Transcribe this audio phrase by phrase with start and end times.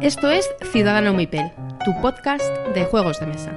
[0.00, 1.50] Esto es Ciudadano Mipel,
[1.84, 2.44] tu podcast
[2.74, 3.52] de juegos de mesa.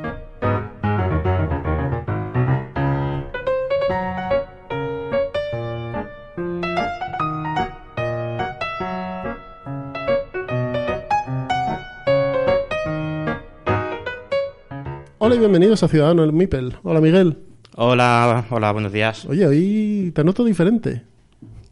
[15.20, 16.78] Hola y bienvenidos a Ciudadano el Mipel.
[16.84, 17.49] Hola Miguel.
[17.82, 19.24] Hola, hola, buenos días.
[19.24, 21.02] Oye, hoy te noto diferente.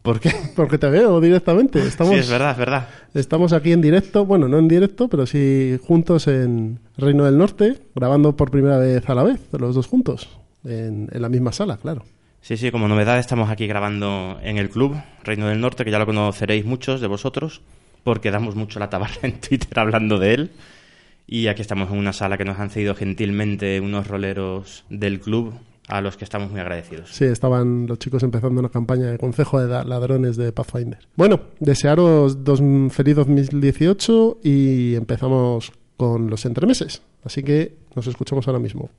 [0.00, 0.32] ¿Por qué?
[0.56, 1.86] Porque te veo directamente.
[1.86, 2.88] Estamos, Sí, es verdad, es verdad.
[3.12, 7.76] Estamos aquí en directo, bueno, no en directo, pero sí juntos en Reino del Norte,
[7.94, 10.30] grabando por primera vez a la vez, los dos juntos,
[10.64, 12.06] en, en la misma sala, claro.
[12.40, 15.98] Sí, sí, como novedad estamos aquí grabando en el club Reino del Norte, que ya
[15.98, 17.60] lo conoceréis muchos de vosotros,
[18.02, 20.50] porque damos mucho la tabarra en Twitter hablando de él.
[21.26, 25.52] Y aquí estamos en una sala que nos han cedido gentilmente unos roleros del club,
[25.88, 27.10] a los que estamos muy agradecidos.
[27.10, 30.98] Sí, estaban los chicos empezando una campaña de consejo de ladrones de Pathfinder.
[31.16, 37.02] Bueno, desearos dos, feliz 2018 y empezamos con los entremeses.
[37.24, 38.90] Así que nos escuchamos ahora mismo.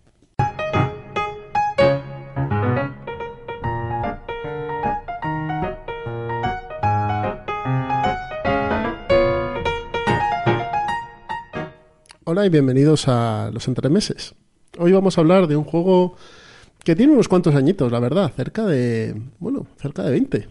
[12.25, 14.35] Hola y bienvenidos a los entremeses.
[14.77, 16.15] Hoy vamos a hablar de un juego
[16.89, 20.47] que tiene unos cuantos añitos, la verdad, cerca de, bueno, cerca de 20,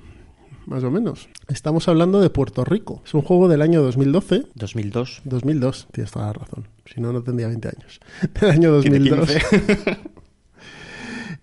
[0.66, 1.28] más o menos.
[1.48, 3.02] Estamos hablando de Puerto Rico.
[3.04, 4.44] Es un juego del año 2012.
[4.54, 5.22] 2002.
[5.24, 6.68] 2002, tienes toda la razón.
[6.84, 8.00] Si no, no tendría 20 años.
[8.40, 9.30] Del año Tiene 2002.
[9.30, 9.98] 15.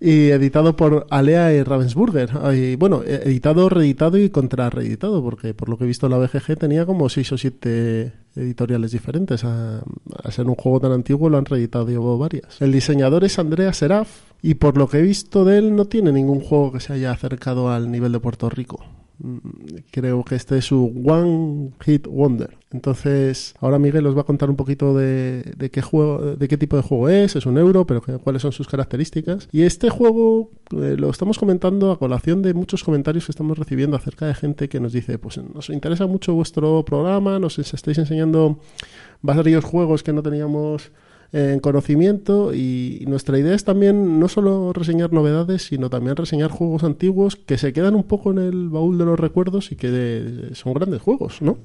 [0.00, 2.30] y editado por Alea y Ravensburger.
[2.54, 6.56] Y, bueno, eh, editado, reeditado y contrarreeditado, porque por lo que he visto la BGG
[6.56, 9.44] tenía como 6 o 7 editoriales diferentes.
[9.44, 9.82] A,
[10.24, 12.62] a ser un juego tan antiguo lo han reeditado varias.
[12.62, 14.08] El diseñador es Andrea Seraf
[14.46, 17.10] y por lo que he visto de él no tiene ningún juego que se haya
[17.10, 18.78] acercado al nivel de Puerto Rico.
[19.18, 19.38] Mm,
[19.90, 22.56] Creo que este es su One Hit Wonder.
[22.70, 26.76] Entonces, ahora Miguel os va a contar un poquito de, qué juego, de qué tipo
[26.76, 29.48] de juego es, es un euro, pero cuáles son sus características.
[29.50, 33.96] Y este juego eh, lo estamos comentando a colación de muchos comentarios que estamos recibiendo
[33.96, 38.60] acerca de gente que nos dice, pues nos interesa mucho vuestro programa, nos estáis enseñando
[39.22, 40.92] varios juegos que no teníamos
[41.32, 46.84] en conocimiento y nuestra idea es también no solo reseñar novedades, sino también reseñar juegos
[46.84, 50.50] antiguos que se quedan un poco en el baúl de los recuerdos y que eh,
[50.54, 51.58] son grandes juegos, ¿no?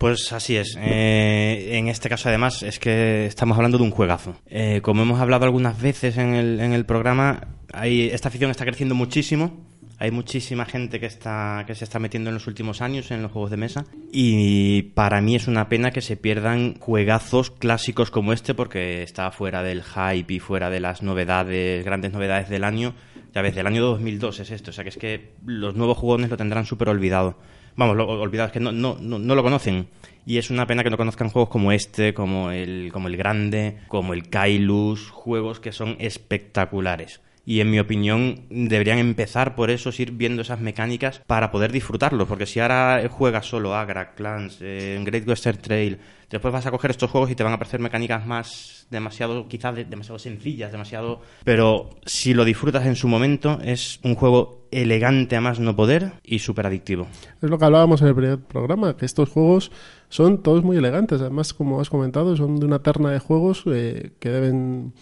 [0.00, 0.78] Pues así es.
[0.80, 4.34] Eh, en este caso, además, es que estamos hablando de un juegazo.
[4.46, 8.64] Eh, como hemos hablado algunas veces en el, en el programa, hay, esta afición está
[8.64, 9.60] creciendo muchísimo.
[10.02, 13.30] Hay muchísima gente que, está, que se está metiendo en los últimos años en los
[13.32, 13.84] juegos de mesa.
[14.10, 19.30] Y para mí es una pena que se pierdan juegazos clásicos como este, porque está
[19.30, 22.94] fuera del hype y fuera de las novedades, grandes novedades del año.
[23.34, 24.70] Ya ves, del año 2002 es esto.
[24.70, 27.36] O sea, que es que los nuevos jugones lo tendrán súper olvidado.
[27.76, 29.88] Vamos, lo, olvidado, es que no, no, no, no lo conocen.
[30.24, 33.80] Y es una pena que no conozcan juegos como este, como el, como el Grande,
[33.88, 37.20] como el Kailus, juegos que son espectaculares.
[37.46, 42.28] Y en mi opinión deberían empezar por eso, ir viendo esas mecánicas para poder disfrutarlos.
[42.28, 45.98] Porque si ahora juegas solo Agra, Clans, eh, Great Western Trail,
[46.30, 49.74] después vas a coger estos juegos y te van a parecer mecánicas más demasiado, quizás
[49.74, 51.22] de- demasiado sencillas, demasiado...
[51.44, 56.12] Pero si lo disfrutas en su momento, es un juego elegante a más no poder
[56.22, 57.08] y súper adictivo.
[57.42, 59.72] Es lo que hablábamos en el primer programa, que estos juegos
[60.08, 61.20] son todos muy elegantes.
[61.20, 64.92] Además, como has comentado, son de una terna de juegos eh, que deben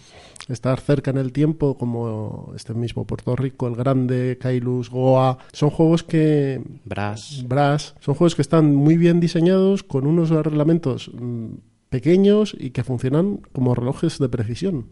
[0.47, 5.37] estar cerca en el tiempo, como este mismo Puerto Rico, el Grande, Kailus, Goa.
[5.51, 7.43] Son juegos que Brass.
[7.47, 11.53] Brass, son juegos que están muy bien diseñados, con unos reglamentos mm,
[11.89, 14.87] pequeños y que funcionan como relojes de precisión.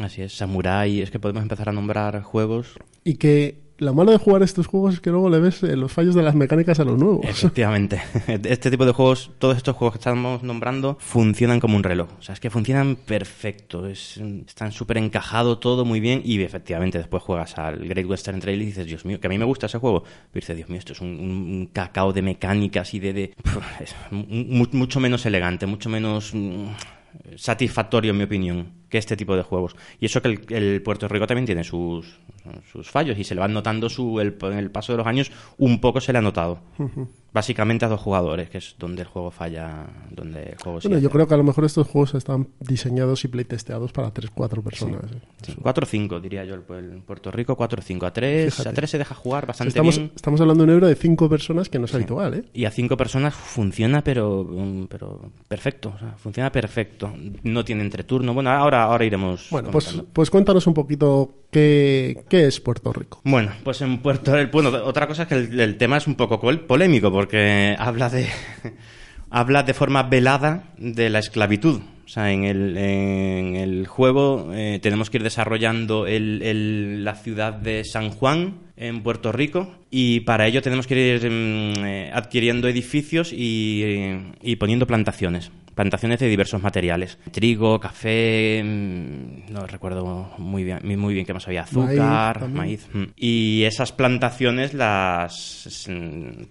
[0.00, 2.74] Así es, Samurai, es que podemos empezar a nombrar juegos.
[3.04, 5.92] Y que la mala de jugar estos juegos es que luego le ves eh, los
[5.92, 7.24] fallos de las mecánicas a los nuevos.
[7.24, 8.00] Efectivamente.
[8.44, 12.08] Este tipo de juegos, todos estos juegos que estamos nombrando, funcionan como un reloj.
[12.18, 13.86] O sea, es que funcionan perfecto.
[13.86, 14.16] Es,
[14.46, 16.22] están súper encajado todo muy bien.
[16.24, 19.38] Y efectivamente, después juegas al Great Western Trail y dices, Dios mío, que a mí
[19.38, 20.02] me gusta ese juego.
[20.02, 23.12] Pero dices, Dios mío, esto es un, un- cacao de mecánicas y de.
[23.12, 23.34] de
[23.80, 26.32] es mu- mucho menos elegante, mucho menos.
[26.34, 26.66] mm,
[27.36, 29.76] satisfactorio, en mi opinión, que este tipo de juegos.
[30.00, 32.18] Y eso que el, el Puerto Rico también tiene sus,
[32.70, 35.30] sus fallos y se le van notando su, el, en el paso de los años,
[35.58, 36.60] un poco se le ha notado.
[37.32, 41.10] básicamente a dos jugadores, que es donde el juego falla, donde el juego Bueno, yo
[41.10, 45.12] creo que a lo mejor estos juegos están diseñados y playtesteados para 3-4 personas.
[45.12, 45.20] ¿eh?
[45.42, 48.06] Sí, 4 o 5, diría yo, el, Puerto Rico 4 o 5.
[48.06, 48.68] A 3, Fíjate.
[48.68, 50.10] a 3 se deja jugar bastante Estamos, bien.
[50.14, 52.44] estamos hablando de un euro de 5 personas que no es habitual, ¿eh?
[52.54, 55.92] Y a 5 personas funciona, pero, mm, pero perfecto.
[55.94, 57.12] o sea, funciona perfecto.
[57.42, 58.32] No tiene entreturno.
[58.34, 59.48] Bueno, ahora, ahora iremos.
[59.50, 60.12] Bueno, pues, comentando.
[60.12, 63.20] pues cuéntanos un poquito qué, qué es Puerto Rico.
[63.24, 66.14] Bueno, pues en Puerto Rico, bueno, otra cosa es que el, el tema es un
[66.14, 68.28] poco polémico porque habla de
[69.30, 71.80] habla de forma velada de la esclavitud.
[72.04, 77.14] O sea, en el, en el juego eh, tenemos que ir desarrollando el- el- la
[77.14, 82.10] ciudad de San Juan en Puerto Rico y para ello tenemos que ir mm, eh,
[82.12, 83.82] adquiriendo edificios y,
[84.42, 85.50] y poniendo plantaciones.
[85.74, 87.18] Plantaciones de diversos materiales.
[87.30, 92.88] Trigo, café, mm, no recuerdo muy bien, muy bien qué más había, azúcar, maíz.
[92.92, 93.04] Mm.
[93.16, 95.88] Y esas plantaciones, las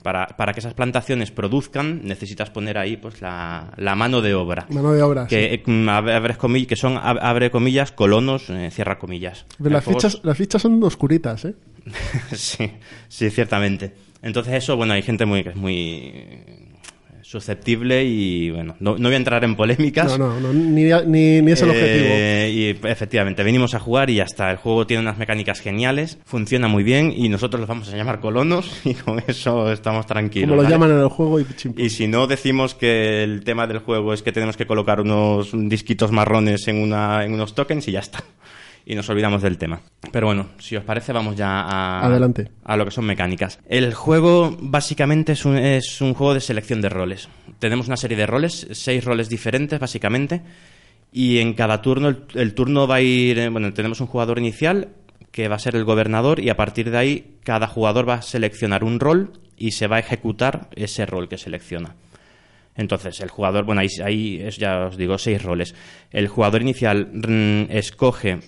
[0.02, 4.66] para, para que esas plantaciones produzcan, necesitas poner ahí pues la, la mano de obra.
[4.70, 5.28] Mano de obra.
[5.28, 9.46] Que, eh, mm, abre, abres comi- que son, ab- abre comillas, colonos, eh, cierra comillas.
[9.58, 9.70] sí.
[9.70, 11.54] Las, fichas, las fichas son oscuritas, ¿eh?
[12.34, 12.72] sí,
[13.08, 13.94] sí, ciertamente.
[14.22, 16.14] Entonces eso, bueno, hay gente muy que es muy
[17.28, 20.18] susceptible y bueno, no, no voy a entrar en polémicas.
[20.18, 22.06] No, no, no, ni, ni, ni es el objetivo.
[22.10, 24.50] Eh, y efectivamente, venimos a jugar y ya está.
[24.50, 28.22] El juego tiene unas mecánicas geniales, funciona muy bien y nosotros los vamos a llamar
[28.22, 30.50] colonos y con eso estamos tranquilos.
[30.50, 30.74] Como lo ¿vale?
[30.74, 31.82] llaman en el juego y chimpú.
[31.82, 35.52] Y si no decimos que el tema del juego es que tenemos que colocar unos
[35.54, 38.24] disquitos marrones en, una, en unos tokens y ya está.
[38.90, 39.82] Y nos olvidamos del tema.
[40.14, 42.50] Pero bueno, si os parece, vamos ya a, Adelante.
[42.64, 43.60] a lo que son mecánicas.
[43.68, 47.28] El juego básicamente es un, es un juego de selección de roles.
[47.60, 50.42] Tenemos una serie de roles, seis roles diferentes básicamente.
[51.12, 53.38] Y en cada turno, el, el turno va a ir.
[53.40, 54.88] eh, Bueno, tenemos un jugador inicial
[55.34, 58.22] que va a ser el gobernador y a partir de ahí cada jugador va a
[58.22, 61.96] seleccionar un rol y se va a ejecutar ese rol que selecciona.
[62.78, 65.76] Entonces, el jugador, bueno, ahí, ahí es, ya os digo, seis roles.
[66.12, 68.40] El jugador inicial mm, escoge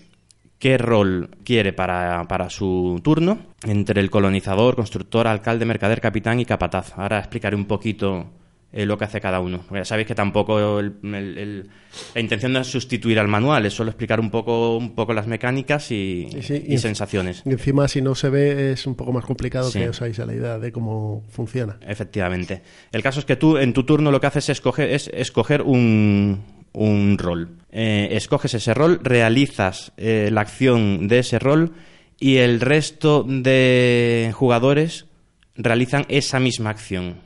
[0.59, 6.45] qué rol quiere para, para su turno entre el colonizador, constructor, alcalde, mercader, capitán y
[6.45, 6.93] capataz.
[6.97, 8.29] Ahora explicaré un poquito
[8.71, 9.63] eh, lo que hace cada uno.
[9.73, 11.69] Ya sabéis que tampoco el- el- el-
[12.13, 15.25] la intención no es sustituir al manual, es solo explicar un poco, un poco las
[15.25, 17.41] mecánicas y, Sí, sí, y y- sensaciones.
[17.47, 19.79] Y encima, si no se ve, es un poco más complicado Sí.
[19.79, 21.79] que os hagáis a la idea de cómo funciona.
[21.87, 22.61] Efectivamente.
[22.91, 25.63] El caso es que tú en tu turno lo que haces es escoger, es escoger
[25.63, 27.49] un, un rol.
[27.71, 31.73] Eh, escoges ese rol, realizas eh, la acción de ese rol
[32.19, 35.05] y el resto de jugadores
[35.55, 37.17] realizan esa misma acción.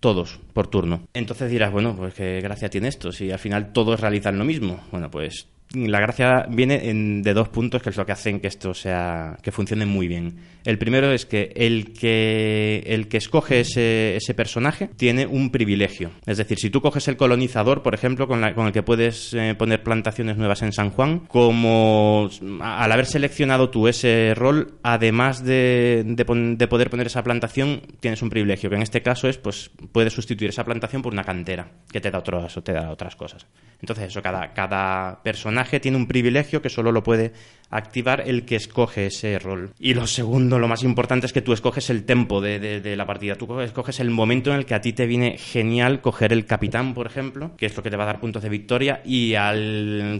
[0.00, 1.02] Todos, por turno.
[1.14, 4.80] Entonces dirás, bueno, pues qué gracia tiene esto, si al final todos realizan lo mismo.
[4.90, 8.46] Bueno, pues la gracia viene en- de dos puntos que es lo que hacen que
[8.48, 10.36] esto sea, que funcione muy bien.
[10.64, 16.10] El primero es que el que, el que escoge ese, ese personaje tiene un privilegio.
[16.26, 19.82] Es decir, si tú coges el colonizador, por ejemplo, con, el que puedes eh, poner
[19.82, 22.30] plantaciones nuevas en San Juan, como
[22.60, 28.30] al haber seleccionado tú ese rol, además de, de poder poner esa plantación, tienes un
[28.30, 32.00] privilegio, que en este caso es, pues, puedes sustituir esa plantación por una cantera, que
[32.00, 33.46] te da, otros, te da otras cosas.
[33.80, 35.22] Entonces, eso, cada, cada
[35.54, 37.32] personaje tiene un privilegio que solo lo puede
[37.70, 39.70] activar el que escoge ese rol.
[39.78, 43.36] Y lo segundo, lo más importante es que tú escoges el tempo de, la partida.
[43.36, 46.92] Tú escoges el momento en el que a ti te viene genial coger el capitán,
[46.92, 49.52] por ejemplo, que es lo que te va a dar puntos de victoria, y a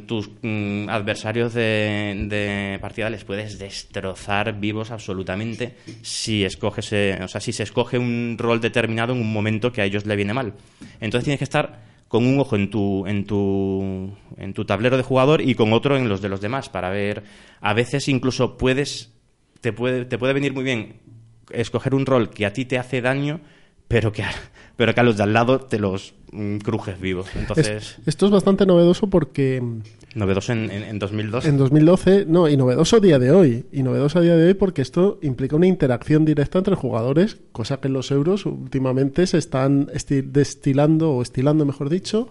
[0.07, 7.29] tus mm, adversarios de, de partida les puedes destrozar vivos absolutamente si escoges, eh, o
[7.29, 10.33] sea, si se escoge un rol determinado en un momento que a ellos le viene
[10.33, 10.55] mal.
[11.01, 15.03] Entonces tienes que estar con un ojo en tu, en tu, en tu tablero de
[15.03, 17.25] jugador y con otro en los de los demás para ver.
[17.61, 19.13] A veces incluso puedes,
[19.61, 21.01] te puede, te puede venir muy bien
[21.51, 23.41] escoger un rol que a ti te hace daño,
[23.89, 24.31] pero que a,
[24.77, 27.27] pero que a los de al lado te los mm, crujes vivos.
[27.35, 27.67] Entonces,
[27.99, 29.61] Es- esto es bastante novedoso porque
[30.15, 31.45] novedoso en, en, en 2002.
[31.47, 34.55] en 2012, no, y novedoso a día de hoy, y novedoso a día de hoy
[34.55, 39.39] porque esto implica una interacción directa entre jugadores, cosa que en los euros últimamente se
[39.39, 42.29] están esti- destilando, o estilando, mejor dicho,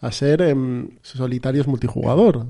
[0.00, 2.46] a ser em, solitarios multijugador,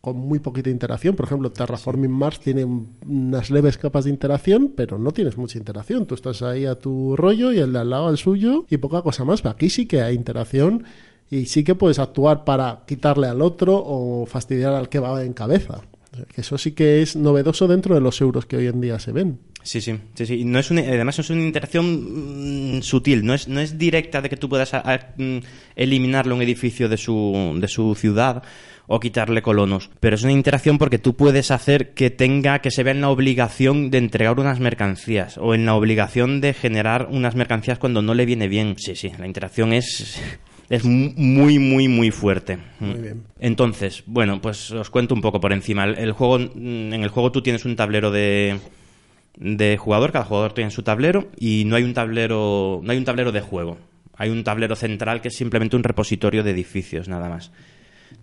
[0.00, 1.14] con muy poquita interacción.
[1.14, 5.58] Por ejemplo, Terraforming Mars tiene un- unas leves capas de interacción, pero no tienes mucha
[5.58, 6.06] interacción.
[6.06, 9.00] Tú estás ahí a tu rollo y el de al lado al suyo y poca
[9.02, 9.46] cosa más.
[9.46, 10.84] Aquí sí que hay interacción
[11.32, 15.32] y sí que puedes actuar para quitarle al otro o fastidiar al que va en
[15.32, 15.80] cabeza.
[16.36, 19.38] Eso sí que es novedoso dentro de los euros que hoy en día se ven.
[19.62, 20.44] Sí, sí, sí, sí.
[20.44, 24.28] No es una, además es una interacción mm, sutil, no es, no es directa de
[24.28, 25.38] que tú puedas a- a- mm,
[25.74, 28.42] eliminarle un edificio de su, de su ciudad
[28.88, 29.88] o quitarle colonos.
[30.00, 33.08] Pero es una interacción porque tú puedes hacer que tenga, que se vea en la
[33.08, 38.12] obligación de entregar unas mercancías o en la obligación de generar unas mercancías cuando no
[38.12, 38.74] le viene bien.
[38.76, 40.20] Sí, sí, la interacción es
[40.72, 42.56] es muy, muy, muy fuerte.
[42.80, 43.24] Muy bien.
[43.38, 45.84] Entonces, bueno, pues os cuento un poco por encima.
[45.84, 48.58] El, juego, en el juego tú tienes un tablero de,
[49.36, 53.04] de jugador, cada jugador tiene su tablero y no hay un tablero, no hay un
[53.04, 53.76] tablero de juego.
[54.16, 57.52] Hay un tablero central que es simplemente un repositorio de edificios, nada más,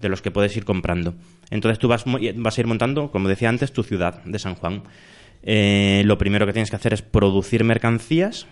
[0.01, 1.13] de los que puedes ir comprando.
[1.51, 4.81] Entonces tú vas, vas a ir montando, como decía antes, tu ciudad de San Juan.
[5.43, 8.47] Eh, lo primero que tienes que hacer es producir mercancías.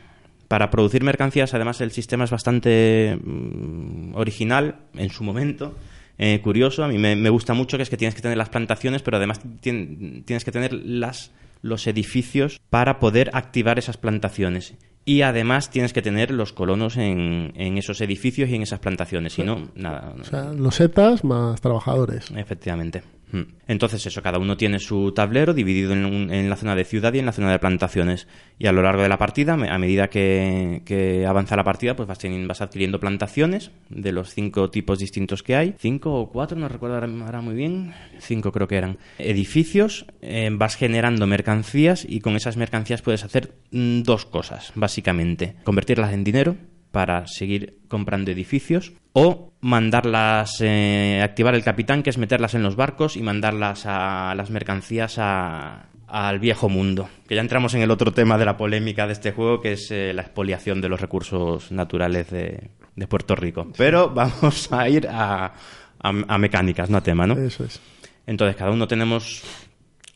[0.47, 5.75] Para producir mercancías, además, el sistema es bastante mm, original en su momento.
[6.17, 8.49] Eh, curioso, a mí me, me, gusta mucho que es que tienes que tener las
[8.49, 14.75] plantaciones, pero además tienes que tener las los edificios para poder activar esas plantaciones.
[15.05, 19.33] Y además tienes que tener los colonos en, en esos edificios y en esas plantaciones.
[19.33, 20.13] Si no, nada.
[20.19, 22.29] O sea, los etas más trabajadores.
[22.35, 23.03] Efectivamente.
[23.31, 23.41] Hmm.
[23.67, 27.25] Entonces eso, cada uno tiene su tablero dividido en, la zona de ciudad y en
[27.25, 28.27] la zona de plantaciones.
[28.57, 32.19] Y a lo largo de la partida, a medida que, avanza la partida, pues vas,
[32.48, 35.75] vas, adquiriendo plantaciones de los cinco tipos distintos que hay.
[35.77, 37.93] Cinco o cuatro, no recuerdo ahora muy bien.
[38.19, 38.98] Cinco creo que eran.
[39.17, 45.55] Edificios, eh, vas generando mercancías y con esas mercancías puedes hacer mm, dos cosas, básicamente.
[45.63, 46.55] Convertirlas en dinero
[46.91, 52.75] para seguir comprando edificios o mandarlas, eh, activar el capitán, que es meterlas en los
[52.75, 57.09] barcos y mandarlas a las mercancías al viejo mundo.
[57.27, 59.89] Que ya entramos en el otro tema de la polémica de este juego, que es
[59.89, 62.69] eh, la expoliación de los recursos naturales de,
[63.09, 63.67] Puerto Rico.
[63.75, 65.51] Pero vamos a ir a,
[66.00, 67.33] a, mecánicas, no a tema, ¿no?
[67.39, 67.81] Eso es.
[68.27, 69.41] Entonces, cada uno tenemos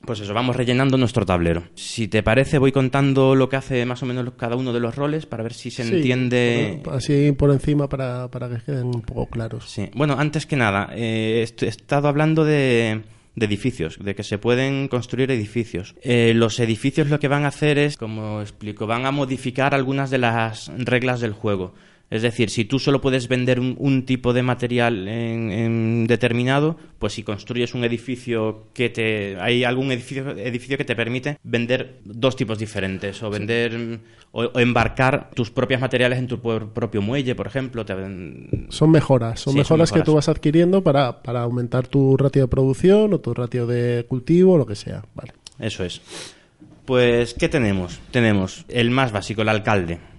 [0.05, 1.63] pues eso, vamos rellenando nuestro tablero.
[1.75, 4.95] Si te parece, voy contando lo que hace más o menos cada uno de los
[4.95, 6.81] roles para ver si se entiende.
[6.91, 9.65] así por encima para, para, que queden un poco claros.
[9.69, 9.89] Sí.
[9.93, 13.01] Bueno, antes que nada, eh, he estado hablando de,
[13.35, 15.95] de edificios, de que se pueden construir edificios.
[16.01, 20.09] Eh, los edificios lo que van a hacer es, como explico, van a modificar algunas
[20.09, 21.73] de las reglas del juego.
[22.11, 27.23] Es decir, si tú solo puedes vender un, tipo de material en, determinado, pues si
[27.23, 29.37] construyes un edificio que te...
[29.39, 34.01] Hay algún edificio, edificio que te permite vender dos tipos diferentes o vender
[34.33, 37.85] o, embarcar tus propios materiales en tu propio muelle, por ejemplo.
[38.67, 43.13] Son mejoras, son, mejoras que tú vas adquiriendo para, para aumentar tu ratio de producción
[43.13, 45.01] o tu ratio de cultivo, o lo que sea.
[45.15, 45.31] Vale.
[45.59, 46.01] Eso es.
[46.83, 48.01] Pues, ¿qué tenemos?
[48.11, 50.10] Tenemos el más básico, el alcalde.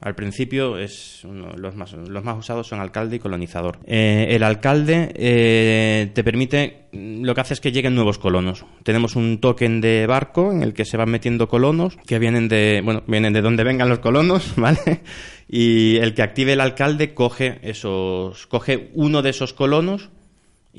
[0.00, 3.80] Al principio es los, más, los más usados son alcalde y colonizador.
[3.84, 8.64] Eh, el alcalde eh, te permite, lo que hace es que lleguen nuevos colonos.
[8.84, 12.80] Tenemos un token de barco en el que se van metiendo colonos que vienen de,
[12.84, 15.02] bueno, vienen de donde vengan los colonos, ¿vale?
[15.48, 20.10] Y el que active el alcalde coge esos, coge uno de esos colonos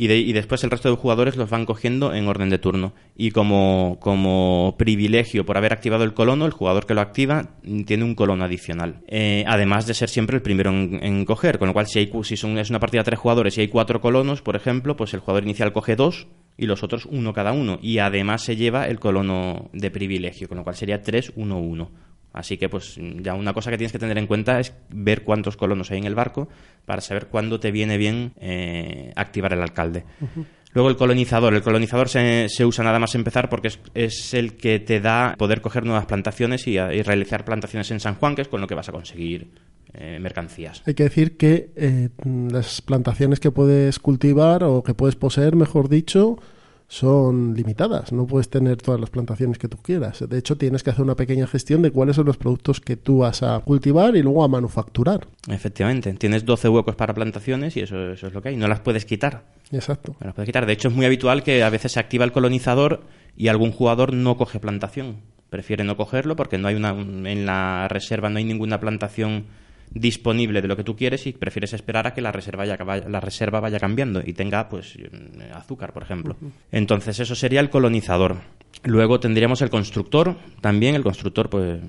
[0.02, 2.94] y, después el resto de jugadores los van cogiendo en orden de turno.
[3.18, 8.06] Y como, como privilegio por haber activado el colono, el jugador que lo activa tiene
[8.06, 9.02] un colono adicional.
[9.08, 12.38] Eh, además de ser siempre el primero en, coger, con lo cual si, hay, si
[12.38, 15.20] son, es una partida de tres jugadores y hay cuatro colonos, por ejemplo, pues el
[15.20, 17.78] jugador inicial coge dos y los otros uno cada uno.
[17.82, 21.90] Y además se lleva el colono de privilegio, con lo cual sería 3-1-1.
[22.32, 25.58] Así que, pues, ya una cosa que tienes que tener en cuenta es ver cuántos
[25.58, 26.48] colonos hay en el barco
[26.86, 30.06] para saber cuándo te viene bien eh, activar el alcalde.
[30.74, 31.54] Luego el colonizador.
[31.56, 35.62] El colonizador se, se, usa nada más empezar porque es, el que te da poder
[35.62, 38.90] coger nuevas plantaciones y, realizar plantaciones en San Juan, que es con lo que vas
[38.90, 39.50] a conseguir
[39.94, 40.84] eh, mercancías.
[40.86, 45.90] Hay que decir que eh, las plantaciones que puedes cultivar o que puedes poseer, mejor
[45.90, 46.38] dicho,
[46.90, 48.12] son limitadas.
[48.12, 50.28] No puedes tener todas las plantaciones que tú quieras.
[50.28, 53.20] De hecho, tienes que hacer una pequeña gestión de cuáles son los productos que tú
[53.20, 55.28] vas a cultivar y luego a manufacturar.
[55.48, 56.12] Efectivamente.
[56.14, 58.58] Tienes 12 huecos para plantaciones y eso, eso es lo que hay.
[58.58, 59.46] No las puedes quitar.
[59.72, 60.16] Exacto.
[60.20, 60.66] No las puedes quitar.
[60.66, 63.02] De hecho, es muy habitual que a veces se activa el colonizador
[63.38, 65.18] y algún jugador no coge plantación.
[65.52, 69.46] Prefiere no cogerlo porque no hay una, en la reserva no hay ninguna plantación
[69.92, 73.20] disponible de lo que tú quieres y prefieres esperar a que la reserva vaya, la
[73.20, 74.98] reserva vaya cambiando y tenga pues
[75.54, 76.36] azúcar, por ejemplo.
[76.72, 78.38] Entonces eso sería el colonizador.
[78.84, 81.80] Luego tendríamos el constructor, también el constructor, pues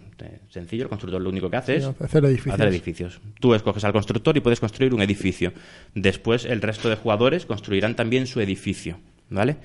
[0.49, 2.55] sencillo, el constructor lo único que hace es hacer, edificios.
[2.55, 3.21] hacer edificios.
[3.39, 5.53] Tú escoges al constructor y puedes construir un edificio.
[5.95, 9.57] Después el resto de jugadores construirán también su edificio, ¿vale?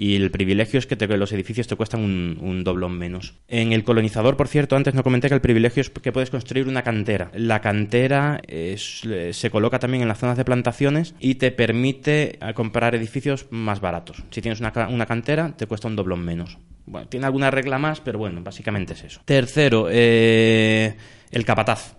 [0.00, 3.34] Y el privilegio es que los edificios te cuestan un, doblón menos.
[3.48, 6.68] En el colonizador, por cierto, antes no comenté que el privilegio es que puedes construir
[6.68, 7.32] una cantera.
[7.34, 12.94] La cantera se coloca también en las zonas de plantaciones y te permite eh, comprar
[12.94, 14.22] edificios más baratos.
[14.30, 14.70] Si tienes una,
[15.06, 16.58] cantera, te cuesta un doblón menos.
[16.86, 19.20] Bueno, tiene alguna regla más, pero bueno, básicamente es eso.
[19.24, 20.94] Tercero, eh,
[21.32, 21.97] el capataz.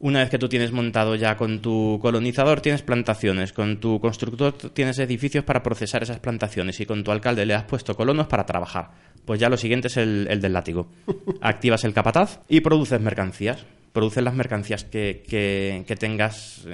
[0.00, 4.52] Una vez que tú tienes montado ya con tu colonizador, tienes plantaciones, con tu constructor
[4.52, 8.46] tienes edificios para procesar esas plantaciones y con tu alcalde le has puesto colonos para
[8.46, 8.90] trabajar.
[9.24, 10.88] Pues ya lo siguiente es el, el del látigo.
[11.40, 13.66] Activas el capataz y produces mercancías
[13.98, 16.64] produces las mercancías que, que, tengas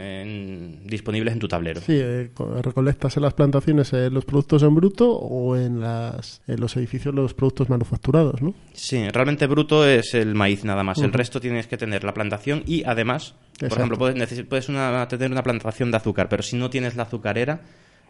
[0.84, 1.80] disponibles en tu tablero.
[1.80, 6.60] Sí, eh, recolectas en las plantaciones eh, los productos en bruto o en, las, en
[6.60, 8.54] los edificios los productos manufacturados, ¿no?
[8.74, 10.98] Sí, realmente bruto es el maíz nada más.
[10.98, 15.32] El resto tienes que tener la plantación y además, por ejemplo, puedes, puedes una, tener
[15.32, 17.62] una plantación de azúcar, pero si no tienes la azucarera,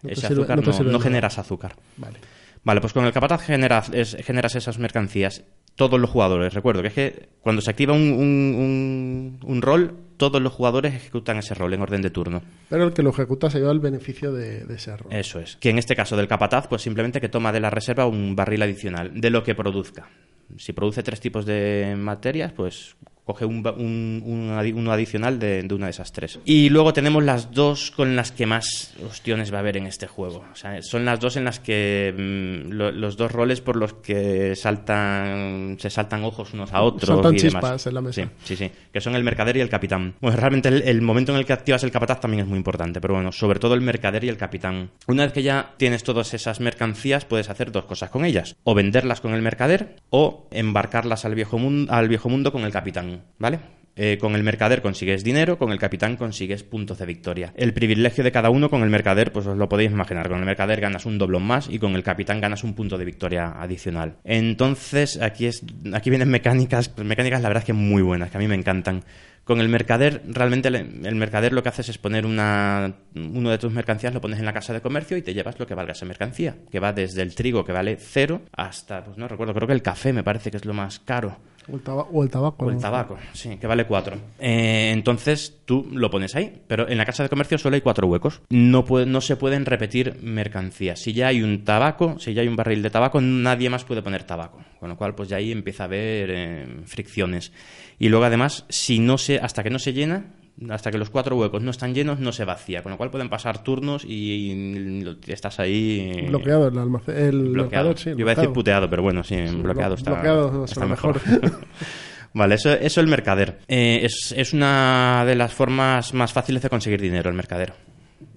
[0.03, 1.77] ese azúcar no, generas azúcar.
[1.99, 2.19] Vale.
[2.65, 3.93] Vale, pues con el capataz generas,
[4.25, 5.45] generas esas mercancías
[5.77, 6.55] todos los jugadores.
[6.55, 11.55] Recuerdo que es que cuando se activa un, un, rol, todos los jugadores ejecutan ese
[11.55, 12.43] rol en orden de turno.
[12.69, 15.13] Pero el que lo ejecuta se lleva el beneficio de, de, ese rol.
[15.13, 15.57] Eso es.
[15.57, 18.63] Que en este caso del capataz, pues simplemente que toma de la reserva un barril
[18.63, 20.09] adicional de lo que produzca.
[20.57, 26.13] Si produce tres tipos de materias, pues coge un, uno adicional de, una de esas
[26.13, 26.39] tres.
[26.45, 30.07] Y luego tenemos las dos con las que más opciones va a haber en este
[30.07, 30.45] juego.
[30.53, 34.55] O sea, son las dos en las que mm, los dos roles por los que
[34.57, 37.09] saltan se saltan ojos unos a otros.
[37.09, 38.23] Saltan chispas en la mesa.
[38.23, 40.15] Sí, sí, sí, que son el mercader y el capitán.
[40.21, 43.15] Bueno, realmente el, momento en el que activas el capataz también es muy importante, pero
[43.15, 44.91] bueno, sobre todo el mercader y el capitán.
[45.07, 48.57] Una vez que ya tienes todas esas mercancías, puedes hacer dos cosas con ellas.
[48.65, 53.14] O venderlas con el mercader o embarcarlas al viejo, al viejo mundo con el capitán.
[53.39, 53.59] ¿Vale?
[53.97, 57.53] Eh, con el mercader consigues dinero, con el capitán consigues puntos de victoria.
[57.57, 60.29] El privilegio de cada uno con el mercader, pues os lo podéis imaginar.
[60.29, 63.05] Con el mercader ganas un doblón más y con el capitán ganas un punto de
[63.05, 64.17] victoria adicional.
[64.25, 68.37] Entonces, aquí es, aquí vienen mecánicas, pues mecánicas la verdad es que muy buenas, que
[68.37, 69.05] a mí me encantan.
[69.45, 73.71] Con el mercader, realmente el, mercader lo que haces es poner una, uno de tus
[73.71, 76.07] mercancías, lo pones en la casa de comercio y te llevas lo que valga esa
[76.07, 79.75] mercancía, que va desde el trigo que vale cero hasta, pues no recuerdo, creo que
[79.75, 81.37] el café me parece que es lo más caro.
[81.69, 82.67] O el, o el tabaco.
[82.67, 84.17] O el tabaco, sí, que vale cuatro.
[84.39, 88.07] Eh, entonces tú lo pones ahí, pero en la casa de comercio solo hay cuatro
[88.07, 88.43] huecos.
[88.51, 91.01] No, puede, no se pueden repetir mercancías.
[91.01, 94.03] Si ya hay un tabaco, si ya hay un barril de tabaco, nadie más puede
[94.03, 94.63] poner tabaco.
[94.79, 97.53] Con lo cual, pues ya ahí empieza a haber eh, fricciones.
[97.99, 100.27] Y luego, además, si no se, hasta que no se llena,
[100.71, 102.83] hasta que los cuatro huecos no están llenos, no se vacía.
[102.83, 106.13] Con lo cual pueden pasar turnos y, estás ahí.
[106.15, 107.17] Eh, bloqueado el almacén.
[107.17, 107.97] El bloqueado.
[107.97, 111.21] sí, Yo iba a decir puteado, pero bueno, sí, bloqueado está, bloqueado está mejor.
[112.35, 113.61] Vale, eso, eso el mercader.
[113.69, 117.75] Eh, es, es una de las formas más fáciles de conseguir dinero, el mercader.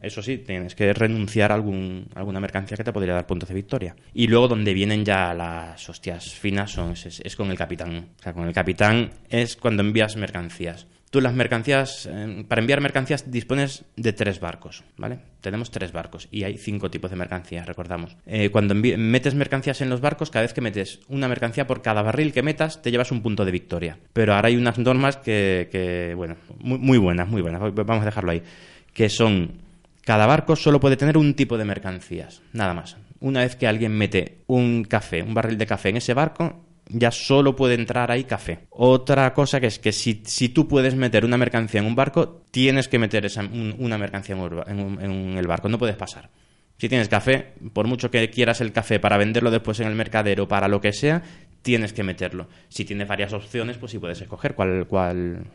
[0.02, 3.56] Eso sí, tienes que renunciar a algún, alguna mercancía que te podría dar puntos de
[3.56, 3.96] victoria.
[4.14, 8.10] Y luego donde vienen ya las hostias finas son, es, con el capitán.
[8.20, 10.88] O sea, con el capitán es cuando envías mercancías.
[11.10, 12.10] Tú las mercancías,
[12.50, 15.20] para enviar mercancías dispones de tres barcos, ¿vale?
[15.40, 18.18] Tenemos tres barcos y hay cinco tipos de mercancías, recordamos.
[18.26, 22.02] Eh, cuando metes mercancías en los barcos, cada vez que metes una mercancía por cada
[22.02, 23.98] barril que metas, te llevas un punto de victoria.
[24.12, 28.32] Pero ahora hay unas normas que, bueno, muy, muy buenas, muy buenas, vamos a dejarlo
[28.32, 28.44] ahí,
[28.94, 29.62] que son,
[30.04, 32.98] cada barco solo puede tener un tipo de mercancías, nada más.
[33.22, 37.12] Una vez que alguien mete un café, un barril de café en ese barco, ya
[37.12, 38.68] solo puede entrar ahí café.
[38.70, 42.42] Otra cosa que es que si, si tú puedes meter una mercancía en un barco,
[42.52, 44.36] tienes que meter esa, una mercancía
[44.68, 46.30] en, en, el barco, no puedes pasar.
[46.78, 50.48] Si tienes café, por mucho que quieras el café para venderlo después en el mercadero,
[50.48, 51.24] para lo que sea,
[51.68, 52.48] tienes que meterlo.
[52.70, 55.46] Si tienes varias opciones, pues sí puedes escoger cuál, cuál,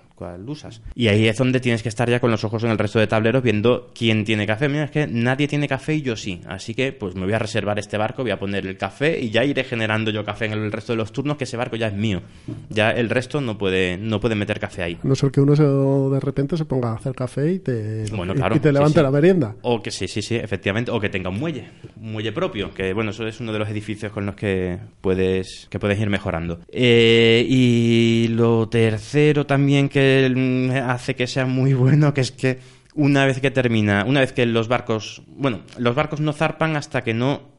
[0.47, 0.83] usas.
[0.95, 3.07] Y ahí es donde tienes que estar ya con los ojos en el resto de
[3.07, 4.69] tableros viendo quién tiene café.
[4.69, 6.43] Mira, es que nadie tiene café y yo sí.
[6.47, 9.31] Así que pues me voy a reservar este barco, voy a poner el café y
[9.31, 11.89] ya iré generando yo café en el resto de los turnos, que ese barco ya
[11.89, 12.21] es mío.
[12.69, 14.99] Ya el resto no puede, no puede meter café ahí.
[15.03, 19.03] No ser que uno de repente se ponga a hacer café y te, te levante
[19.03, 19.57] la merienda.
[19.63, 20.91] O que sí, sí, sí, efectivamente.
[20.91, 21.71] O que tenga un muelle,
[22.01, 25.69] un muelle propio, que bueno, eso es uno de los edificios con los que puedes,
[25.71, 26.59] que puedes ir mejorando.
[26.73, 32.59] Eh, y lo tercero también que hace que sea muy bueno, que es que
[32.95, 37.03] una vez que termina, una vez que los barcos, bueno, los barcos no zarpan hasta
[37.03, 37.52] que no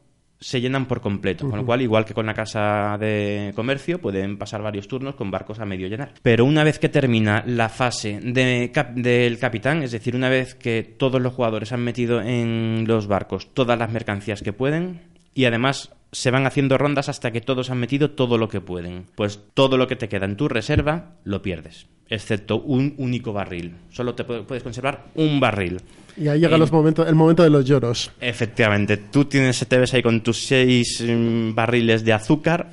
[0.44, 4.36] se llenan por completo, con lo cual, igual que con la casa de comercio, pueden
[4.36, 6.12] pasar varios turnos con barcos a medio llenar.
[6.20, 10.82] Pero una vez que termina la fase de del capitán, es decir, una vez que
[10.82, 15.00] todos los jugadores han metido en los barcos todas las mercancías que pueden,
[15.32, 19.06] y además se van haciendo rondas hasta que todos han metido todo lo que pueden.
[19.14, 23.74] Pues todo lo que te queda en tu reserva lo pierdes, excepto un único barril.
[23.90, 25.80] Solo te puedes conservar un barril.
[26.16, 28.12] Y ahí llega los momentos, el momento de los lloros.
[28.20, 32.70] Efectivamente, tú tienes, te ves ahí con tus seis mm, barriles de azúcar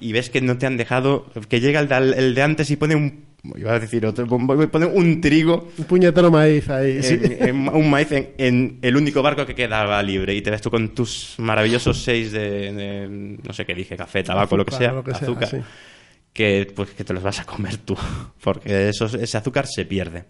[0.00, 3.29] y ves que no te han dejado, que llega el de antes y pone un
[3.56, 5.68] iba a decir otro, poner un trigo.
[5.78, 7.00] Un puñetero maíz ahí.
[7.52, 10.34] un maíz en, el único barco que quedaba libre.
[10.34, 14.56] Y te ves tú con tus maravillosos seis de, no sé qué dije, café, tabaco,
[14.56, 15.64] lo que sea, azúcar.
[16.32, 17.96] que, pues, que te los vas a comer tú,
[18.42, 20.24] porque eso, ese azúcar se pierde.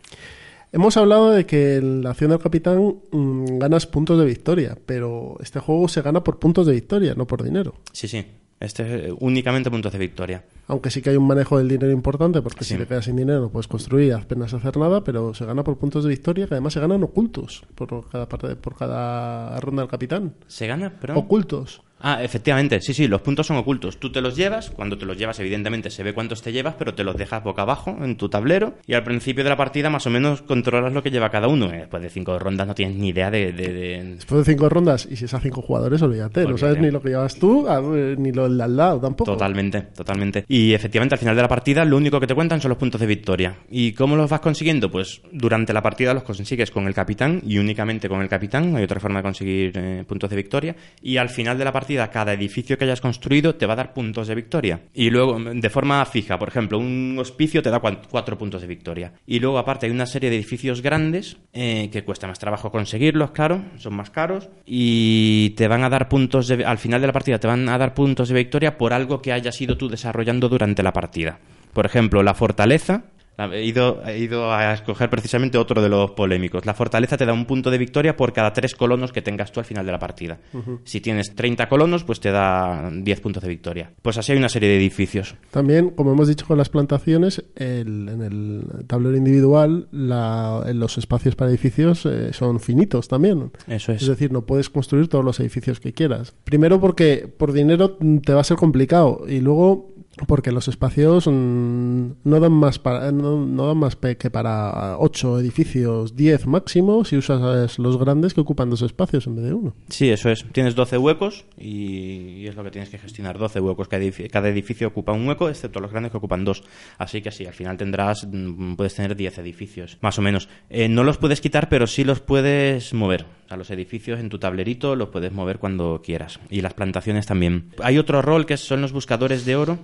[0.73, 5.37] Hemos hablado de que en la acción del capitán mm, ganas puntos de victoria, pero
[5.41, 7.75] este juego se gana por puntos de victoria, no por dinero.
[7.93, 8.25] Sí, sí.
[8.61, 10.45] Este es únicamente puntos de victoria.
[10.67, 12.75] Aunque sí que hay un manejo del dinero importante, porque Sí.
[12.75, 15.79] si te quedas sin dinero no puedes construir, apenas hacer nada, pero se gana por
[15.79, 19.91] puntos de victoria, que además se ganan ocultos por cada parte, por cada ronda del
[19.91, 20.35] capitán.
[20.47, 20.93] ¿Se gana?
[21.01, 21.19] Pero...
[21.19, 21.81] Ocultos.
[22.01, 23.99] Ah, efectivamente, sí, sí, los puntos son ocultos.
[23.99, 26.95] Tú te los llevas, cuando te los llevas, evidentemente se ve cuántos te llevas, pero
[26.95, 30.07] te los dejas boca abajo en tu tablero y al principio de la partida más
[30.07, 31.71] o menos controlas lo que lleva cada uno.
[31.73, 33.53] Eh, Después de cinco rondas no tienes ni idea de...
[33.53, 36.79] de- de- Después de cinco rondas, y si es a cinco jugadores, olvídate, no sabes
[36.81, 39.33] ni lo que llevas tú, a- eh, ni lo del de al lado tampoco.
[39.33, 40.45] Totalmente, totalmente.
[40.49, 43.01] Y efectivamente al final de la partida lo único que te cuentan son los puntos
[43.01, 43.57] de victoria.
[43.71, 44.91] ¿Y cómo los vas consiguiendo?
[44.91, 48.75] Pues durante la partida los consigues con el capitán y únicamente con el capitán.
[48.77, 50.77] Hay otra forma de conseguir eh, puntos de victoria.
[51.03, 54.29] Y al final de la cada edificio que hayas construido te va a dar puntos
[54.29, 54.81] de victoria.
[54.95, 59.13] Y luego de forma fija, por ejemplo, un hospicio te da cuatro puntos de victoria.
[59.27, 63.31] Y luego aparte hay una serie de edificios grandes eh, que cuesta más trabajo conseguirlos,
[63.31, 64.49] claro, son más caros.
[64.67, 67.79] Y te van a dar puntos de, al final de la partida te van a
[67.79, 71.39] dar puntos de victoria por algo que hayas ido tú desarrollando durante la partida.
[71.73, 73.05] Por ejemplo, la fortaleza.
[73.49, 76.65] La- He ido, he ido a escoger precisamente otro de los polémicos.
[76.67, 79.61] La fortaleza te da un punto de victoria por cada tres colonos que tengas tú
[79.61, 80.39] al final de la partida.
[80.85, 83.93] Si tienes 30 colonos, pues te da 10 puntos de victoria.
[84.03, 85.35] Pues así hay una serie de edificios.
[85.51, 90.99] También, como hemos dicho con las plantaciones, el- en el tablero individual la- en los
[90.99, 93.51] espacios para edificios eh, son finitos también.
[93.67, 94.03] Eso es.
[94.03, 96.35] Es decir, no puedes construir todos los edificios que quieras.
[96.45, 99.90] Primero porque por dinero te va a ser complicado y luego
[100.27, 106.17] porque los espacios mm, no dan más para no, dan más que para 8 edificios,
[106.17, 109.75] 10 máximo si usas los grandes que ocupan dos espacios en vez de uno.
[109.89, 110.45] Sí, eso es.
[110.53, 113.39] Tienes 12 huecos y, y es lo que tienes que gestionar.
[113.39, 113.89] 12 huecos.
[113.89, 116.63] Cada edificio, cada edificio ocupa un hueco, excepto los grandes que ocupan dos.
[116.99, 120.49] Así que sí, al final tendrás, mm, puedes tener 10 edificios, más o menos.
[120.69, 123.27] Eh, no los puedes quitar, pero sí los puedes mover.
[123.49, 126.41] A los edificios en tu tablerito los puedes mover cuando quieras.
[126.51, 127.71] Y las plantaciones también.
[127.83, 129.79] Hay otro rol que son los buscadores de oro,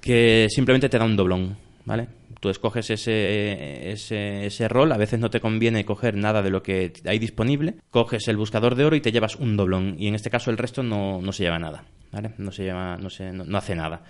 [0.00, 2.08] que simplemente te da un doblón, ¿vale?
[2.40, 6.92] Tú escoges ese, ese, rol, a veces no te conviene coger nada de lo que
[7.06, 10.28] hay disponible, coges el buscador de oro y te llevas un doblón, y en este
[10.28, 12.32] caso el resto no, no se lleva nada, ¿vale?
[12.36, 14.02] No se lleva, no, se, no, hace nada.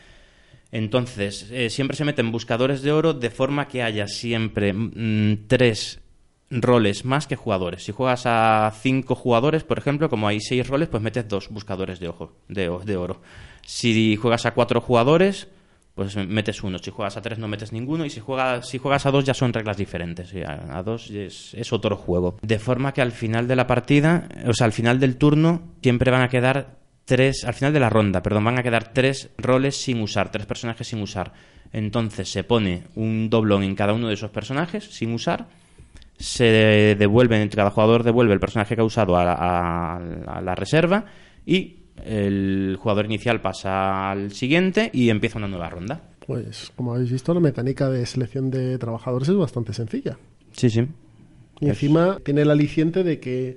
[0.72, 6.00] Entonces, eh, siempre se meten buscadores de oro de forma que haya siempre mm, tres
[6.50, 7.84] roles más que jugadores.
[7.84, 12.00] Si juegas a cinco jugadores, por ejemplo, como hay seis roles, pues metes dos buscadores
[12.00, 13.20] de, ojo, de, de oro.
[13.64, 15.48] Si juegas a cuatro jugadores,
[15.94, 16.78] pues metes uno.
[16.78, 18.04] Si juegas a tres no metes ninguno.
[18.04, 20.34] Y si juegas, si juegas a dos ya son reglas diferentes.
[20.46, 22.36] A, a dos es, otro juego.
[22.42, 26.10] De forma que al final de la partida, o sea, al final del turno, siempre
[26.10, 29.76] van a quedar tres, al final de la ronda, perdón, van a quedar tres roles
[29.76, 31.32] sin usar, tres personajes sin usar.
[31.72, 35.46] Entonces se pone un doblón en cada uno de esos personajes sin usar
[36.16, 41.06] se devuelve, cada jugador devuelve el personaje que ha usado a, a- a la reserva
[41.44, 46.02] y el jugador inicial pasa al siguiente y empieza una nueva ronda.
[46.26, 50.16] Pues como habéis visto, la mecánica de selección de trabajadores es bastante sencilla.
[50.52, 50.86] Sí, sí.
[51.60, 53.56] Y encima tiene el aliciente de que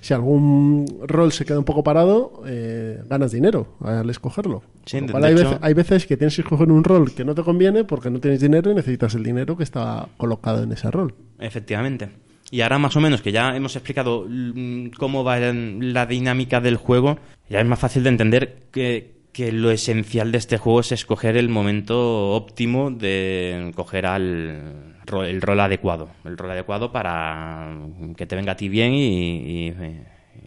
[0.00, 4.62] si algún rol se queda un poco parado, eh, ganas dinero al escogerlo.
[4.86, 7.34] Sí, de- hay, hecho- veces, hay veces que tienes que escoger un rol que no
[7.34, 10.90] te conviene porque no tienes dinero y necesitas el dinero que está colocado en ese
[10.90, 11.14] rol.
[11.40, 12.10] Efectivamente.
[12.52, 16.76] Y ahora más o menos que ya hemos explicado mm, cómo va la dinámica del
[16.76, 20.92] juego, ya es más fácil de entender que, que lo esencial de este juego es
[20.92, 24.92] escoger el momento óptimo de coger al
[25.26, 27.74] el rol adecuado, el rol adecuado para
[28.16, 29.72] que te venga a ti bien y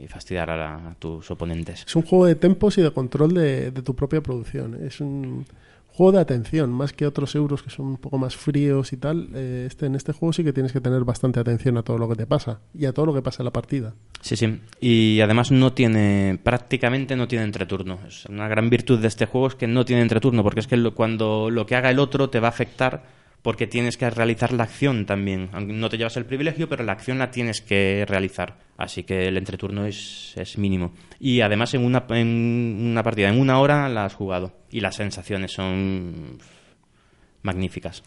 [0.07, 1.83] fastidiar a, la- a tus oponentes.
[1.87, 4.75] Es un juego de tempos y de control de, de tu propia producción.
[4.85, 5.45] Es un
[5.95, 9.29] juego de atención, más que otros euros que son un poco más fríos y tal.
[9.33, 12.09] eh, este, en este juego sí que tienes que tener bastante atención a todo lo
[12.09, 13.93] que te pasa y a todo lo que pasa en la partida.
[14.19, 14.59] Sí, sí.
[14.81, 17.99] Y además no tiene, prácticamente no tiene entreturno.
[18.05, 20.75] Es una gran virtud de este juego es que no tiene entreturno, porque es que
[20.91, 23.03] cuando lo que haga el otro te va a afectar
[23.45, 25.51] porque tienes que realizar la acción también.
[25.67, 28.57] No te llevas el privilegio, pero la acción la tienes que realizar.
[28.75, 30.93] Así que el entreturno es, es mínimo.
[31.19, 34.53] Y además en una, en una partida, en una hora la has jugado.
[34.71, 36.39] Y las sensaciones son
[37.43, 38.01] magníficas.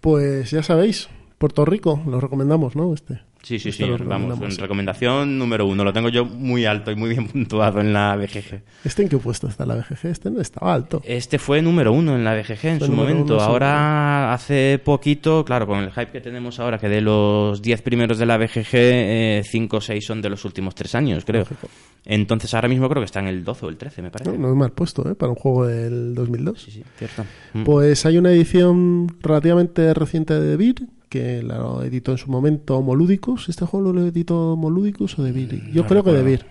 [0.00, 2.94] Pues ya sabéis, Puerto Rico, lo recomendamos, ¿no?
[2.94, 3.20] Este.
[3.44, 3.84] Sí, sí, sí.
[4.04, 5.84] Vamos, recomendación número uno.
[5.84, 8.62] Lo tengo yo muy alto y muy bien puntuado en la BGG.
[8.84, 10.06] ¿Este en qué puesto está la BGG?
[10.06, 11.02] Este no estaba alto.
[11.04, 13.38] Este fue número uno en la BGG en Fue su momento.
[13.40, 18.18] ahora, hace poquito, claro, con el hype que tenemos ahora, que de los 10 primeros
[18.18, 21.40] de la BGG, 5 o 6 son de los últimos 3 años, creo.
[21.40, 21.68] Lógico.
[22.06, 24.32] Entonces ahora mismo creo que está en el 12 o el 13, me parece.
[24.32, 25.14] No, no es mal puesto, ¿eh?
[25.14, 26.62] Para un juego del 2002.
[26.62, 27.24] Sí, sí, cierto.
[27.52, 27.64] Mm.
[27.64, 33.48] Pues hay una edición relativamente reciente de Vir que la editó en su momento Molúdicos.
[33.48, 35.70] ¿Este juego lo editó Molúdicos o de Vir?
[35.72, 36.24] Yo no creo que de recuerdo.
[36.24, 36.46] Vir.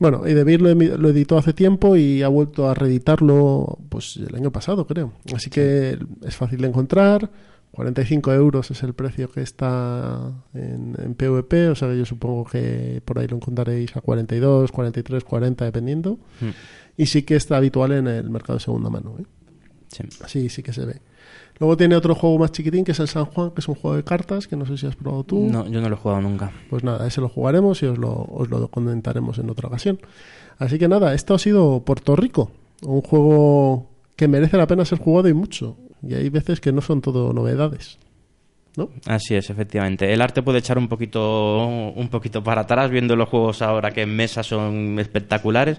[0.00, 4.16] Bueno, y de Vir lo, lo editó hace tiempo y ha vuelto a reeditarlo pues
[4.16, 5.12] el año pasado, creo.
[5.32, 5.96] Así que
[6.26, 7.30] es fácil de encontrar.
[7.70, 12.44] 45 euros es el precio que está en, en PvP, o sea que yo supongo
[12.44, 16.18] que por ahí lo encontraréis a 42, 43, 40 dependiendo.
[16.40, 16.50] Mm.
[16.96, 19.14] Y sí que está habitual en el mercado de segunda mano.
[19.20, 19.24] ¿eh?
[19.86, 20.02] Sí.
[20.26, 21.00] Sí, sí que se ve.
[21.60, 23.94] Luego tiene otro juego más chiquitín que es el San Juan, que es un juego
[23.94, 25.46] de cartas, que no sé si has probado tú.
[25.50, 26.50] No, yo no lo he jugado nunca.
[26.70, 30.00] Pues nada, ese lo jugaremos y os lo, os lo comentaremos en otra ocasión.
[30.58, 32.50] Así que nada, esto ha sido Puerto Rico,
[32.82, 35.76] un juego que merece la pena ser jugado y mucho.
[36.02, 37.98] Y hay veces que no son todo novedades.
[38.76, 38.88] ¿No?
[39.06, 40.12] Así es, efectivamente.
[40.12, 44.02] El arte puede echar un poquito, un poquito para atrás viendo los juegos ahora que
[44.02, 45.78] en mesa son espectaculares,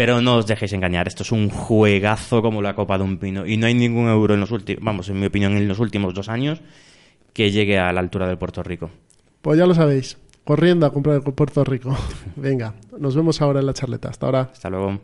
[0.00, 1.08] pero no os dejéis engañar.
[1.08, 4.32] Esto es un juegazo como la copa de un pino y no hay ningún euro
[4.32, 6.62] en los últimos, vamos, en mi opinión, en los últimos dos años
[7.34, 8.88] que llegue a la altura del Puerto Rico.
[9.42, 11.94] Pues ya lo sabéis, corriendo a comprar en Puerto Rico.
[12.36, 14.08] Venga, nos vemos ahora en la charleta.
[14.08, 14.48] Hasta ahora.
[14.50, 14.98] Hasta luego.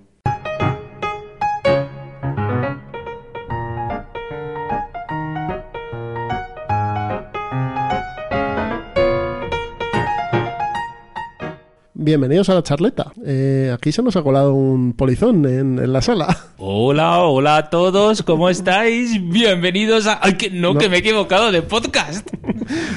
[12.11, 13.11] Bienvenidos a la charleta.
[13.27, 16.39] Eh, aquí se nos ha colado un polizón en, en la sala.
[16.59, 19.21] Hola, hola a todos, ¿cómo estáis?
[19.29, 20.21] Bienvenidos a...
[20.23, 20.79] ¡Ay, que no, No.
[20.79, 22.29] que me he equivocado de podcast!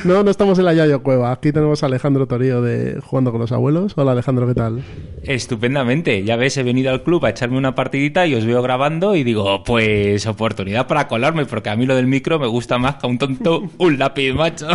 [0.04, 1.32] No, no estamos en la Yayo Cueva.
[1.32, 3.93] Aquí tenemos a Alejandro Torío de Jugando con los Abuelos.
[3.98, 4.82] Hola Alejandro, ¿qué tal?
[5.24, 9.15] Estupendamente, ya ves, he venido al club a echarme una partidita y os veo grabando
[9.15, 12.95] y digo, pues oportunidad para colarme, porque a mí lo del micro me gusta más
[12.95, 14.67] que a un tonto un lápiz, macho.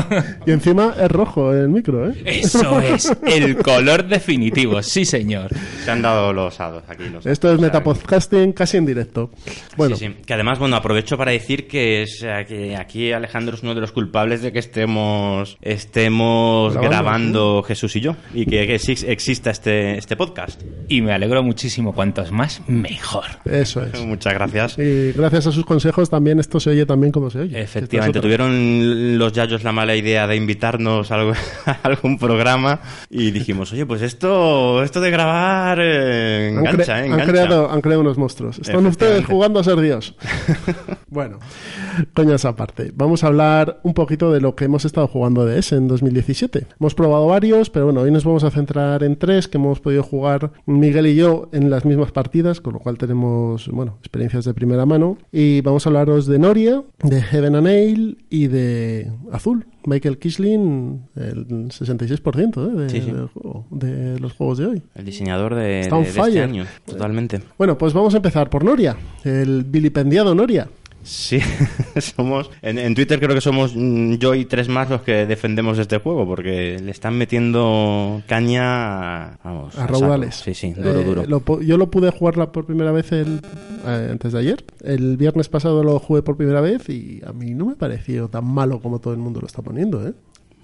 [0.47, 2.15] Y encima es rojo el micro, ¿eh?
[2.25, 5.51] Eso es, el color definitivo, sí señor.
[5.85, 7.05] Se han dado los hados aquí.
[7.13, 9.31] Los Esto es metapodcasting casi en directo.
[9.77, 10.15] Bueno, Sí, sí.
[10.27, 13.93] Que además, bueno, aprovecho para decir que, es, que aquí Alejandro es uno de los
[13.93, 19.51] culpables de que estemos, estemos Grabando, grabando, Jesús y yo y que, que sí exista
[19.51, 20.63] este, este podcast.
[20.89, 23.25] Y me alegro muchísimo, cuantos más, mejor.
[23.45, 24.01] eso es.
[24.05, 24.79] Muchas gracias.
[24.79, 27.61] Y gracias a sus consejos también esto se oye también como se oye.
[27.61, 31.35] Efectivamente, es tuvieron los Yayos la mala idea de invitarnos a,
[31.83, 36.99] algún programa y dijimos, oye, pues esto, esto de grabar eh, Han, cre- engancha, eh,
[37.01, 37.27] han engancha.
[37.33, 38.59] creado, han creado unos monstruos.
[38.59, 40.15] Están ustedes jugando a ser Dios.
[41.09, 41.39] bueno,
[42.15, 42.93] coñas aparte.
[42.95, 46.67] Vamos a hablar un poquito de lo que hemos estado jugando de ese en 2017.
[46.81, 50.03] Hemos probado varios, pero bueno, hoy nos vamos a centrar en tres que hemos podido
[50.03, 54.55] jugar Miguel y yo en las mismas partidas, con lo cual tenemos, bueno, experiencias de
[54.55, 55.19] primera mano.
[55.33, 59.67] Y vamos a hablaros de Noria, de Heaven and Ale y de Azul.
[59.87, 62.77] Michael Kisling, el 66% ¿eh?
[62.83, 63.11] de, Sí, sí.
[63.11, 64.83] del juego- de los juegos de hoy.
[64.95, 67.41] El diseñador de, de- de este año, totalmente.
[67.59, 70.69] Bueno, pues vamos a empezar por Noria, el vilipendiado Noria.
[71.05, 71.39] Sí,
[72.17, 72.51] somos.
[72.63, 75.99] En, en Twitter creo que somos mm, yo y tres más los que defendemos este
[75.99, 79.39] juego, porque le están metiendo caña.
[79.45, 79.75] Vamos.
[79.77, 79.93] A saco.
[79.93, 80.35] raudales.
[80.37, 81.25] Sí, sí, duro, Eh, duro.
[81.27, 83.41] lo yo lo pude jugar por primera vez el,
[83.87, 84.65] eh, antes de ayer.
[84.83, 88.45] El viernes pasado lo jugué por primera vez y a mí no me pareció tan
[88.47, 90.15] malo como todo el mundo lo está poniendo, ¿eh?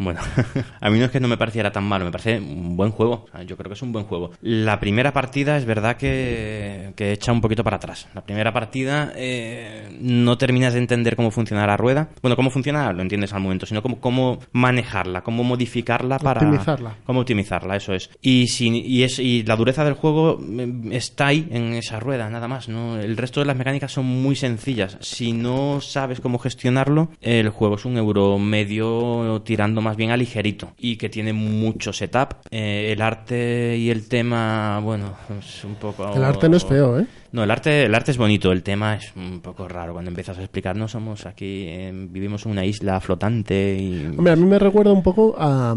[0.00, 0.20] Bueno,
[0.80, 3.26] a mí no es que no me pareciera tan malo, me parece un buen juego.
[3.26, 4.30] O sea, yo creo que es un buen juego.
[4.40, 8.08] La primera partida es verdad que, que echa un poquito para atrás.
[8.14, 12.08] La primera partida eh, no terminas de entender cómo funciona la rueda.
[12.22, 16.40] Bueno, cómo funciona lo entiendes al momento, sino cómo, cómo manejarla, cómo modificarla para...
[16.40, 16.96] Optimizarla.
[17.04, 18.08] Cómo optimizarla, eso es.
[18.22, 22.30] Y, si, y, es, y la dureza del juego eh, está ahí, en esa rueda,
[22.30, 22.70] nada más.
[22.70, 22.98] ¿no?
[22.98, 24.96] El resto de las mecánicas son muy sencillas.
[25.00, 30.16] Si no sabes cómo gestionarlo, el juego es un euro medio tirando más bien a
[30.16, 30.72] ligerito.
[30.79, 32.35] Y que tiene mucho setup.
[32.50, 36.12] Eh, el arte y el tema, bueno, es un poco...
[36.14, 37.07] El arte no es feo, ¿eh?
[37.33, 39.93] No, el arte, el arte es bonito, el tema es un poco raro.
[39.93, 44.07] Cuando empiezas a explicarnos, somos aquí, eh, vivimos en una isla flotante y...
[44.16, 45.77] Hombre, a mí me recuerda un poco a,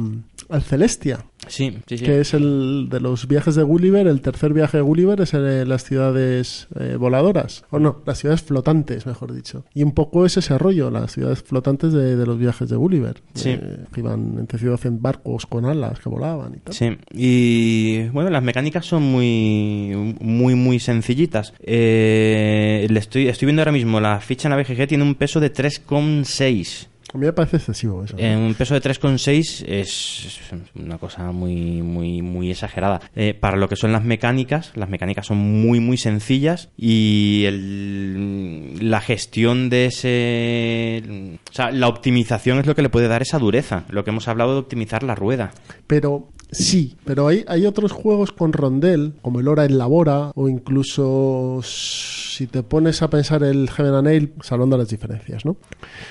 [0.49, 2.05] al Celestia, Sí, sí, sí.
[2.05, 4.07] que es el de los viajes de Gulliver.
[4.07, 8.41] El tercer viaje de Gulliver es de las ciudades eh, voladoras, o no, las ciudades
[8.43, 9.65] flotantes, mejor dicho.
[9.73, 13.21] Y un poco es ese rollo, las ciudades flotantes de, de los viajes de Gulliver.
[13.33, 13.49] Sí.
[13.49, 16.73] eh, que iban entre ciudades en barcos con alas que volaban y tal.
[16.73, 21.42] Sí, y bueno, las mecánicas son muy, muy, muy sencillitas.
[21.61, 25.39] Eh, le estoy, estoy viendo ahora mismo, la ficha en la BGG tiene un peso
[25.39, 26.87] de 3,6.
[27.13, 28.15] A mí me parece excesivo eso.
[28.17, 30.39] En un peso de 3,6 es
[30.73, 33.01] una cosa muy, muy, muy exagerada.
[33.15, 38.89] Eh, para lo que son las mecánicas, las mecánicas son muy, muy sencillas y el-
[38.89, 41.03] la gestión de ese...
[41.51, 43.83] O sea, la optimización es lo que le puede dar esa dureza.
[43.89, 45.51] Lo que hemos hablado de optimizar la rueda.
[45.85, 50.47] Pero sí, pero hay, hay otros juegos con rondel, como el Hora en Labora, o
[50.49, 55.55] incluso si te pones a pensar el Heaven and Nail, salvando las diferencias, ¿no?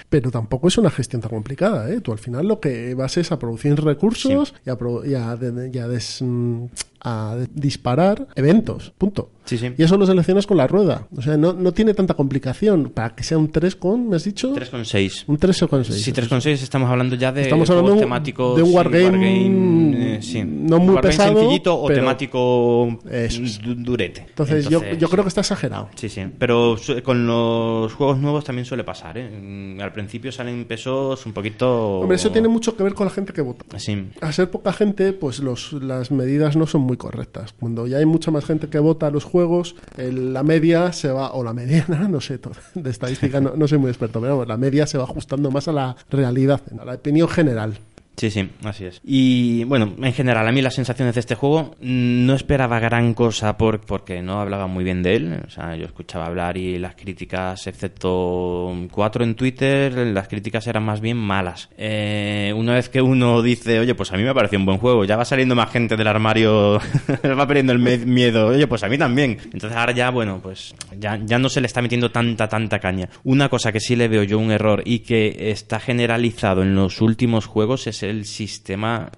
[0.09, 2.01] Pero tampoco es una gestión tan complicada, ¿eh?
[2.01, 5.39] Tú al final lo que vas es a producir recursos y, a, y a
[5.73, 6.65] y a des- mm,
[7.05, 9.31] a disparar eventos, punto.
[9.45, 9.73] Sí, sí.
[9.77, 11.09] Y eso lo seleccionas con la rueda.
[11.17, 12.91] O sea, no, no tiene tanta complicación.
[12.95, 14.55] Para que sea un 3 con, ¿me has dicho?
[14.55, 15.25] 3,6.
[15.27, 16.01] Un 3 con 6.
[16.01, 20.45] Si 3,6 estamos hablando ya de Estamos hablando temáticos de un sí, wargame, eh, sí.
[20.45, 23.61] no muy Wargame pesado, sencillito o temático es.
[23.61, 24.27] du- durete.
[24.29, 25.89] Entonces, yo, yo creo que está exagerado.
[25.97, 26.23] Sí, sí.
[26.39, 29.29] Pero con los juegos nuevos también suele pasar, ¿eh?
[29.29, 31.99] Mm, Al principio salen pesos un poquito...
[32.01, 33.65] Hombre, eso tiene mucho que ver con la gente que vota.
[33.81, 34.07] Sí.
[34.21, 37.53] A ser poca gente, pues los, las medidas no son muy correctas.
[37.59, 41.33] Cuando ya hay mucha más gente que vota los juegos, el- la media se va,
[41.33, 42.39] o la mediana, no sé,
[42.75, 45.73] de estadística no, no soy muy experto, pero la media se va ajustando más a
[45.73, 47.79] la realidad, a la opinión general.
[48.17, 49.01] Sí, sí, así es.
[49.05, 53.15] Y bueno, en general, a mí las sensaciones de este juego mm, no esperaba gran
[53.15, 55.41] cosa por, porque no hablaba muy bien de él.
[55.47, 60.85] O sea, yo escuchaba hablar y las críticas, excepto cuatro en Twitter, las críticas eran
[60.85, 61.71] más bien malas.
[61.77, 65.05] Eh, una vez que uno dice, oye, pues a mí me pareció un buen juego,
[65.05, 66.81] ya va saliendo más gente del armario,
[67.39, 69.39] va perdiendo el miedo, oye, pues a mí también.
[69.53, 73.09] Entonces ahora ya, bueno, pues ya, ya no se le está metiendo tanta, tanta caña.
[73.25, 77.01] Una cosa que sí le veo yo un error y que está generalizado en los
[77.01, 79.11] últimos juegos es el sistema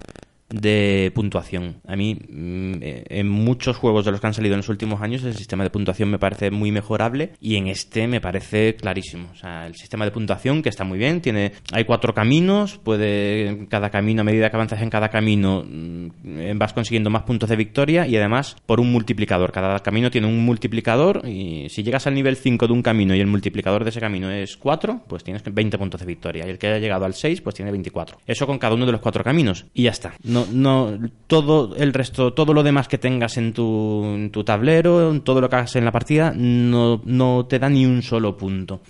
[0.61, 1.77] de puntuación.
[1.87, 5.01] A mí, mm, eh, en muchos juegos de los que han salido en los últimos
[5.01, 9.29] años, el sistema de puntuación me parece muy mejorable y en este me parece clarísimo.
[9.33, 13.67] O sea, el sistema de puntuación que está muy bien, tiene, hay cuatro caminos, puede,
[13.69, 17.55] cada camino, a medida que avanzas en cada camino, mm, vas consiguiendo más puntos de
[17.55, 19.51] victoria y además por un multiplicador.
[19.51, 23.19] Cada camino tiene un multiplicador y si llegas al nivel 5 de un camino y
[23.19, 26.45] el multiplicador de ese camino es 4, pues tienes 20 puntos de victoria.
[26.45, 28.19] Y el que haya llegado al 6, pues tiene 24.
[28.25, 29.65] Eso con cada uno de los cuatro caminos.
[29.73, 30.13] Y ya está.
[30.23, 35.19] No, no, todo el resto, todo lo demás que tengas en tu, en tu tablero,
[35.21, 38.81] todo lo que hagas en la partida, no, no te da ni un solo punto.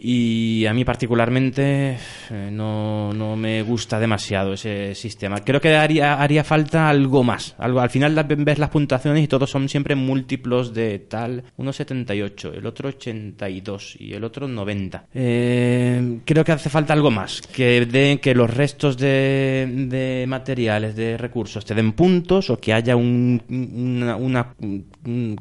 [0.00, 1.96] Y a mí particularmente
[2.30, 5.42] eh, no, no me gusta demasiado ese sistema.
[5.44, 7.54] Creo que haría, haría falta algo más.
[7.58, 11.42] Algo, al final ves las puntuaciones y todos son siempre múltiplos de tal.
[11.56, 15.06] Uno 78, el otro 82 y el otro 90.
[15.14, 17.40] Eh, creo que hace falta algo más.
[17.42, 22.72] Que, de, que los restos de, de materiales, de recursos, te den puntos o que
[22.72, 24.86] haya un, una- una- un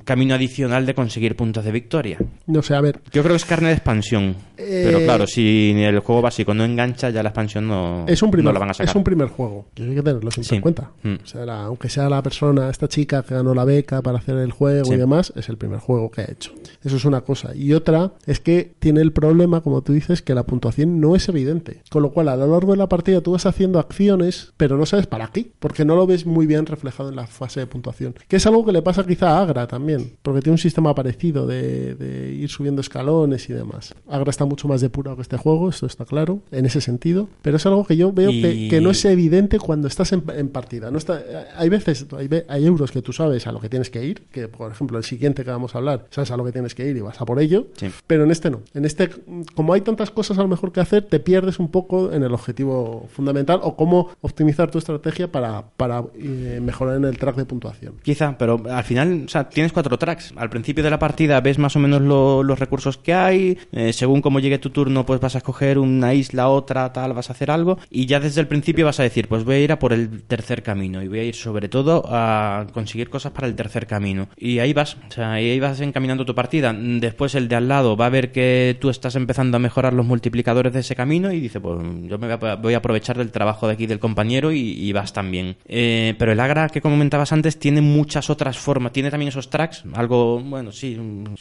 [0.04, 2.18] camino adicional de conseguir puntos de victoria.
[2.46, 4.36] No sé, a ver, Yo creo que es carne de expansión.
[4.58, 8.32] Eh, Pero claro, si el juego básico no engancha, ya la expansión no, es un
[8.32, 8.90] primer, no la van a sacar.
[8.90, 9.68] es un primer juego.
[9.76, 10.56] Y hay que tenerlo siempre Sí.
[10.56, 10.92] en cuenta.
[11.04, 11.14] Mm.
[11.24, 14.38] O sea, la- aunque sea la persona, esta chica que ganó la beca para hacer
[14.38, 14.94] el juego Sí.
[14.94, 16.52] y demás, es el primer juego que ha hecho.
[16.84, 17.56] Eso es una cosa.
[17.56, 21.28] Y otra es que tiene el problema, como tú dices, que la puntuación no es
[21.30, 21.82] evidente.
[21.90, 24.86] Con lo cual, a lo largo de la partida tú vas haciendo acciones, pero no
[24.86, 28.16] sabes para qué, porque no lo ves muy bien reflejado en la fase de puntuación.
[28.28, 31.48] Que es algo que le pasa quizá a Agra también, porque tiene un sistema parecido
[31.48, 33.96] de, de ir subiendo escalones y demás.
[34.08, 37.58] Agra está mucho más depurado que este juego, esto está claro, en ese sentido, pero
[37.58, 40.50] es algo que yo veo que, Y- que no es evidente cuando estás en, en
[40.50, 40.92] partida.
[40.92, 41.24] No está,
[41.56, 42.06] hay veces,
[42.50, 45.04] hay, euros que tú sabes a lo que tienes que ir, que por ejemplo el
[45.06, 47.26] siguiente que vamos a hablar, sabes a lo que tienes que ir y vas a
[47.26, 47.88] por ello, Sí.
[48.06, 48.62] pero en este no.
[48.74, 49.10] En este,
[49.56, 52.34] como hay tantas cosas a lo mejor que hacer, te pierdes un poco en el
[52.34, 57.46] objetivo fundamental o cómo optimizar tu estrategia para, para eh, mejorar en el track de
[57.46, 57.94] puntuación.
[58.04, 60.34] Quizá, pero al final, o tienes cuatro tracks.
[60.36, 63.58] Al principio de la partida ves más o menos lo- los recursos que hay.
[63.72, 67.30] eh, según cómo llegue tu turno, pues vas a escoger una isla, otra, tal, vas
[67.30, 67.78] a hacer algo.
[67.90, 70.24] Y ya desde el principio vas a decir, pues voy a ir a por el
[70.24, 71.02] tercer camino.
[71.04, 74.30] Y voy a ir sobre todo a conseguir cosas para el tercer camino.
[74.38, 76.74] Y ahí vas, o sea, ahí vas encaminando tu partida.
[76.74, 80.06] Después el de al lado va a ver que tú estás empezando a mejorar los
[80.06, 83.74] multiplicadores de ese camino y dice, pues yo me voy a, aprovechar del trabajo de
[83.74, 85.58] aquí del compañero y, y vas también.
[85.68, 88.92] Eh, pero el Agra que comentabas antes tiene muchas otras formas.
[88.94, 91.38] Tiene también esos tracks, algo, bueno, sí, un-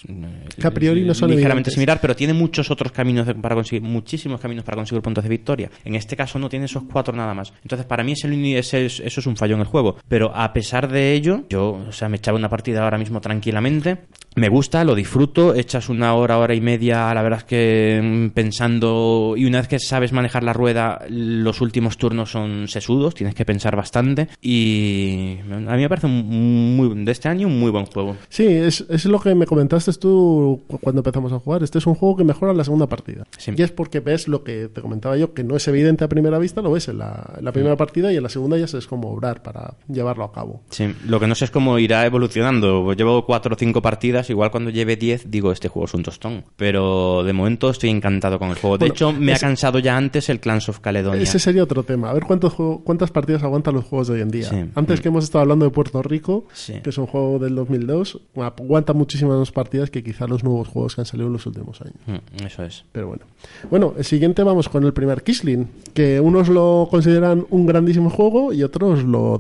[0.59, 1.75] Que a priori no son ligeramente evidentes.
[1.75, 5.31] similar, pero tiene muchos otros caminos de- para conseguir, muchísimos caminos para conseguir puntos de
[5.31, 5.71] victoria.
[5.85, 7.53] En este caso no tiene esos cuatro nada más.
[7.63, 9.97] Entonces, para mí ese es- eso es un fallo en el juego.
[10.09, 13.99] Pero a pesar de ello, yo, o sea, me echaba una partida ahora mismo tranquilamente
[14.37, 18.29] me gusta, lo disfruto, echas una hora, hora y media, la verdad es que mm,
[18.35, 23.35] pensando, y una vez que sabes manejar la rueda, los últimos turnos son sesudos, tienes
[23.35, 27.71] que pensar bastante, y a mí me parece un muy, de este año un muy
[27.71, 28.17] buen juego.
[28.29, 31.63] Sí, es, es lo que me comentaste tú cu- cuando empezamos a jugar.
[31.63, 33.25] Este es un juego que mejora en la segunda partida.
[33.39, 33.53] Sí.
[33.57, 36.39] Y es porque ves lo que te comentaba yo, que no es evidente a primera
[36.39, 38.87] vista, lo ves en la, en la primera partida y en la segunda ya sabes
[38.87, 40.61] cómo obrar para llevarlo a cabo.
[40.71, 42.93] Sí, lo que no sé es cómo irá evolucionando.
[42.93, 46.45] Llevo cuatro o cinco partidas, igual cuando lleve 10 digo, este juego es un tostón.
[46.57, 48.79] Pero de momento estoy encantado con el juego.
[48.79, 51.21] De Bueno, hecho, me ese- ha cansado ya antes el Clans of Caledonia.
[51.23, 52.11] Ese sería otro tema.
[52.11, 54.49] A ver cuántos juego- cuántas partidas aguantan los juegos de hoy en día.
[54.49, 54.57] Sí.
[54.75, 55.03] Antes Mm.
[55.03, 56.75] que hemos estado hablando de Puerto Rico, Sí.
[56.83, 60.95] que es un juego del 2002, aguanta muchísimas más partidas que quizá los nuevos juegos
[60.95, 61.95] que han salido en los últimos años.
[62.07, 62.85] Mm, Eso es.
[62.93, 63.23] Pero bueno.
[63.71, 68.53] Bueno, el siguiente vamos con el primer Kisling, que unos lo consideran un grandísimo juego
[68.53, 69.39] y otros lo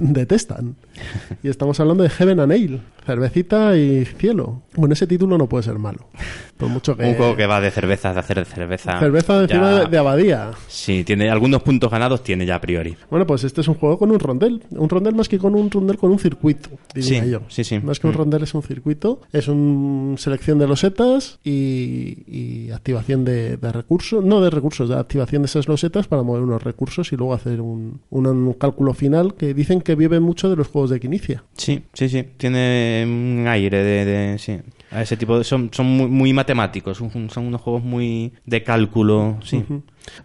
[0.00, 0.76] detestan.
[1.42, 4.62] Y estamos hablando de Heaven and Ale, cervecita y cielo.
[4.74, 6.08] Bueno, ese título no puede ser malo.
[6.56, 7.04] Por mucho que...
[7.04, 8.98] Un juego que va de cerveza, de hacer cerveza.
[8.98, 10.50] Cerveza encima Ya- de, de abadía.
[10.68, 12.96] Sí, tiene algunos puntos ganados, tiene ya a priori.
[13.10, 14.62] Bueno, pues este es un juego con un rondel.
[14.70, 17.40] Un rondel más que con un rondel, con un circuito, diría Sí, yo.
[17.48, 17.78] sí, sí.
[17.80, 18.16] Más que un Mm.
[18.16, 19.20] rondel es un circuito.
[19.32, 24.24] Es una selección de losetas y, y activación de, de recursos.
[24.24, 27.60] No de recursos, de activación de esas losetas para mover unos recursos y luego hacer
[27.60, 31.44] un, un- un cálculo final que dicen que vive mucho de los juegos de Quinicia.
[31.56, 32.24] Sí, sí, sí.
[32.36, 34.04] Tiene un aire de.
[34.04, 34.58] de- sí.
[34.90, 35.44] A ese tipo de.
[35.44, 36.98] Son, son muy, muy matemáticos.
[36.98, 39.38] Son, son unos juegos muy de cálculo.
[39.42, 39.64] Sí.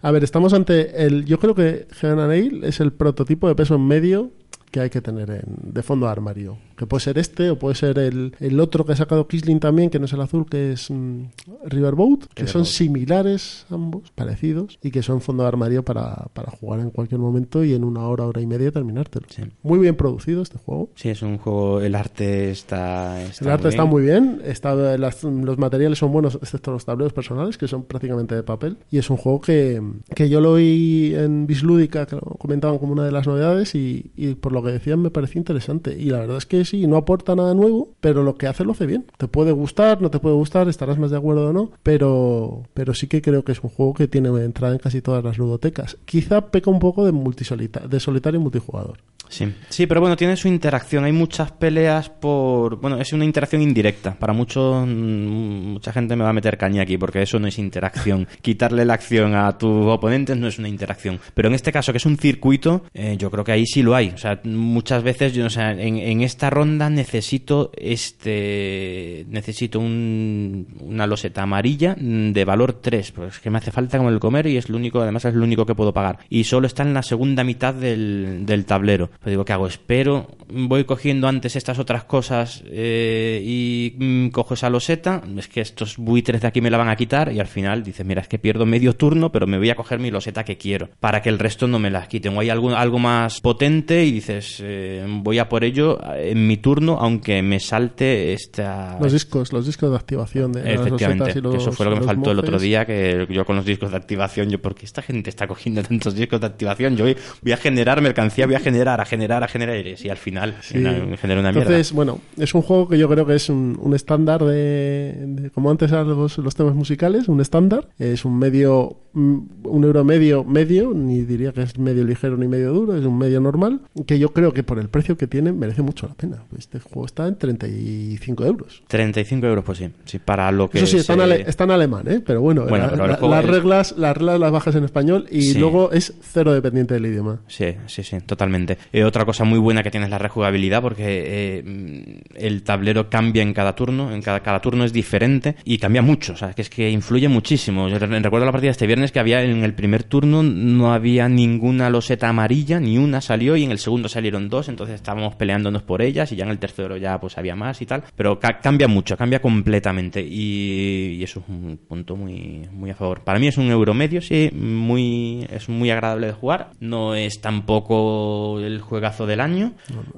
[0.02, 1.24] A ver, estamos ante el.
[1.24, 4.30] Yo creo que Heaven es el prototipo de peso medio
[4.70, 6.56] que hay que tener en- de fondo armario.
[6.82, 9.88] Que puede ser este o puede ser el, el otro que ha sacado Kisling también,
[9.88, 11.22] que no es el azul, que es mm,
[11.66, 16.80] Riverboat, que son similares ambos, parecidos, y que son fondo de armario para, para jugar
[16.80, 19.26] en cualquier momento y en una hora, hora y media terminártelo.
[19.30, 19.42] Sí.
[19.62, 20.90] Muy bien producido este juego.
[20.96, 21.80] Sí, es un juego.
[21.80, 23.22] El arte está.
[23.22, 26.84] está El arte muy está muy bien, está, las- los materiales son buenos, excepto los
[26.84, 28.76] tableros personales, que son prácticamente de papel.
[28.90, 29.80] Y es un juego que,
[30.16, 34.10] que yo lo oí en Bislúdica, que lo comentaban como una de las novedades, y,
[34.16, 35.96] y por lo que decían me pareció interesante.
[35.96, 38.72] Y la verdad es que sí, no aporta nada nuevo, pero lo que hace lo
[38.72, 39.04] hace bien.
[39.18, 42.94] Te puede gustar, no te puede gustar, estarás más de acuerdo o no, pero, pero
[42.94, 45.98] sí que creo que es un juego que tiene entrada en casi todas las ludotecas.
[46.06, 49.00] Quizá peca un poco de, de solitario y multijugador.
[49.32, 49.50] Sí.
[49.70, 51.04] sí, pero bueno, tiene su interacción.
[51.04, 52.76] Hay muchas peleas por.
[52.80, 54.14] Bueno, es una interacción indirecta.
[54.14, 57.58] Para muchos, mm, mucha gente me va a meter caña aquí porque eso no es
[57.58, 58.28] interacción.
[58.42, 61.18] Quitarle la acción a tus oponentes no es una interacción.
[61.32, 63.94] Pero en este caso, que es un circuito, eh, yo creo que ahí sí lo
[63.94, 64.08] hay.
[64.10, 69.24] O sea, muchas veces, yo, o sea, en, en esta ronda necesito este.
[69.30, 73.12] Necesito un- una loseta amarilla de valor 3.
[73.12, 75.34] Pues es que me hace falta como el comer y es lo único, además es
[75.34, 76.18] lo único que puedo pagar.
[76.28, 79.10] Y solo está en la segunda mitad del, del tablero.
[79.22, 79.68] Pues digo, ¿qué hago?
[79.68, 85.22] Espero, voy cogiendo antes estas otras cosas eh, y mm, cojo esa loseta.
[85.38, 88.04] Es que estos buitres de aquí me la van a quitar y al final dices,
[88.04, 90.88] mira, es que pierdo medio turno, pero me voy a coger mi loseta que quiero
[90.98, 92.36] para que el resto no me las quiten.
[92.36, 96.56] O hay algo, algo más potente y dices, eh, voy a por ello en mi
[96.56, 98.98] turno, aunque me salte esta...
[99.00, 102.00] Los discos, los discos de activación de Efectivamente, y que eso los- fue lo que
[102.00, 104.74] me los faltó el otro día, que yo con los discos de activación, yo, ¿por
[104.74, 106.96] qué esta gente está cogiendo tantos discos de activación?
[106.96, 110.54] Yo voy, voy a generar mercancía, voy a generar, generar, a generar, y al final
[110.62, 110.78] Sí.
[110.78, 111.70] una- genera una mierda.
[111.70, 115.50] Entonces, bueno, es un juego que yo creo que es un, un estándar de, de-
[115.50, 117.88] como antes eran los, los temas musicales, un estándar.
[117.98, 122.48] Es un medio, mm, un euro medio, medio, ni diría que es medio ligero ni
[122.48, 125.52] medio duro, es un medio normal, que yo creo que por el precio que tiene
[125.52, 126.42] merece mucho la pena.
[126.58, 128.82] Este juego está en 35 euros.
[128.88, 131.70] 35 euros, pues sí, sí para lo que Eso sí, está, en ale- está en
[131.72, 132.20] alemán, ¿eh?
[132.24, 134.74] pero bueno, Bueno, la- pero el la- juego las, es- reglas, las reglas las bajas
[134.76, 135.58] en español y Sí.
[135.58, 137.40] luego es cero dependiente del idioma.
[137.48, 138.78] Sí, sí, sí, totalmente.
[138.92, 143.42] Eh, otra cosa muy buena que tiene es la rejugabilidad, porque eh, el tablero cambia
[143.42, 146.62] en cada turno, en cada, cada turno es diferente y cambia mucho, o sea, que
[146.62, 147.88] es que influye muchísimo.
[147.88, 151.88] Recuerdo la partida de este viernes que había en el primer turno no había ninguna
[151.88, 156.02] loseta amarilla, ni una salió y en el segundo salieron dos, entonces estábamos peleándonos por
[156.02, 158.88] ellas y ya en el tercero ya pues había más y tal, pero ca- cambia
[158.88, 163.24] mucho, cambia completamente y, y eso es un punto muy, muy a favor.
[163.24, 167.40] Para mí es un euro medio, sí, muy, es muy agradable de jugar, no es
[167.40, 169.72] tampoco el juegazo del año,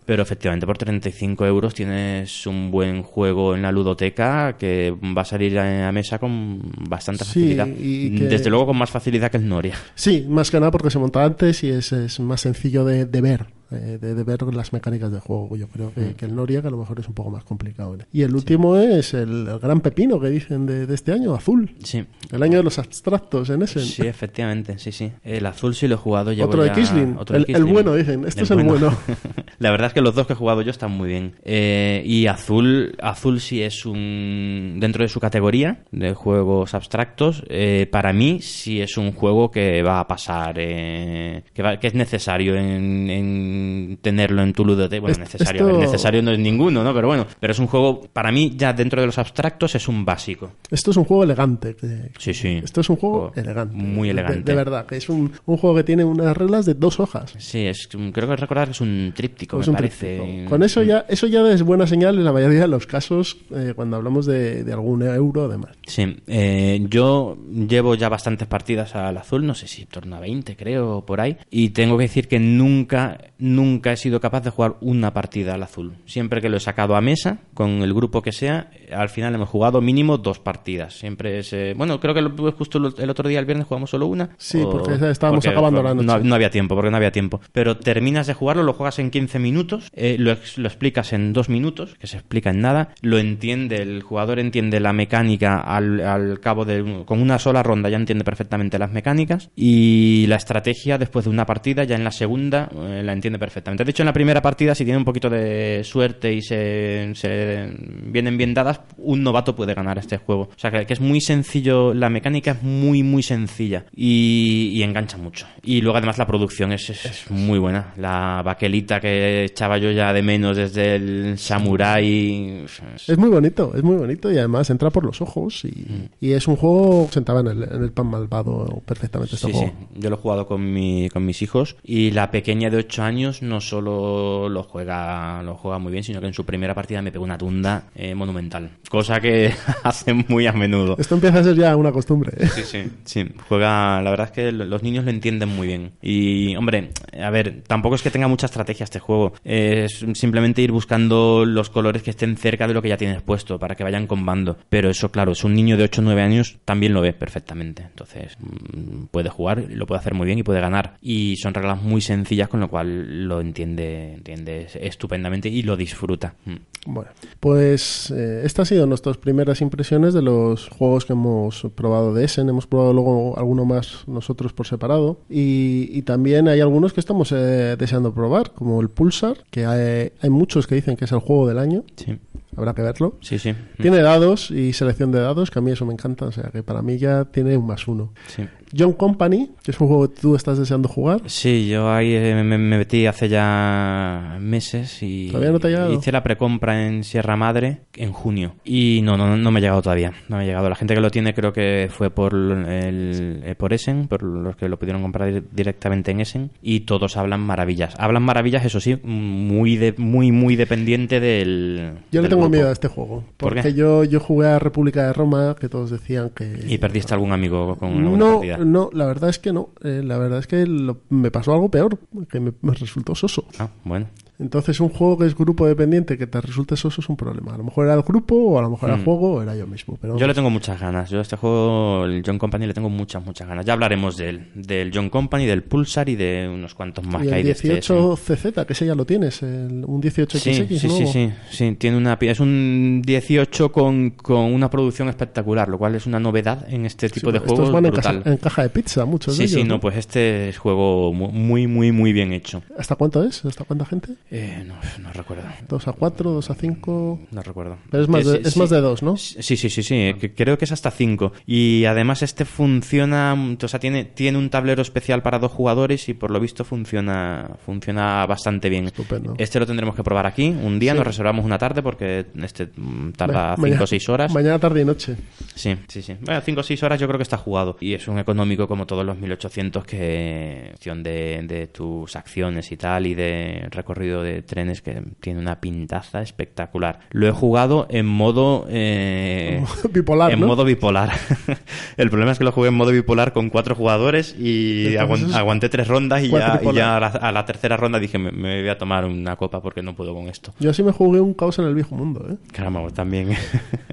[0.04, 5.24] pero efectivamente por 35 euros tienes un buen juego en la ludoteca que va a
[5.24, 7.68] salir a, a mesa con bastante Sí, facilidad.
[7.68, 9.74] y que- Desde luego con más facilidad que el Noria.
[9.94, 13.20] Sí, más que nada porque se monta antes y es, es más sencillo de, de
[13.20, 13.46] ver.
[13.74, 15.56] Eh, de, de ver las mecánicas del juego.
[15.56, 17.96] Yo creo que, que el Noria que a lo mejor es un poco más complicado.
[18.12, 21.74] Y el último es el, el gran pepino que dicen de, de este año, Azul.
[21.82, 22.04] Sí.
[22.32, 23.80] El año de los abstractos en ese.
[23.80, 25.10] Sí, efectivamente, sí, sí.
[25.22, 26.32] El azul sí lo he jugado.
[26.32, 27.16] llevo Otro de ya- Kisling.
[27.18, 28.24] otro de El- bueno, dicen.
[28.26, 28.96] Este es el bueno.
[29.58, 31.34] La verdad es que los dos que he jugado yo están muy bien.
[31.44, 37.42] Eh, y azul, azul sí es un dentro de su categoría de juegos abstractos.
[37.48, 41.86] eh, para mí sí es un juego que va a pasar, eh, que, va- que
[41.88, 43.63] es necesario en, en
[44.00, 45.00] tenerlo en tu ludoteca.
[45.00, 46.94] Bueno, Es- necesario, esto- necesario no es ninguno, ¿no?
[46.94, 50.04] Pero bueno, pero es un juego para mí ya dentro de los abstractos es un
[50.04, 50.52] básico.
[50.70, 51.74] Esto es un juego elegante.
[51.76, 52.60] que- Sí, sí.
[52.62, 53.74] Esto es un juego Juego elegante.
[53.76, 54.42] muy elegante.
[54.42, 57.34] De, verdad, que es un, un juego que tiene unas reglas de dos hojas.
[57.38, 60.18] Sí, es, creo que recordar que es un tríptico, Es me un parece.
[60.18, 60.50] tríptico.
[60.50, 63.72] Con eso ya, eso ya es buena señal en la mayoría de los casos eh,
[63.74, 65.72] cuando hablamos de, de algún euro además.
[65.86, 67.36] Sí, eh, yo
[67.68, 71.36] llevo ya bastantes partidas al azul, no sé si torno a 20 creo, por ahí,
[71.50, 75.62] y tengo que decir que nunca, nunca he sido capaz de jugar una partida al
[75.62, 75.94] azul.
[76.06, 79.48] Siempre que lo he sacado a mesa, con el grupo que sea, al final hemos
[79.48, 80.94] jugado mínimo dos partidas.
[80.94, 84.06] Siempre es, eh, bueno, creo que lo- justo el otro día, el viernes, jugamos solo
[84.06, 84.30] una.
[84.38, 86.06] Sí, porque estábamos porque acabando fue- la noche.
[86.06, 87.40] No, no había tiempo, porque no había tiempo.
[87.52, 91.32] Pero terminas de jugarlo, lo juegas en 15 minutos, eh, lo, ex- lo explicas en
[91.32, 96.00] dos minutos, que se explica en nada, lo entiende, el jugador entiende la mecánica al,
[96.00, 97.02] al cabo de...
[97.04, 101.46] con una sola ronda ya entiende perfectamente las mecánicas y la estrategia después de una
[101.46, 103.84] partida ya en la segunda eh, la entiende perfectamente.
[103.84, 107.68] De hecho, en la primera partida, si tiene un poquito de suerte y se, se
[108.06, 110.42] vienen bien dadas, un novato puede ganar este juego.
[110.42, 114.82] O sea, que, que es muy sencillo, la mecánica es muy, muy sencilla y, y
[114.82, 115.46] engancha mucho.
[115.62, 117.92] Y luego además la producción es, es- es muy buena.
[117.96, 122.64] La baquelita que echaba yo ya de menos desde el Samurai.
[122.64, 126.08] es- Es muy bonito, es muy bonito y además entra por los ojos y, Mm.
[126.20, 129.66] y es un juego sentaba en el, en el pan malvado perfectamente este Sí, sí.
[129.96, 133.14] Yo lo he jugado con, mi, con mis hijos y la pequeña de 8 años
[133.42, 137.12] no solo lo juega, lo juega muy bien, sino que en su primera partida me
[137.12, 138.70] pegó una tunda eh, monumental.
[138.88, 139.52] Cosa que
[139.84, 140.96] hacen muy a menudo.
[140.98, 142.32] Esto empieza a ser ya una costumbre.
[142.38, 142.46] ¿eh?
[142.48, 142.82] Sí, sí.
[143.04, 145.92] Sí, juega, la verdad es que lo- los niños lo entienden muy bien.
[146.02, 146.90] Y, hombre,
[147.22, 149.32] a ver, tampoco es que tenga mucha estrategia este juego.
[149.44, 153.58] Es simplemente ir buscando los colores que estén cerca de lo que ya tienes puesto
[153.58, 154.56] para que vayan combando.
[154.68, 157.82] Pero eso, claro, es un niño de 8 o 9 años, también lo ve perfectamente.
[157.82, 160.96] Entonces, mm, puede jugar, lo puede hacer muy bien y puede ganar.
[161.00, 166.34] Y son reglas muy sencillas, con lo cual lo entiende, entiende estupendamente y lo disfruta.
[166.44, 166.56] Mm.
[166.86, 167.10] Bueno,
[167.40, 172.24] pues eh, estas han sido nuestras primeras impresiones de los juegos que hemos probado de
[172.24, 172.48] Essen.
[172.48, 175.18] Hemos probado luego alguno más nosotros por separado.
[175.30, 180.12] Y, y también hay algunos que estamos eh, deseando probar, como el Pulsar, que hay,
[180.20, 181.84] hay muchos que dicen que es el juego del año.
[181.96, 182.18] Sí,
[182.56, 183.16] Habrá que verlo.
[183.20, 183.54] sí, sí.
[183.80, 186.26] Tiene dados y selección de dados, que a mí eso me encanta.
[186.26, 188.12] O sea, que para mí ya tiene un más uno.
[188.28, 188.44] Sí.
[188.76, 191.20] John Company, que es un juego que tú estás deseando jugar.
[191.26, 195.70] Sí, yo ahí eh, me, me metí hace ya meses y ¿Todavía no te ha
[195.70, 195.92] llegado?
[195.92, 199.82] hice la precompra en Sierra Madre en junio y no, no, no me ha llegado
[199.82, 200.68] todavía, no me ha llegado.
[200.68, 204.56] La gente que lo tiene creo que fue por el, eh, por Essen, por los
[204.56, 207.94] que lo pudieron comprar dir- directamente en Essen y todos hablan maravillas.
[207.98, 211.92] Hablan maravillas, eso sí, muy de, muy muy dependiente del.
[212.10, 212.50] Yo le del tengo grupo.
[212.56, 213.24] miedo a este juego.
[213.36, 216.64] ¿Por Porque yo, yo jugué a República de Roma, que todos decían que...
[216.68, 218.58] Y perdiste algún amigo con alguna No, partida.
[218.64, 219.70] No, la verdad es que no.
[219.82, 221.98] Eh, la verdad es que lo- me pasó algo peor,
[222.28, 223.44] que me, me resultó soso.
[223.58, 224.06] Ah, bueno.
[224.38, 227.54] Entonces un juego que es grupo dependiente que te resulte soso es un problema.
[227.54, 229.04] A lo mejor era el grupo, o a lo mejor era el Mm.
[229.04, 229.96] juego, o era yo mismo.
[230.00, 231.08] Pero Yo le tengo muchas ganas.
[231.10, 233.64] Yo a este juego, el John Company, le tengo muchas, muchas ganas.
[233.64, 234.46] Ya hablaremos de él.
[234.54, 237.52] Del John Company, del Pulsar y de unos cuantos más y que hay el de
[237.52, 237.68] este.
[237.68, 241.06] 18 CZ, que ese ya lo tienes, el- un 18XX Sí, sí, nuevo.
[241.06, 241.76] sí, sí, sí.
[241.78, 246.66] Tiene una, es un 18 con, con una producción espectacular, lo cual es una novedad
[246.68, 248.18] en este tipo de Estos juegos van en brutal.
[248.18, 249.60] caja, en caja de pizza, muchos Sí, de ellos.
[249.60, 252.62] sí, no, pues este es juego mu- muy, muy, muy bien hecho.
[252.76, 253.44] ¿Hasta cuánto es?
[253.44, 254.14] ¿Hasta cuánta gente?
[254.30, 255.44] Eh, no, no recuerdo.
[255.68, 257.20] ¿2 a 4, 2 a 5?
[257.30, 257.76] No recuerdo.
[257.90, 258.58] Pero es más, Eh, de, es sí.
[258.58, 259.16] más de 2, ¿no?
[259.16, 260.14] Sí, sí, sí, sí.
[260.18, 261.32] que Creo que es hasta 5.
[261.46, 266.14] Y además este funciona, o sea, tiene, tiene un tablero especial para dos jugadores y
[266.14, 268.86] por lo visto funciona, funciona bastante bien.
[268.86, 269.34] Estupendo.
[269.38, 270.48] Este lo tendremos que probar aquí.
[270.48, 270.98] Un día Sí.
[270.98, 274.32] nos reservamos una tarde porque este mm, tarda Ma- 5 o 6 horas.
[274.32, 275.16] Mañana, tarde y noche.
[275.54, 276.16] Sí, sí, sí.
[276.22, 277.76] Bueno, 5 o 6 horas yo creo que está jugado.
[277.80, 282.72] Y es un económico como todos los 1800 que en cuestión de, de tus acciones
[282.72, 287.00] y tal y de recorrido de trenes que tiene una pintaza espectacular.
[287.10, 288.66] Lo he jugado en modo...
[288.68, 290.46] eh, Bipolar, En ¿no?
[290.46, 291.10] modo bipolar.
[291.96, 295.88] El problema es que lo jugué en modo bipolar con cuatro jugadores y aguanté tres
[295.88, 296.74] rondas y ya, y cuatripolar.
[296.76, 299.60] ya a, la, a la tercera ronda dije me, me voy a tomar una copa
[299.62, 300.52] porque no puedo con esto.
[300.60, 302.36] Yo así me jugué un caos en el viejo mundo, ¿eh?
[302.52, 303.30] Caramba, pues también.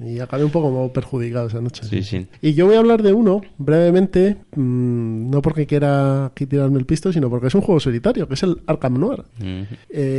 [0.04, 1.84] Y acabé un poco perjudicado esa noche.
[1.84, 2.26] sí, sí.
[2.40, 6.86] Y yo voy a hablar de uno, brevemente, mm, no porque quiera aquí tirarme el
[6.86, 9.24] pisto, sino porque es un juego solitario, que es el Arkham Noir.
[9.40, 10.11] Eh,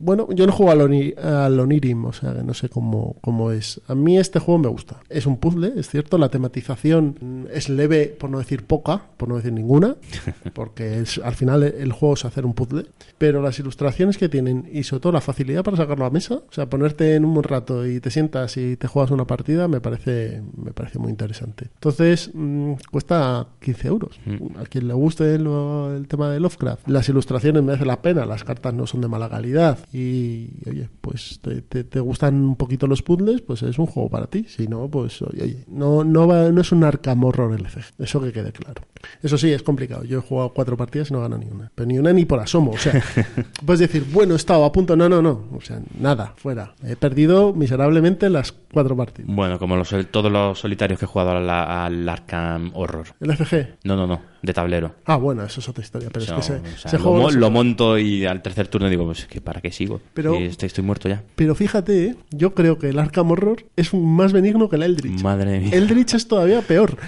[0.00, 3.50] bueno, yo no juego al, Oni- al Onirim, o sea, que no sé cómo, cómo
[3.52, 3.80] es.
[3.88, 5.00] A mí este juego me gusta.
[5.08, 9.28] Es un puzzle, es cierto, la tematización mm, es leve, por no decir poca, por
[9.28, 9.96] no decir ninguna,
[10.54, 12.86] porque es, al final el juego es hacer un puzzle,
[13.18, 16.52] pero las ilustraciones que tienen y sobre todo la facilidad para sacarlo a mesa, o
[16.52, 19.80] sea, ponerte en un buen rato y te sientas y te juegas una partida, me
[19.80, 21.68] parece, me parece muy interesante.
[21.74, 24.18] Entonces, mm, cuesta 15 euros.
[24.60, 28.44] A quien le guste lo- el tema de Lovecraft, las ilustraciones merece la pena, las
[28.44, 32.86] cartas no son de mala calidad y, oye, pues te, te- te gustan un poquito
[32.86, 34.44] los puzzles, pues es un juego para ti.
[34.48, 38.20] Si no, pues, oye, oye, no, no, va- no es un Arkham Horror LCG, eso
[38.20, 38.82] que quede claro.
[39.22, 40.04] Eso sí, es complicado.
[40.04, 41.70] Yo he jugado cuatro partidas y no gano ni una.
[41.74, 42.72] Pero ni una ni por asomo.
[42.72, 43.00] O sea,
[43.64, 44.96] puedes decir, bueno, he estado a punto.
[44.96, 45.44] No, no, no.
[45.54, 46.74] O sea, nada, fuera.
[46.84, 49.30] He perdido miserablemente las cuatro partidas.
[49.32, 53.06] Bueno, como los, todos los solitarios que he jugado al, al Arkham Horror.
[53.20, 53.76] LCG.
[53.84, 54.94] No, no, no, de tablero.
[55.04, 56.08] Ah, bueno, eso es otra historia.
[56.12, 59.04] Pero es que se, o sea, se lo, lo monto y al tercer turno digo,
[59.04, 60.00] pues que para qué sigo.
[60.14, 61.22] Pero- estoy, estoy muerto ya.
[61.34, 62.16] Pero fíjate, ¿eh?
[62.30, 65.22] yo creo que el Arkham Horror es más benigno que el Eldritch.
[65.22, 65.70] Madre mía.
[65.72, 66.96] Eldritch es todavía peor.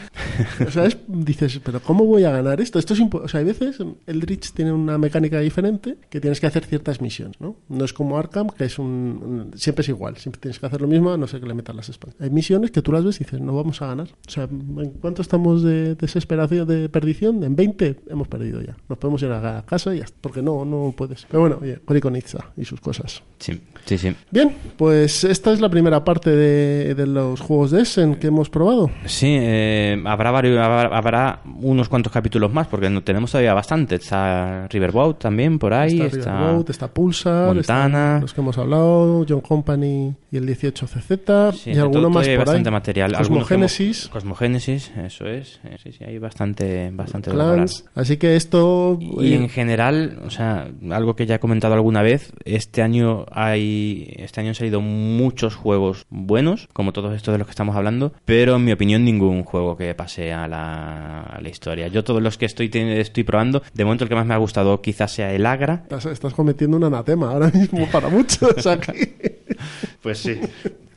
[0.67, 2.79] O sea, es- dices, pero ¿cómo voy a ganar esto?
[2.79, 6.65] Esto es o sea, hay veces Eldritch tiene una mecánica diferente que tienes que hacer
[6.65, 7.57] ciertas misiones, ¿no?
[7.69, 10.89] No es como Arkham, que es un siempre es igual, siempre tienes que hacer lo
[10.89, 12.17] mismo, a no sé que le metas las espadas.
[12.21, 14.09] Hay misiones que tú las ves y dices, no vamos a ganar.
[14.27, 17.28] O sea, ¿en cuánto estamos de desesperación, de perdición?
[17.31, 18.77] En 20 hemos perdido ya.
[18.89, 21.27] Nos podemos ir a casa y ya, está, porque no, no puedes.
[21.31, 23.23] Pero bueno, oye, Konikonitsa y sus cosas.
[23.39, 24.15] Sí, sí, sí.
[24.31, 28.51] Bien, pues esta es la primera parte de, de los juegos de Essen que hemos
[28.51, 28.91] probado.
[29.07, 33.95] Sí, eh, habrá, varios, habrá, habrá unos cuantos capítulos más, porque no tenemos todavía bastante.
[33.97, 36.01] Está Riverboat también por ahí.
[36.01, 37.97] Está, Está, Riverboat, está Pulsar, Montana.
[37.97, 42.39] están los que hemos hablado, John Company y el 18CZ, Sí, y alguno más por
[42.39, 42.73] bastante ahí.
[42.73, 43.13] material.
[43.17, 45.61] Cosmogénesis, Cosmogénesis, eso es.
[45.83, 47.85] Sí, sí, hay bastante, bastante Clans.
[47.95, 48.99] Así que esto...
[49.01, 54.15] Y en general, o sea, algo que ya he comentado alguna vez, este año hay
[54.19, 58.13] este año han salido muchos juegos buenos, como todos estos de los que estamos hablando,
[58.25, 61.89] pero en mi opinión ningún juego que pase a la, a la historia.
[61.89, 64.81] Yo todos los que estoy estoy probando, de momento el que más me ha gustado
[64.81, 65.81] quizás sea el Agra.
[65.83, 68.93] estás, estás cometiendo un anatema ahora mismo para muchos aquí.
[70.03, 70.39] Pues sí.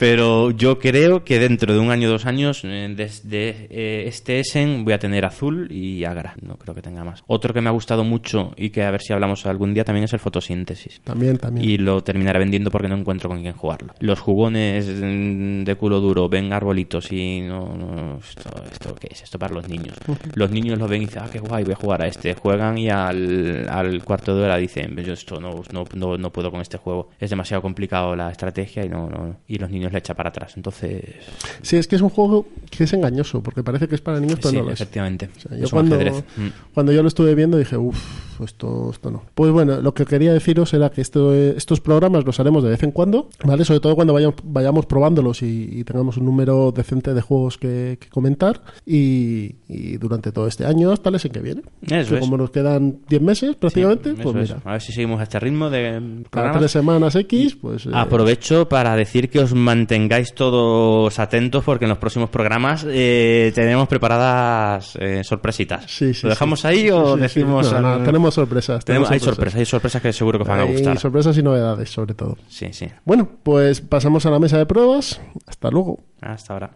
[0.02, 4.40] Pero yo creo que dentro de un año o dos años, eh, desde eh, este
[4.40, 6.34] Essen, voy a tener azul y Agra.
[6.42, 7.24] No creo que tenga más.
[7.28, 10.06] Otro que me ha gustado mucho y que a ver si hablamos algún día también
[10.06, 11.02] es el fotosíntesis.
[11.04, 11.70] también, también.
[11.70, 13.94] Y lo terminaré vendiendo porque no encuentro con quién jugarlo.
[14.00, 19.38] Los jugones de culo duro ven arbolitos y no, no esto, esto qué es esto
[19.38, 19.96] para los niños.
[20.34, 22.34] Los niños lo ven y dicen, ah, qué guay, voy a jugar a este.
[22.34, 26.50] Juegan y al, al cuarto de hora dicen, yo esto no, no, no, no puedo
[26.50, 27.10] con este juego.
[27.20, 30.54] Es demasiado complicado la estrategia y no, no y los niños le echan para atrás.
[30.56, 31.04] Entonces,
[31.62, 34.38] Sí, es que es un juego que es engañoso, porque parece que es para niños,
[34.42, 34.82] pero sí, no lo es.
[34.82, 35.30] efectivamente.
[35.36, 35.96] O sea, yo cuando.
[35.98, 36.50] Mm.
[36.74, 39.24] cuando yo lo estuve viendo dije, uff, esto, esto no.
[39.36, 42.70] Pues bueno, lo que quería deciros era que esto, eh, estos programas los haremos de
[42.72, 43.66] vez en cuando, ¿vale?
[43.66, 47.98] Sobre todo cuando vayamos, vayamos probándolos y, y tengamos un número decente de juegos que,
[48.00, 51.62] que comentar y, y durante todo este año hasta el en que viene.
[51.88, 52.20] Eso Que es.
[52.20, 54.50] como nos quedan 10 meses prácticamente, Sí, pues eso es.
[54.56, 57.86] mira, A ver si seguimos a este ritmo de cada tres semanas X, pues...
[57.86, 63.52] eh, Aprovecho para decir que os mantengáis todos atentos porque en los próximos programas eh,
[63.56, 65.86] tenemos preparadas eh, sorpresitas.
[65.88, 66.68] Sí, sí, ¿Lo dejamos sí.
[66.68, 67.72] ahí o decimos...
[67.74, 68.86] No, no, al- tenemos sorpresas.
[68.86, 71.00] Tenemos- hay sorpresas, hay sorpresas que seguro que os van a Hay gustar.
[71.00, 72.38] sorpresas y novedades, sobre todo.
[72.48, 72.88] Sí, sí.
[73.06, 75.20] Bueno, pues pasamos a la mesa de pruebas.
[75.48, 75.98] Hasta luego.
[76.22, 76.72] Hasta ahora.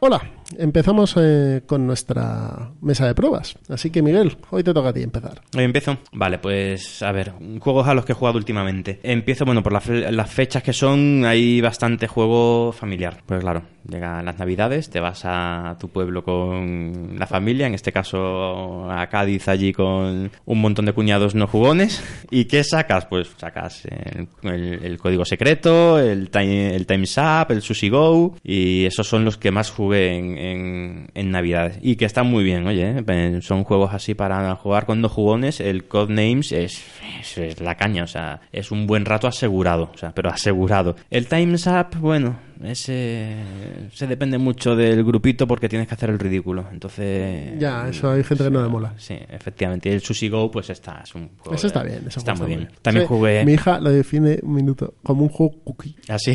[0.00, 0.20] Hola,
[0.58, 3.56] empezamos eh, con nuestra mesa de pruebas.
[3.68, 5.40] Así que Miguel, hoy te toca a ti empezar.
[5.56, 5.98] Hoy empiezo.
[6.12, 9.00] Vale, pues a ver, juegos a los que he jugado últimamente.
[9.02, 13.22] Empiezo, bueno, por las fechas que son, hay bastante juego familiar.
[13.26, 17.92] Pues claro, llegan las navidades, te vas a tu pueblo con la familia, en este
[17.92, 22.02] caso a Cádiz allí con un montón de cuñados no jugones.
[22.30, 23.06] ¿Y qué sacas?
[23.06, 28.36] Pues sacas el, el- el código secreto, el, time, el Time's Up, el Sushi Go,
[28.42, 31.78] y esos son los que más jugué en, en, Navidades.
[31.82, 35.60] Y que están muy bien, oye, eh, son juegos así para jugar con dos jugones.
[35.60, 36.82] El Codenames es
[37.20, 40.96] es, es la caña, o sea, es un buen rato asegurado, o sea, pero asegurado.
[41.10, 43.36] El Time's Up, bueno, ese
[43.92, 46.66] se depende mucho del grupito porque tienes que hacer el ridículo.
[46.72, 47.58] Entonces.
[47.58, 48.94] Ya, eso hay gente que no le mola.
[48.98, 49.88] Sí, efectivamente.
[49.88, 51.00] Y el Sushi Go, pues está.
[51.02, 52.04] Es un juego Eso está bien.
[52.06, 52.68] Eso está muy bien.
[52.82, 53.44] También Sí, jugué.
[53.44, 55.96] Mi hija lo define un minuto como un juego cookie.
[56.08, 56.34] Así.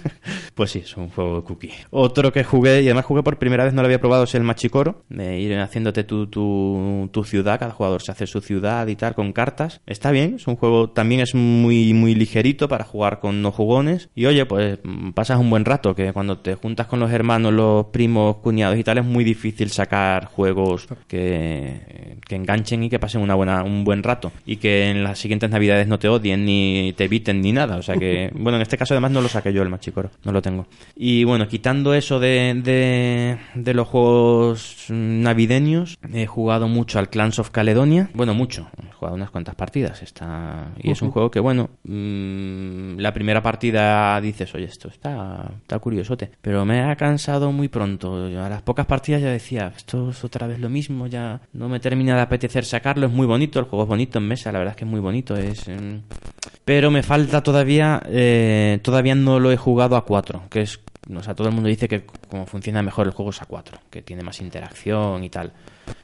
[0.54, 1.72] pues sí, es un juego cookie.
[1.90, 4.42] Otro que jugué, y además jugué por primera vez, no lo había probado, es el
[4.42, 5.04] Machicoro.
[5.08, 9.14] De ir haciéndote tu, tu, tu ciudad, cada jugador se hace su ciudad y tal,
[9.14, 9.80] con cartas.
[9.86, 14.10] Está bien, es un juego, también es muy, muy ligerito para jugar con no jugones.
[14.14, 14.78] Y oye, pues
[15.14, 18.84] pasas un buen rato, que cuando te juntas con los hermanos, los primos, cuñados y
[18.84, 23.84] tal, es muy difícil sacar juegos que, que enganchen y que pasen una buena, un
[23.84, 24.32] buen rato.
[24.44, 27.76] Y que en las siguientes navidades no te odien, ni te eviten, ni nada.
[27.76, 30.32] O sea que, bueno, en este caso además no lo saqué yo el Machicoro, no
[30.32, 30.66] lo tengo.
[30.94, 37.38] Y bueno, quitando eso de, de, de los juegos navideños, he jugado mucho al Clans
[37.38, 38.10] of Caledonia.
[38.14, 40.02] Bueno, mucho, he jugado unas cuantas partidas.
[40.02, 40.72] Está...
[40.82, 45.78] Y es un juego que, bueno, mm, la primera partida dices, oye, esto está, está
[45.78, 46.30] curiosote.
[46.40, 48.26] Pero me ha cansado muy pronto.
[48.26, 51.80] A las pocas partidas ya decía, esto es otra vez lo mismo, ya no me
[51.80, 53.06] termina de apetecer sacarlo.
[53.06, 55.00] Es muy bonito, el juego es bonito en mesa, la verdad es que es muy
[55.00, 55.36] bonito.
[55.36, 55.98] Es, mm,
[56.64, 60.80] pero me falta todavía, eh, todavía no lo he jugado a 4, que es,
[61.14, 63.78] o sea, todo el mundo dice que como funciona mejor el juego es a 4,
[63.90, 65.52] que tiene más interacción y tal.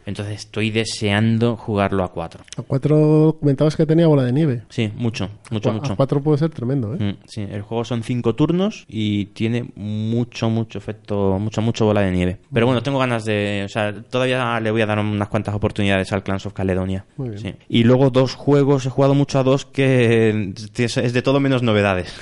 [0.04, 2.44] Entonces estoy deseando jugarlo a 4.
[2.56, 4.62] A cuatro comentabas que tenía bola de nieve.
[4.68, 5.96] Sí, mucho, mucho, a mucho.
[5.96, 6.98] cuatro puede ser tremendo, ¿eh?
[6.98, 12.00] Mm, Sí, el juego son cinco turnos y tiene mucho, mucho efecto, mucho, mucho bola
[12.00, 12.38] de nieve.
[12.52, 16.12] Pero bueno, tengo ganas de, o sea, todavía le voy a dar unas cuantas oportunidades
[16.12, 17.04] al Clans of Caledonia.
[17.16, 17.40] Muy bien.
[17.40, 17.54] Sí.
[17.68, 22.12] Y luego dos juegos, he jugado mucho a dos que es de todo menos novedades.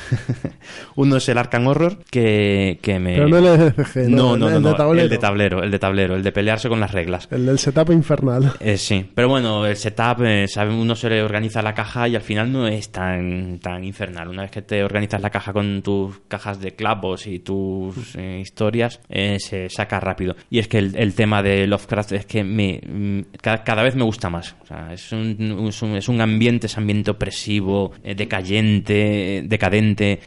[0.97, 3.15] Uno es el Arkham Horror, que, que me...
[3.15, 5.03] Pero no el SCG, no, no, el, no, el de no, tablero.
[5.05, 7.29] el de tablero, el de tablero, el de pelearse con las reglas.
[7.31, 8.53] El del setup infernal.
[8.61, 12.17] Eh, sí, pero bueno, el setup, eh, sabe, uno se le organiza la caja y
[12.17, 14.29] al final no es tan, tan infernal.
[14.29, 18.39] Una vez que te organizas la caja con tus cajas de clavos y tus eh,
[18.41, 20.35] historias, eh, se saca rápido.
[20.51, 23.95] Y es que el, el tema de Lovecraft es que me mm, ca- cada, vez
[23.95, 24.57] me gusta más.
[24.63, 30.21] O sea, es un, es un, es un ambiente, es ambiente opresivo, decayente, decadente.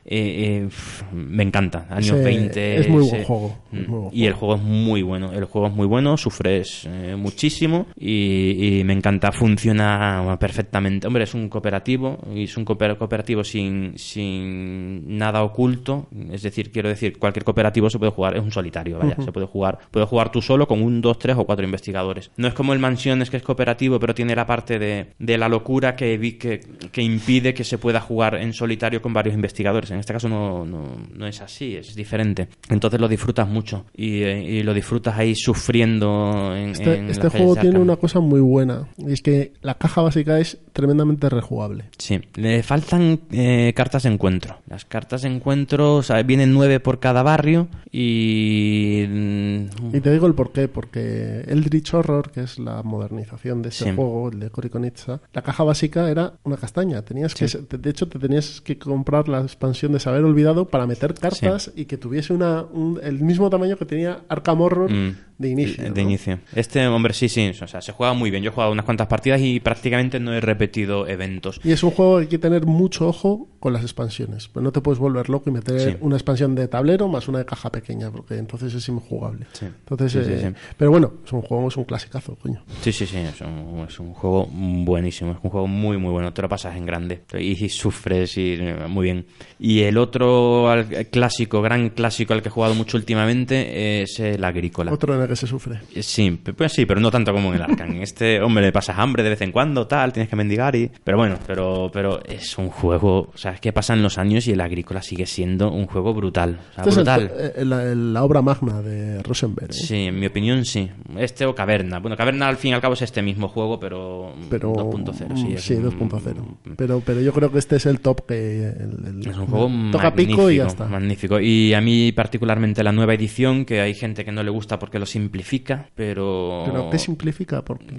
[1.14, 1.88] me encanta.
[1.90, 2.80] Años Sí, 20.
[2.80, 3.78] es muy buen juego, Mm.
[3.90, 5.32] muy buen Y el juego es muy bueno.
[5.34, 11.08] El juego es muy bueno, sufres eh, muchísimo y, y me encanta, funciona perfectamente.
[11.08, 16.08] Hombre, es un cooperativo y es un cooper- cooperativo sin, sin nada oculto.
[16.32, 19.48] Es decir, quiero decir, cualquier cooperativo se puede jugar, es un solitario, vaya, se puede
[19.48, 19.80] jugar.
[19.92, 22.32] Puede jugar tú solo con un, dos, tres o cuatro investigadores.
[22.38, 25.48] No es como el Mansiones que es cooperativo, pero tiene la parte de, de la
[25.50, 26.60] locura que, que,
[26.92, 29.92] que impide que se pueda jugar en solitario con varios investigadores.
[29.92, 30.84] En este caso no, no,
[31.14, 32.48] no es así, es diferente.
[32.70, 37.30] Entonces lo disfrutas mucho y, eh, y lo disfrutas ahí sufriendo en, Este, en este
[37.30, 38.88] juego tiene una cosa muy buena.
[38.98, 41.86] Y es que la caja básica es tremendamente rejugable.
[41.98, 44.58] Sí, le faltan eh, cartas de encuentro.
[44.68, 49.06] Las cartas de encuentro, o sea, vienen nueve por cada barrio y...
[49.08, 53.86] mm, Y te digo el porqué, porque Eldritch Horror, que es la modernización de Sí.
[53.96, 57.02] juego, el de Cory Konitsa, la caja básica era una castaña.
[57.04, 61.14] Tenías que, de hecho, te tenías que comprar la expansión de Saber Olvidado para meter
[61.14, 65.16] cartas y que tuviese una, un- el mismo tamaño que tenía Arkham Horror Mm.
[65.38, 65.84] de inicio.
[65.84, 66.10] De ¿no?
[66.10, 66.40] inicio.
[66.56, 67.52] Este, hombre, sí, sí.
[67.62, 68.44] O sea, se juega muy bien.
[68.44, 71.60] Yo he jugado unas cuantas partidas y prácticamente no he repetido eventos.
[71.64, 74.48] Y es un juego que hay que tener mucho ojo con las expansiones.
[74.50, 75.98] Pues no te puedes volver loco y meter Sí.
[76.02, 79.46] una expansión de tablero más una de caja pequeña, porque entonces es injugable.
[79.54, 79.66] Sí.
[79.66, 80.54] Entonces, Sí, eh.
[80.78, 82.64] Pero bueno, es un juego, es un clasicazo, coño.
[82.82, 83.18] Sí, sí, sí.
[83.18, 85.32] Es un, es un juego buenísimo.
[85.32, 86.34] Es un juego muy, muy bueno.
[86.34, 87.24] Te lo pasas en grande.
[87.34, 89.26] Y, y sufres y eh, muy bien.
[89.60, 94.44] Y el otro al- clásico, gran clásico al que he jugado mucho últimamente es el
[94.44, 94.92] Agrícola.
[94.92, 95.80] Otro en el que se sufre.
[96.02, 98.02] Sí, pues sí, pero no tanto como en el Arkham.
[98.02, 100.90] Este, hombre, le pasas hambre de vez en cuando, tal, tienes que mendigar y...
[101.04, 103.30] Pero bueno, pero, pero es un juego...
[103.34, 106.60] O sea, es que pasan los años y el Agrícola sigue siendo un juego brutal.
[106.72, 107.32] O sea, Esta es el- brutal.
[107.56, 109.72] eh, la, obra magna de Rosenberg.
[109.72, 109.74] ¿eh?
[109.74, 110.90] Sí, en mi opinión sí.
[111.18, 112.00] Este o Caverna.
[112.00, 115.36] Bueno, Caverna al fin y al cabo es este mismo juego, pero, pero 2.0.
[115.38, 116.36] Sí, mm, sí, un- 2.0.
[116.78, 120.14] Pero, pero yo creo que este es el top que el- Es un juego toca
[120.14, 120.86] pico y ya está.
[120.86, 121.40] magnífico.
[121.40, 125.00] Y a mí particularmente la nueva edición, que hay gente que no le gusta porque
[125.00, 126.63] lo simplifica, pero...
[126.66, 127.62] Pero ¿qué simplifica?
[127.64, 127.94] Porque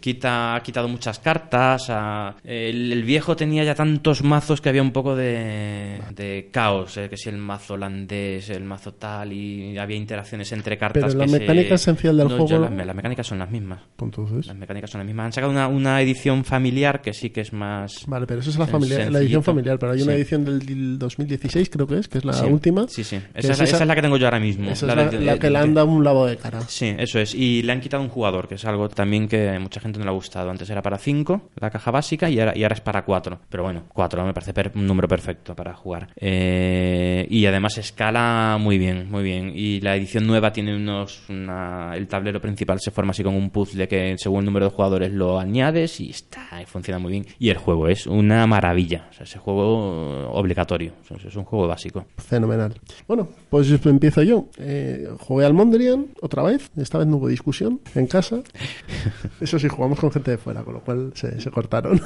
[0.00, 1.86] Quita, ha quitado muchas cartas.
[1.88, 6.96] a- el, el viejo tenía ya tantos mazos que había un poco de, de caos,
[6.96, 11.04] eh, que si el mazo holandés, el mazo tal, y había interacciones entre cartas.
[11.04, 13.50] Pero la que se- mecánica esencial del No, juego- las, me- las mecánicas son las
[13.50, 13.80] mismas.
[13.96, 15.26] Pues Entonces, Las mecánicas son las mismas.
[15.26, 18.04] Han sacado una, una edición familiar que sí que es más.
[18.06, 20.18] vale, pero eso es la, familiar, la edición familiar, pero hay una Sí.
[20.18, 22.86] edición del, del 2016, creo que es, que es la Sí, última.
[22.88, 23.16] Sí, sí.
[23.34, 24.70] Esa, es, la- esa es la que tengo yo ahora mismo.
[24.70, 26.60] esa es la, de- la de- que le de- han dado un lavado de cara.
[26.62, 27.34] Sí, eso es.
[27.34, 30.10] Y le han quitado un jugador, que es algo también que mucha gente no le
[30.10, 30.50] ha gustado.
[30.50, 33.38] Antes era para 5, la caja básica, y ahora, y ahora es para 4.
[33.48, 36.08] Pero bueno, 4 me parece un número perfecto para jugar.
[36.16, 39.52] Eh, y además escala muy bien, muy bien.
[39.54, 41.22] Y la edición nueva tiene unos...
[41.28, 44.72] una- el tablero principal se forma así con un puzzle que según el número de
[44.72, 47.26] jugadores lo añades y está, y funciona muy bien.
[47.38, 49.08] Y el juego es una maravilla.
[49.10, 50.92] O sea, ese juego obligatorio.
[51.02, 52.06] O sea, es un juego básico.
[52.18, 52.74] Fenomenal.
[53.06, 54.46] Bueno, pues empiezo yo.
[54.58, 56.70] Eh, jugué al Mondrian otra vez.
[56.76, 58.42] Esta vez no hubo discusión en casa.
[59.40, 62.00] Eso sí, jugamos con gente de fuera, con lo cual se, se cortaron.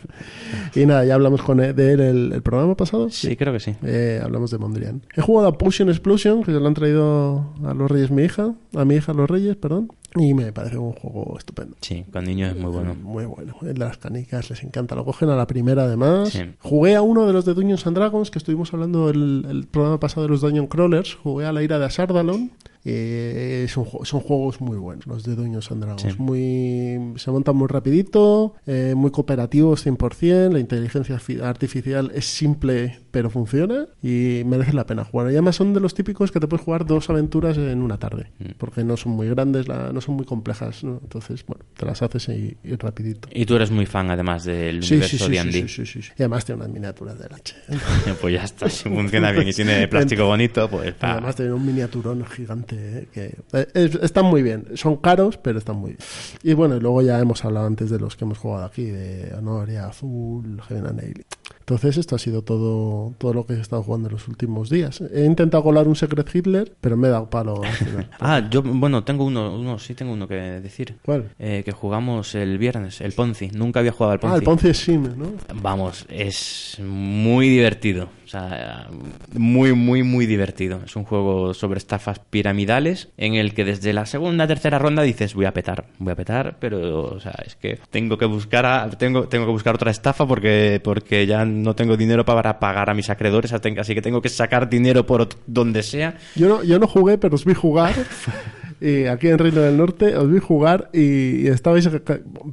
[0.74, 3.10] y nada, ya hablamos con él- de él el, el programa pasado.
[3.10, 3.74] Sí, creo que sí.
[3.84, 5.02] Eh, hablamos de Mondrian.
[5.14, 8.54] He jugado a Potion Explosion, que se lo han traído a los Reyes mi hija,
[8.74, 11.76] a mi hija los Reyes, perdón, y me parece un juego estupendo.
[11.82, 12.94] Sí, con niños es muy bueno.
[12.94, 13.54] Muy bueno.
[13.60, 14.94] Las canicas les encanta.
[14.94, 16.30] Lo cogen a la primera además.
[16.30, 16.40] Sí.
[16.60, 20.00] Jugué a uno de los de Dungeons and Dragons, que estuvimos hablando el, el programa
[20.00, 21.14] pasado de los Dungeon Crawlers.
[21.16, 22.50] Jugué a la ira de Asardalon.
[22.88, 26.02] Eh, ju- son juegos muy buenos, los de Dungeons and Dragons.
[26.02, 26.22] Sí.
[26.22, 30.52] Muy, se montan muy rapidito, eh, muy cooperativos 100%.
[30.52, 33.86] La inteligencia fi- artificial es simple, pero funciona.
[34.02, 35.28] Y merece la pena jugar.
[35.28, 38.30] Y además son de los típicos que te puedes jugar dos aventuras en una tarde.
[38.38, 38.44] Mm.
[38.58, 40.84] Porque no son muy grandes, la- no son muy complejas.
[40.84, 41.00] ¿no?
[41.02, 43.30] Entonces, bueno, te las haces y, y rapidito.
[43.32, 45.52] Y tú eres muy fan, además, del Sí, universo sí, de sí, Andy.
[45.62, 46.10] sí, sí, sí, sí.
[46.18, 47.56] Y además tiene unas miniaturas de leche.
[48.20, 51.12] pues ya está, si funciona bien y tiene plástico bonito, pues pa.
[51.12, 53.24] Además tiene un miniaturón gigante eh, que
[53.58, 54.66] eh, es- están muy bien.
[54.74, 56.00] Son caros, pero están muy bien.
[56.42, 59.32] Y bueno, y luego ya hemos hablado antes de los que hemos jugado aquí, de
[59.38, 61.24] Honoria, Azul, Heaven and Nail.
[61.68, 65.00] Entonces esto ha sido todo, todo lo que he estado jugando en los últimos días.
[65.12, 68.08] He intentado colar un Secret Hitler, pero me he dado palo al final.
[68.20, 70.94] Ah, yo, bueno, tengo uno, uno, sí tengo uno que decir.
[71.04, 71.32] ¿Cuál?
[71.40, 73.48] Eh, que jugamos el viernes, el Ponzi.
[73.48, 74.34] Nunca había jugado al Ponzi.
[74.34, 75.32] Ah, el Ponzi Sim, ¿no?
[75.60, 78.10] Vamos, es muy divertido.
[78.26, 78.88] O sea,
[79.34, 80.80] muy, muy, muy divertido.
[80.84, 85.32] Es un juego sobre estafas piramidales en el que desde la segunda, tercera ronda dices
[85.34, 88.90] voy a petar, voy a petar, pero, o sea, es que tengo que buscar a-
[88.90, 92.94] tengo, tengo que buscar otra estafa porque, porque ya no tengo dinero para pagar a
[92.94, 96.16] mis acreedores, así que tengo que sacar dinero por donde sea.
[96.34, 97.94] Yo no, yo no jugué, pero os vi jugar.
[98.80, 101.88] Y aquí en Reino del Norte os vi jugar y, y estabais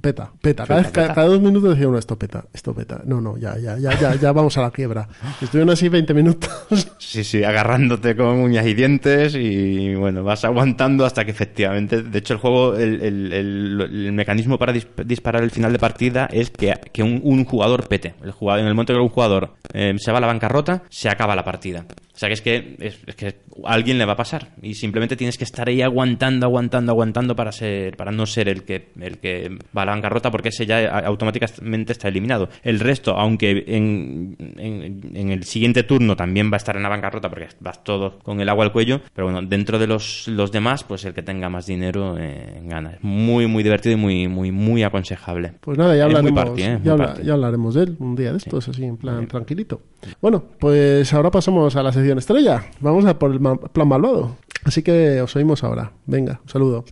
[0.02, 0.66] peta, peta.
[0.66, 3.02] Cada, vez- ca- cada dos minutos decía uno, esto peta, esto peta.
[3.06, 5.08] No, no, ya, ya, ya, ya, ya vamos a la quiebra.
[5.42, 6.50] Estuvieron así 20 minutos.
[6.98, 12.20] Sí, sí, agarrándote con uñas y dientes y bueno, vas aguantando hasta que efectivamente, de
[12.20, 16.28] hecho el juego, el, el- el- el mecanismo para dis- disparar el final de partida
[16.32, 18.16] es que, que un, un jugador pete.
[18.24, 21.10] El jugador, en el momento que un jugador eh, se va a la bancarrota, se
[21.10, 21.86] acaba la partida.
[22.16, 23.28] O sea que es que, es, es que
[23.66, 27.36] a alguien le va a pasar y simplemente tienes que estar ahí aguantando, aguantando, aguantando
[27.36, 30.66] para ser, para no ser el que, el que va a la bancarrota porque ese
[30.68, 32.50] ya automáticamente está eliminado.
[32.64, 36.90] El resto, aunque en, en, en el siguiente turno también va a estar en la
[36.90, 40.52] bancarrota porque vas todo con el agua al cuello, pero bueno, dentro de los, los
[40.52, 42.92] demás, pues el que tenga más dinero eh, gana.
[42.94, 45.54] Es muy, muy divertido y muy, muy, muy aconsejable.
[45.62, 46.80] Pues nada, ya hablaremos, party, ¿eh?
[46.84, 47.24] Ya, habla- party.
[47.24, 49.82] ya hablaremos de él un día de estos, así en plan tranquilito.
[50.22, 52.66] Bueno, pues ahora pasamos a la estrella.
[52.80, 54.36] Vamos a por el plan malvado.
[54.64, 55.92] Así que os oímos ahora.
[56.06, 56.86] Venga, un saludo.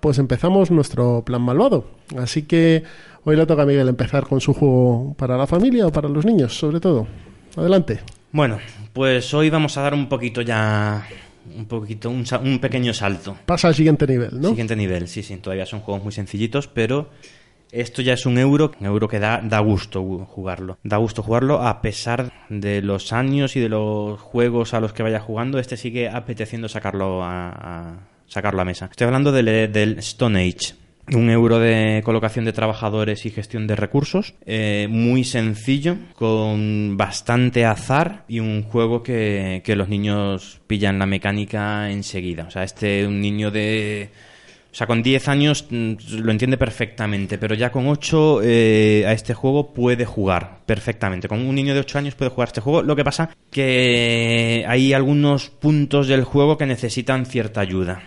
[0.00, 1.84] Pues empezamos nuestro plan malvado.
[2.16, 2.84] Así que
[3.24, 6.24] hoy le toca a Miguel empezar con su juego para la familia o para los
[6.24, 7.06] niños, sobre todo.
[7.56, 8.00] Adelante.
[8.32, 8.58] Bueno,
[8.92, 11.06] pues hoy vamos a dar un poquito ya,
[11.56, 13.36] un poquito, un, un pequeño salto.
[13.46, 14.48] Pasa al siguiente nivel, ¿no?
[14.50, 17.10] Siguiente nivel, sí, sí, todavía son juegos muy sencillitos, pero
[17.70, 20.78] esto ya es un euro, un euro que da, da gusto gu- jugarlo.
[20.82, 25.02] Da gusto jugarlo a pesar de los años y de los juegos a los que
[25.02, 28.86] vaya jugando, este sigue apeteciendo sacarlo a, a- sacarlo a mesa.
[28.90, 30.74] Estoy hablando del, del Stone Age.
[31.12, 37.64] Un euro de colocación de trabajadores y gestión de recursos, eh, muy sencillo, con bastante
[37.64, 42.44] azar y un juego que, que los niños pillan la mecánica enseguida.
[42.44, 44.10] O sea, este un niño de
[44.70, 49.12] o sea, con 10 años mm, lo entiende perfectamente, pero ya con 8 eh, a
[49.12, 51.26] este juego puede jugar perfectamente.
[51.26, 52.82] Con un niño de 8 años puede jugar este juego.
[52.82, 58.02] Lo que pasa que hay algunos puntos del juego que necesitan cierta ayuda.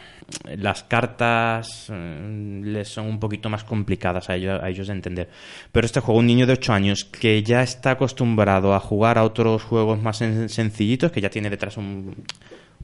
[0.57, 5.29] Las cartas eh, les son un poquito más complicadas a ellos, a ellos de entender.
[5.71, 9.23] Pero este juego, un niño de 8 años que ya está acostumbrado a jugar a
[9.23, 12.15] otros juegos más sen- sencillitos, que ya tiene detrás un,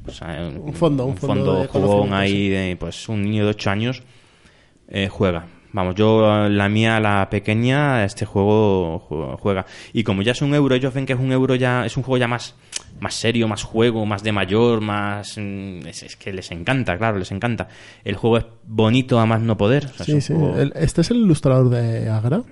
[0.06, 3.70] o sea, Un fondo, un fondo jugón conocimiento, ahí, de, pues un niño de 8
[3.70, 4.04] años
[4.90, 5.48] eh, juega.
[5.74, 9.66] Vamos, yo, la mía, la pequeña, este juego ju- juega.
[9.94, 12.04] Y como ya es un euro, ellos ven que es un euro ya, es un
[12.04, 12.56] juego ya más,
[13.00, 15.38] más serio, más juego, más de mayor, más...
[15.38, 17.68] mm, Es, es que les encanta, claro, les encanta.
[18.04, 19.86] El juego es bonito a más no poder.
[19.86, 20.34] o sea, es Sí, sí.
[20.34, 22.44] juego- ¿Este es el ilustrador de Agra?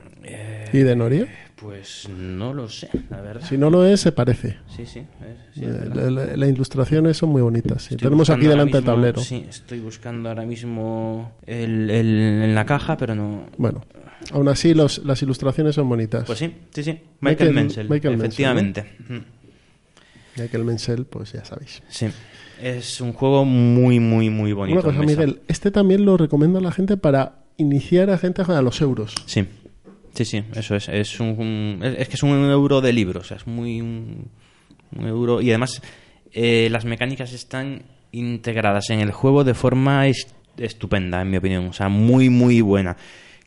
[0.74, 1.28] ¿Y de Noria?
[1.56, 3.48] Pues no lo sé, la verdad.
[3.48, 4.58] Si no lo es, se parece.
[4.76, 5.00] Sí, sí.
[5.00, 6.10] Eh, verdad.
[6.12, 7.82] la- la- las ilustraciones son muy bonitas.
[7.84, 7.96] sí.
[7.96, 9.22] Tenemos aquí delante ahora el mismo- tablero.
[9.22, 13.46] Sí, estoy buscando ahora mismo el, el- en la caja, pero no.
[13.58, 13.84] Bueno,
[14.34, 16.26] aún así los, las ilustraciones son bonitas.
[16.26, 16.92] Pues sí, sí, sí.
[16.92, 18.86] Michael- Michael, Menzel, Michael Menzel, efectivamente.
[20.38, 21.82] Michael Menzel, pues ya sabéis.
[21.90, 22.08] Sí.
[22.62, 24.80] Es un juego muy, muy, muy bonito.
[24.80, 25.00] Una cosa.
[25.00, 29.14] Miguel, este también lo recomiendo a la gente para iniciar a gente a los euros.
[29.26, 29.46] Sí.
[30.14, 30.88] Sí, sí, eso es.
[30.88, 34.30] Es, un, es, que es un euro de libro, o sea, es muy un,
[34.98, 35.42] un euro.
[35.42, 35.82] Y además,
[36.32, 37.84] eh, las mecánicas están
[38.14, 41.68] integradas en el juego de forma est- estupenda, en mi opinión.
[41.68, 42.96] O sea, muy, muy buena.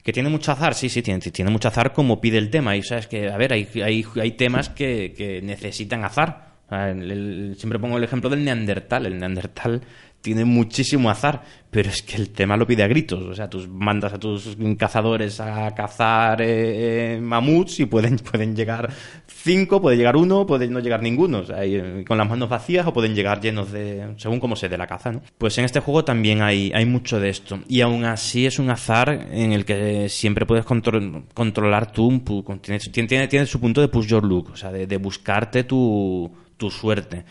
[0.02, 2.76] Que tiene mucho azar, sí, sí, tiene, tiene mucho azar como pide el tema.
[2.76, 6.47] Y sabes que, a ver, hay, hay, hay temas que, que necesitan azar.
[6.68, 9.06] Siempre pongo el ejemplo del Neandertal.
[9.06, 9.80] El Neandertal
[10.20, 13.22] tiene muchísimo azar, pero es que el tema lo pide a gritos.
[13.22, 18.54] O sea, tú mandas a tus cazadores a cazar eh, eh, mamuts y pueden, pueden
[18.56, 18.90] llegar
[19.26, 21.38] cinco, puede llegar uno, puede no llegar ninguno.
[21.38, 24.14] O sea, eh, con las manos vacías o pueden llegar llenos de.
[24.16, 25.22] según cómo se dé la caza, ¿no?
[25.38, 27.60] Pues en este juego también hay, hay mucho de esto.
[27.68, 32.22] Y aún así es un azar en el que siempre puedes contro- controlar tú.
[32.60, 36.70] Tiene, tiene, tiene su punto de push your luck, o sea, de buscarte tu, tu
[36.70, 37.24] suerte.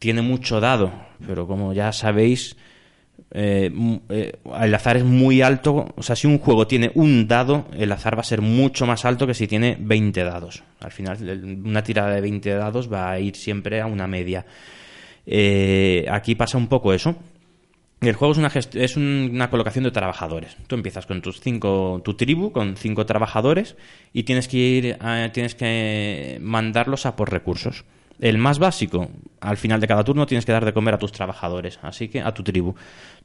[0.00, 0.90] Tiene mucho dado,
[1.26, 2.56] pero como ya sabéis,
[3.32, 3.70] eh,
[4.08, 5.88] eh, el azar es muy alto.
[5.96, 9.04] O sea, si un juego tiene un dado, el azar va a ser mucho más
[9.04, 10.62] alto que si tiene 20 dados.
[10.80, 11.18] Al final,
[11.64, 14.46] una tirada de 20 dados va a ir siempre a una media.
[15.26, 17.14] Eh, aquí pasa un poco eso.
[18.00, 20.56] El juego es una, es un- una colocación de trabajadores.
[20.66, 23.76] Tú empiezas con tus cinco, tu tribu, con cinco trabajadores,
[24.14, 27.84] y tienes que ir, a- tienes que mandarlos a por recursos.
[28.20, 29.08] El más básico,
[29.40, 32.20] al final de cada turno tienes que dar de comer a tus trabajadores, así que
[32.20, 32.74] a tu tribu.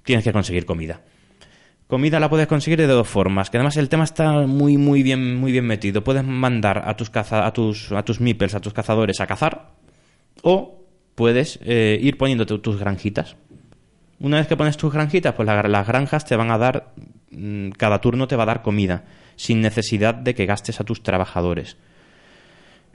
[0.03, 1.01] Tienes que conseguir comida.
[1.87, 5.35] Comida la puedes conseguir de dos formas, que además el tema está muy muy bien
[5.35, 6.03] muy bien metido.
[6.03, 9.73] Puedes mandar a tus caza, a tus a tus meeples, a tus cazadores a cazar
[10.41, 10.81] o
[11.13, 13.35] puedes eh, ir poniendo tu- tus granjitas.
[14.19, 16.93] Una vez que pones tus granjitas, pues la- las granjas te van a dar,
[17.31, 19.03] mm, cada turno te va a dar comida,
[19.35, 21.77] sin necesidad de que gastes a tus trabajadores.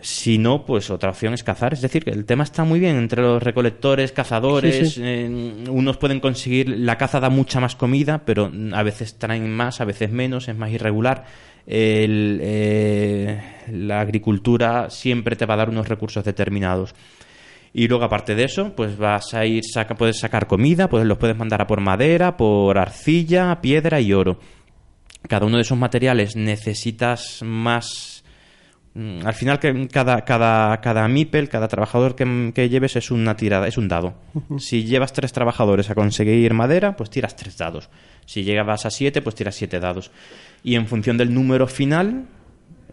[0.02, 1.74] Si no, pues otra opción es cazar.
[1.74, 4.76] Es decir, que el tema está muy bien entre los recolectores, cazadores.
[4.76, 5.02] Sí, sí.
[5.04, 6.68] eh, unos pueden conseguir.
[6.68, 10.56] La caza da mucha más comida, pero a veces traen más, a veces menos, es
[10.56, 11.24] más irregular.
[11.66, 13.40] El, eh,
[13.70, 16.94] la agricultura siempre te va a dar unos recursos determinados.
[17.72, 21.18] Y luego, aparte de eso, pues vas a ir, saca, puedes sacar comida, pues los
[21.18, 24.40] puedes mandar a por madera, por arcilla, piedra y oro.
[25.28, 28.19] Cada uno de esos materiales necesitas más.
[28.94, 33.36] Mm, Al final, que cada, cada, cada MIPEL, cada trabajador que, que lleves es una
[33.36, 34.14] tirada, es un dado.
[34.58, 37.88] Si llevas tres trabajadores a conseguir madera, pues tiras tres dados.
[38.26, 40.10] Si llegabas a siete, pues tiras siete dados.
[40.62, 42.26] Y en función del número final,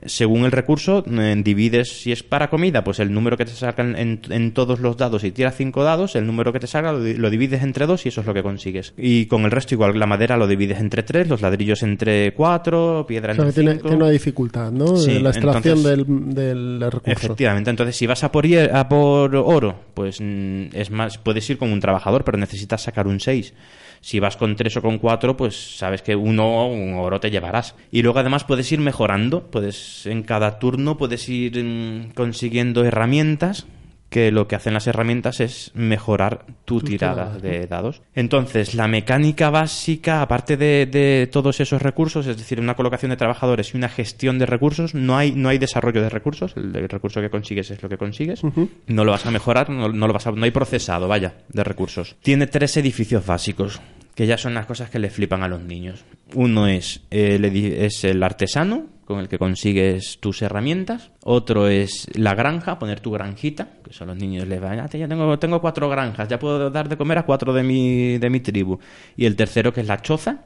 [0.05, 4.21] según el recurso, divides, si es para comida, pues el número que te sacan en,
[4.29, 7.15] en todos los dados y tiras cinco dados, el número que te salga lo, di-
[7.15, 8.93] lo divides entre dos y eso es lo que consigues.
[8.97, 13.05] Y con el resto igual, la madera lo divides entre tres, los ladrillos entre cuatro,
[13.07, 13.87] piedra O sea, que entre tiene, cinco.
[13.89, 14.95] tiene una dificultad, ¿no?
[14.97, 16.33] Sí, la extracción entonces- del,
[16.79, 17.11] del recurso.
[17.11, 21.49] Efectivamente, entonces si vas a por, hier- a por oro, pues mm, es más, puedes
[21.49, 23.53] ir con un trabajador, pero necesitas sacar un 6.
[24.01, 27.75] Si vas con 3 o con 4, pues sabes que uno, un oro te llevarás.
[27.91, 33.67] Y luego además puedes ir mejorando, puedes en cada turno puedes ir mm, consiguiendo herramientas
[34.09, 38.01] que lo que hacen las herramientas es mejorar tu tirada de dados.
[38.15, 43.17] Entonces, la mecánica básica, aparte de, de todos esos recursos, es decir, una colocación de
[43.17, 46.53] trabajadores y una gestión de recursos, no hay, no hay desarrollo de recursos.
[46.55, 48.41] El, el recurso que consigues es lo que consigues.
[48.87, 51.63] No lo vas a mejorar, no, no lo vas a- no hay procesado, vaya, de
[51.65, 52.15] recursos.
[52.21, 53.81] Tiene tres edificios básicos,
[54.15, 56.05] que ya son las cosas que le flipan a los niños.
[56.33, 61.11] Uno es el, es el artesano, con el que consigues tus herramientas.
[61.23, 65.07] Otro es la granja, poner tu granjita, que son los niños les van, "Ah, ya
[65.07, 68.41] tengo, tengo cuatro granjas, ya puedo dar de comer a cuatro de mi, de mi
[68.41, 68.77] tribu.
[69.15, 70.41] Y el tercero que es la choza,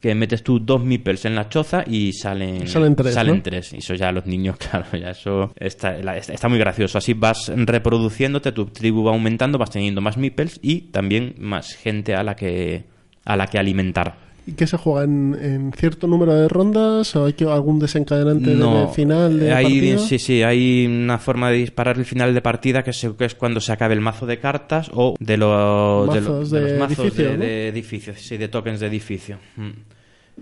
[0.00, 3.42] que metes tú dos meeples en la choza y salen, Salen tres, salen ¿no?
[3.42, 3.72] tres.
[3.72, 6.98] Y eso ya los niños, claro, ya eso está, la- está, está muy gracioso.
[6.98, 12.14] Así vas reproduciéndote, tu tribu va aumentando, vas teniendo más meeples y también más gente
[12.14, 12.84] a la que,
[13.24, 14.25] a la que alimentar.
[14.46, 18.54] ¿Y qué se juega en, en cierto número de rondas o hay que, algún desencadenante
[18.54, 19.98] de final de hay, partida?
[19.98, 23.34] Sí, sí, hay una forma de disparar el final de partida que, se- que es
[23.34, 26.70] cuando se acabe el mazo de cartas o de, los de, lo- Mazos de de
[26.70, 27.44] los mazos edificio, de, ¿no?
[27.44, 29.38] de edificios, sí, de tokens de edificio.
[29.56, 29.70] Mm.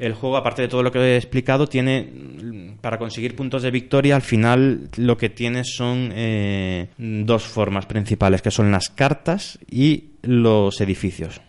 [0.01, 3.71] El juego, aparte de todo lo que he explicado, tiene, mm, para conseguir puntos de
[3.71, 9.59] victoria, al final lo que tiene son eh, dos formas principales, que son las cartas
[9.71, 11.41] y los edificios.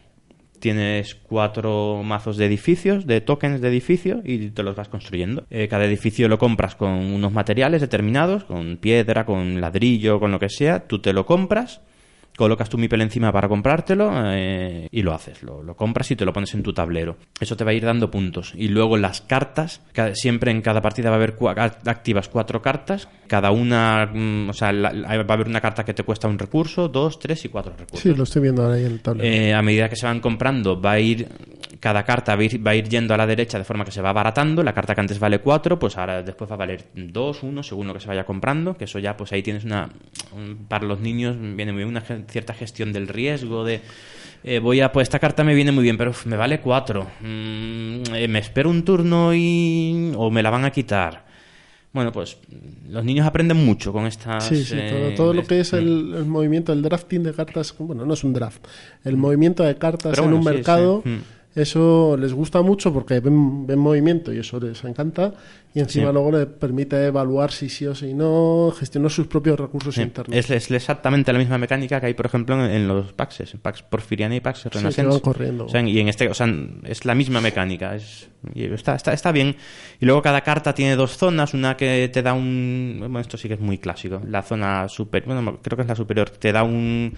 [0.66, 5.46] Tienes cuatro mazos de edificios, de tokens de edificio, y te los vas construyendo.
[5.52, 10.40] Eh, cada edificio lo compras con unos materiales determinados, con piedra, con ladrillo, con lo
[10.40, 10.88] que sea.
[10.88, 11.82] Tú te lo compras,
[12.38, 15.42] colocas tu MIPEL encima para comprártelo eh, y lo haces.
[15.44, 17.18] Lo, lo compras y te lo pones en tu tablero.
[17.40, 18.54] Eso te va a ir dando puntos.
[18.56, 21.36] Y luego las cartas, ca- siempre en cada partida va a haber
[21.86, 23.08] activas cuatro cartas.
[23.28, 26.28] Cada una, mm, o sea, la- la- va a haber una carta que te cuesta
[26.28, 28.02] un recurso, dos, tres y cuatro recursos.
[28.02, 29.28] Sí, lo estoy viendo ahora ahí en el tablero.
[29.30, 31.28] Eh, a medida que se van comprando, va a ir
[31.86, 33.92] cada carta va a, ir, va a ir yendo a la derecha de forma que
[33.92, 34.64] se va abaratando.
[34.64, 37.86] La carta que antes vale 4, pues ahora después va a valer 2, 1, según
[37.86, 38.76] lo que se vaya comprando.
[38.76, 39.88] Que eso ya, pues ahí tienes una.
[40.36, 43.82] un- Para los niños viene muy bien una cierta gestión del riesgo, de.
[44.44, 44.92] eh, voy a.
[44.92, 47.08] Pues esta carta me viene muy bien, pero me vale 4.
[47.22, 50.12] me espero un turno y.
[50.18, 51.24] o me la van a quitar.
[51.94, 52.40] Bueno, pues
[52.90, 54.44] los niños aprenden mucho con estas.
[54.46, 55.76] Sí, sí, todo, eh, todo lo que es mm.
[55.78, 58.66] el, el movimiento, el drafting de cartas, bueno, no es un draft,
[59.06, 61.18] el movimiento de cartas Pero en bueno, un sí, mercado, sí.
[61.56, 65.34] Eso les gusta mucho porque ven, ven movimiento y eso les encanta,
[65.74, 66.14] y encima Sí.
[66.14, 70.36] luego le permite evaluar si sí o si no, gestionar sus propios recursos Sí, internos.
[70.38, 73.62] Es, es exactamente la misma mecánica que hay, por ejemplo, en, en los Paxes, en
[73.62, 75.06] Pax Porfiriana y Pax Renaissance.
[75.10, 75.66] van corriendo.
[75.66, 76.48] O sea, y en este, o sea,
[76.84, 79.56] es la misma mecánica, es, y está, está, está bien.
[80.02, 83.48] Y luego cada carta tiene dos zonas, una que te da un, bueno, esto sí
[83.48, 86.64] que es muy clásico, la zona superior, bueno, creo que es la superior, te da
[86.64, 87.14] un,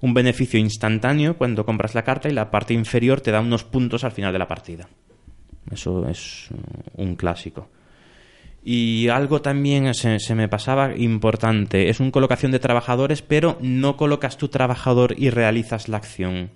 [0.00, 4.04] un beneficio instantáneo cuando compras la carta y la parte inferior te da unos puntos
[4.04, 4.88] al final de la partida.
[5.70, 7.68] Eso es uh, un clásico.
[8.62, 13.96] Y algo también se, se me pasaba importante, es un colocación de trabajadores, pero no
[13.96, 16.50] colocas tu trabajador y realizas la acción.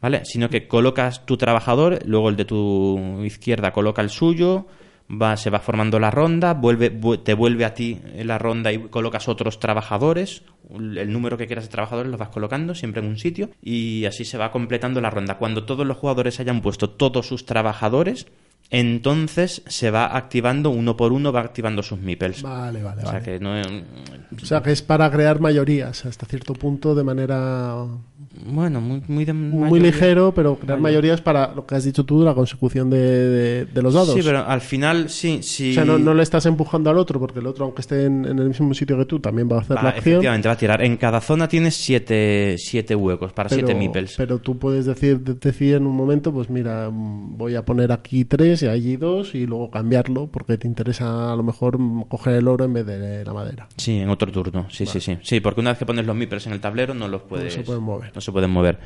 [0.00, 0.24] ¿Vale?
[0.24, 4.66] Sino que colocas tu trabajador, luego el de tu izquierda coloca el suyo,
[5.12, 8.78] va, se va formando la ronda, vuelve, vu- te vuelve a ti la ronda y
[8.88, 10.42] colocas otros trabajadores,
[10.74, 14.24] el número que quieras de trabajadores los vas colocando siempre en un sitio y así
[14.24, 15.36] se va completando la ronda.
[15.38, 18.26] Cuando todos los jugadores hayan puesto todos sus trabajadores,
[18.76, 22.42] entonces se va activando uno por uno, va activando sus meeples.
[22.42, 23.24] Vale, vale, O sea vale.
[23.24, 27.84] que no, O sea, que es para crear mayorías hasta cierto punto de manera
[28.46, 30.82] bueno, muy, muy, de muy ligero, pero crear Mayoría.
[31.02, 34.14] mayorías para lo que has dicho tú, la consecución de, de- de los dados.
[34.14, 35.72] Sí, pero al final sí, sí.
[35.72, 38.24] O sea, no, no le estás empujando al otro, porque el otro, aunque esté en,
[38.24, 40.14] en el mismo sitio que tú, también va a hacer Va, la acción.
[40.14, 40.82] efectivamente, va a tirar.
[40.82, 44.14] En cada zona tienes siete, siete huecos para Pero, siete meeples.
[44.16, 47.92] pero tú puedes decir, de- decir en un momento, pues mira, mm, voy a poner
[47.92, 52.04] aquí tres y allí dos y luego cambiarlo porque te interesa a lo mejor mm,
[52.04, 53.68] coger el oro en vez de la madera.
[53.76, 54.66] Sí, en otro turno.
[54.70, 55.18] Sí, sí, sí.
[55.22, 57.52] Sí, porque una vez que pones los meeples en el tablero no los puedes.
[57.52, 58.10] se pueden mover.
[58.14, 58.78] No se pueden mover.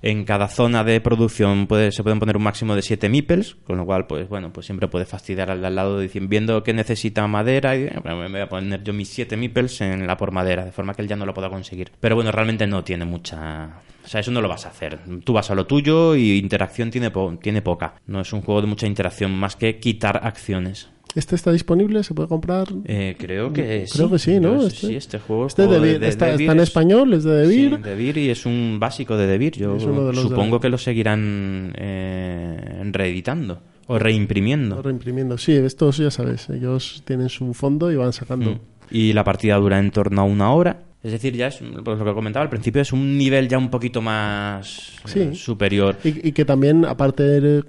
[0.00, 3.76] En cada zona de producción puede- se pueden poner un máximo de 7 meeples, con
[3.78, 7.26] lo cual, pues bueno, pues siempre puedes fastidiar al al lado diciendo, viendo que necesita
[7.26, 10.70] madera, y me voy a poner yo mis 7 meeples en la por madera, de
[10.70, 11.90] forma que él ya no lo pueda conseguir.
[11.98, 13.80] Pero bueno, realmente no tiene mucha.
[14.04, 15.00] O sea, eso no lo vas a hacer.
[15.24, 17.94] Tú vas a lo tuyo y interacción tiene, po- tiene poca.
[18.06, 20.90] No es un juego de mucha interacción, más que quitar acciones.
[21.18, 22.02] ¿Este está disponible?
[22.04, 22.68] ¿Se puede comprar?
[22.84, 23.92] Eh, creo que sí.
[23.98, 24.62] Creo que sí, ¿no?
[24.66, 27.76] Este- sí, este juego, Este de Devir, está, está en es- español, es de Devir.
[27.76, 29.52] Sí, Devir y es un básico de Devir.
[29.56, 34.80] Yo de supongo que lo seguirán eh, reeditando o reimprimiendo.
[34.82, 35.38] Reimprimiendo.
[35.38, 38.52] Sí, estos ya sabes, ellos tienen su fondo y van sacando.
[38.52, 38.58] Mm.
[38.90, 40.82] Y la partida dura en torno a una hora.
[41.02, 43.70] Es decir, ya es pues lo que comentaba al principio, es un nivel ya un
[43.70, 45.20] poquito más Sí.
[45.20, 45.96] eh, superior.
[46.02, 47.62] Y, y que también, aparte de,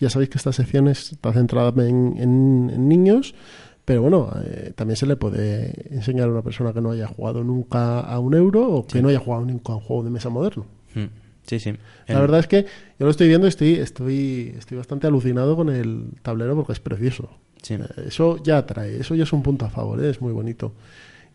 [0.00, 3.34] ya sabéis que esta sección está centrada en, en- en niños,
[3.84, 7.42] pero bueno, eh, también se le puede enseñar a una persona que no haya jugado
[7.44, 10.28] nunca a un euro o que no haya jugado nunca a un juego de mesa
[10.30, 10.66] moderno.
[10.94, 11.04] Mm.
[11.46, 11.72] Sí, sí.
[12.06, 12.62] La El- verdad es que
[12.98, 16.80] yo lo estoy viendo y estoy, estoy, estoy bastante alucinado con el tablero porque es
[16.80, 17.30] precioso.
[17.62, 17.74] sí.
[17.74, 20.10] Eh, Eso ya atrae, eso ya es un punto a favor, ¿eh?
[20.10, 20.72] es muy bonito.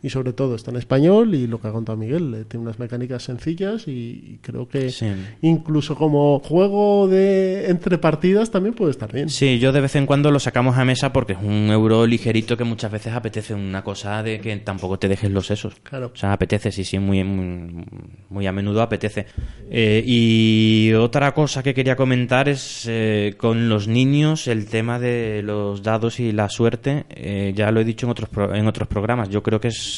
[0.05, 2.77] Y sobre todo está en español y lo que ha contado Miguel, eh, tiene unas
[2.77, 5.07] mecánicas sencillas y, y creo que Sí.
[5.41, 9.29] incluso como juego de entre partidas también puede estar bien.
[9.29, 12.55] Sí, yo de vez en cuando lo sacamos a mesa porque es un euro ligerito
[12.55, 15.73] que muchas veces apetece una cosa de que tampoco te dejes los sesos.
[15.81, 16.11] Claro.
[16.13, 17.83] O sea, apetece, sí, sí, muy, muy,
[18.29, 19.25] muy a menudo apetece.
[19.71, 25.41] Eh, y otra cosa que quería comentar es eh, con los niños el tema de
[25.43, 27.05] los dados y la suerte.
[27.09, 29.29] Eh, ya lo he dicho en otros, pro- en otros programas.
[29.29, 29.94] Yo creo que es,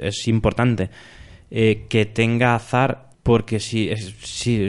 [0.00, 0.90] es importante
[1.50, 4.66] eh, que tenga azar porque si, si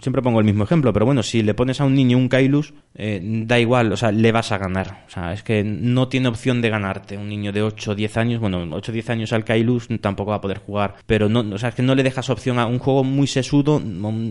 [0.00, 2.74] siempre pongo el mismo ejemplo, pero bueno, si le pones a un niño un Kailus,
[2.94, 5.04] eh, da igual, o sea, le vas a ganar.
[5.06, 7.16] O sea, es que no tiene opción de ganarte.
[7.16, 10.30] Un niño de 8 o 10 años, bueno, 8 o 10 años al Kailus tampoco
[10.30, 12.66] va a poder jugar, pero no, o sea, es que no le dejas opción a
[12.66, 13.78] un juego muy sesudo, a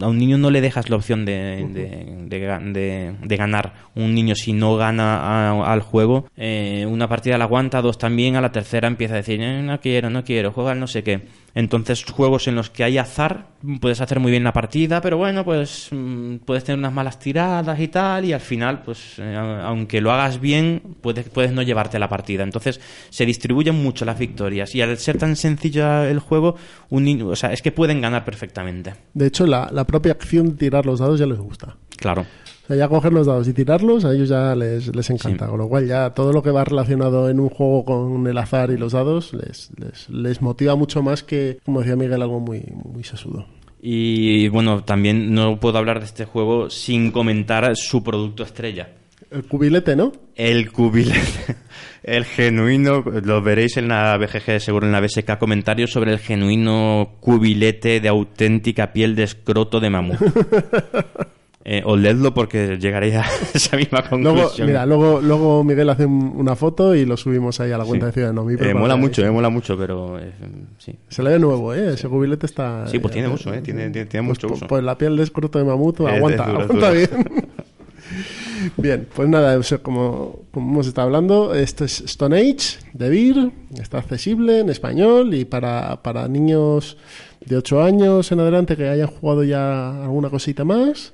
[0.07, 2.39] un niño no le dejas la opción de, de,
[2.69, 3.73] de de- ganar.
[3.95, 8.41] Un niño si no gana al juego, eh, una partida la aguanta, dos también, a
[8.41, 11.27] la tercera empieza a decir, "Eh, no quiero, no quiero, juega al no sé qué.
[11.53, 13.44] Entonces, juegos en los que hay azar,
[13.79, 17.79] puedes hacer muy bien la partida, pero bueno, pues mm, puedes tener unas malas tiradas
[17.79, 21.99] y tal, y al final, pues eh, aunque lo hagas bien, puedes, puedes no llevarte
[21.99, 22.43] la partida.
[22.43, 22.79] Entonces,
[23.09, 26.55] se distribuyen mucho las victorias, y al ser tan sencillo el juego,
[26.89, 28.93] un niño, o sea, es que pueden ganar perfectamente.
[29.13, 31.75] De hecho, la, la propia acción de tirar los dados ya les gusta.
[31.97, 32.25] Claro.
[32.65, 35.45] O sea, ya coger los dados y tirarlos, a ellos ya les, les encanta.
[35.45, 35.51] Sí.
[35.51, 38.71] Con lo cual, ya todo lo que va relacionado en un juego con el azar
[38.71, 42.63] y los dados les, les, les motiva mucho más que, como decía Miguel, algo muy,
[42.83, 43.45] muy sesudo.
[43.79, 48.89] Y bueno, también no puedo hablar de este juego sin comentar su producto estrella.
[49.29, 50.11] El cubilete, ¿no?
[50.33, 51.55] El cubilete,
[52.03, 57.17] el genuino, lo veréis en la BGG, seguro en la BSK, comentarios sobre el genuino
[57.19, 60.17] cubilete de auténtica piel de escroto de mamut.
[61.67, 64.67] Eh, oledlo porque llegaréis a esa misma Luego, conclusión.
[64.67, 68.05] mira, luego, luego Miguel hace un- una foto y lo subimos ahí a la cuenta
[68.05, 68.09] Sí.
[68.09, 68.53] de Ciudad Nomi.
[68.59, 70.31] Eh, mola mucho, eh, mola mucho, pero eh,
[70.77, 70.93] sí.
[71.09, 71.93] Se le ve nuevo, ¿eh?
[71.95, 72.85] Ese cubilete está...
[72.85, 74.67] Sí, pues tiene uso, eh, tiene, tiene, tiene Pues, mucho pues- uso.
[74.67, 76.91] pues la piel de escroto de mamut aguanta, duro, aguanta duro.
[76.93, 77.09] bien.
[78.77, 83.51] bien, pues nada, como, como hemos estado hablando, esto es Stone Age de Beer,
[83.81, 86.97] está accesible en español y para, para niños
[87.43, 91.13] de 8 años en adelante que hayan jugado ya alguna cosita más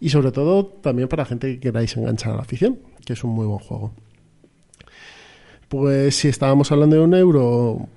[0.00, 3.30] y sobre todo también para gente que queráis enganchar a la afición, que es un
[3.30, 3.92] muy buen juego.
[5.68, 7.88] Pues si estábamos hablando de un euro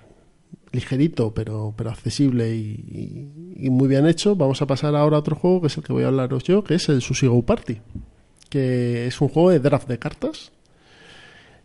[0.73, 5.61] ligerito, pero, pero accesible y, muy bien hecho, vamos a pasar ahora a otro juego
[5.61, 7.79] que es el que voy a hablaros yo, que es el Sushi Go Party,
[8.49, 10.51] que es un juego de draft de cartas.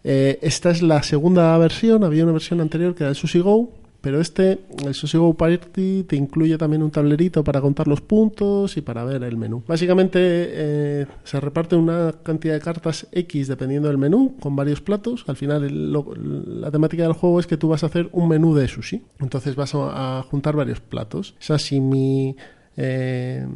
[0.04, 3.72] Eh, esta es la segunda versión, había una versión anterior que era el Sushi Go,
[4.00, 8.76] pero este, el Sushi Go Party, te incluye también un tablerito para contar los puntos
[8.76, 9.62] y para ver el menú.
[9.66, 15.24] Básicamente eh, se reparte una cantidad de cartas X dependiendo del menú, con varios platos.
[15.26, 18.28] Al final el- lo- la temática del juego es que tú vas a hacer un
[18.28, 19.02] menú de sushi.
[19.20, 21.34] Entonces vas a, a juntar varios platos.
[21.38, 22.36] Sashimi,
[22.76, 23.46] eh,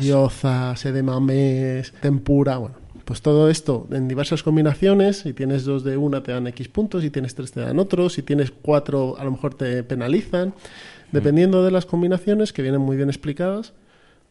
[0.00, 0.84] Gyozas.
[0.84, 2.74] edamames, tempura, bueno.
[3.06, 7.02] Pues todo esto en diversas combinaciones, si tienes dos de una te dan X puntos,
[7.02, 10.54] si tienes tres te dan otros, si tienes cuatro a lo mejor te penalizan.
[11.12, 13.74] Dependiendo de las combinaciones, que vienen muy bien explicadas,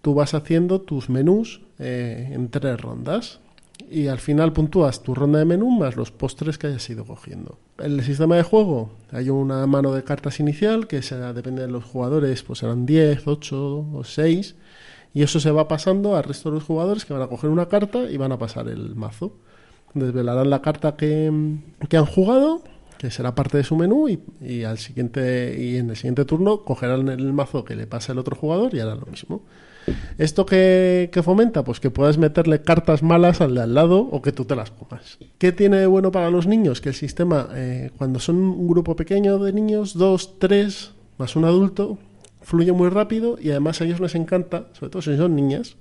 [0.01, 3.39] tú vas haciendo tus menús eh, en tres rondas.
[3.89, 7.57] Y al final puntúas tu ronda de menú más los postres que hayas ido cogiendo.
[7.79, 11.69] En el sistema de juego hay una mano de cartas inicial que será, depende de
[11.69, 14.55] los jugadores, pues serán 10, 8 o 6.
[15.15, 17.67] Y eso se va pasando al resto de los jugadores que van a coger una
[17.67, 19.37] carta y van a pasar el mazo.
[19.93, 21.31] Desvelarán la carta que,
[21.87, 22.61] que han jugado,
[22.97, 27.07] que será parte de su menú, y, al siguiente, y en el siguiente turno cogerán
[27.07, 29.41] el mazo que le pasa el otro jugador y harán lo mismo.
[30.17, 31.63] ¿Esto que fomenta?
[31.63, 34.71] Pues que puedas meterle cartas malas al de al lado o que tú te las
[34.71, 35.17] comas.
[35.37, 36.81] ¿Qué tiene de bueno para los niños?
[36.81, 41.45] Que el sistema, eh, cuando son un grupo pequeño de niños, dos, tres, más un
[41.45, 41.99] adulto,
[42.45, 45.75] fluye muy rápido y además a ellos les encanta, sobre todo si son niñas,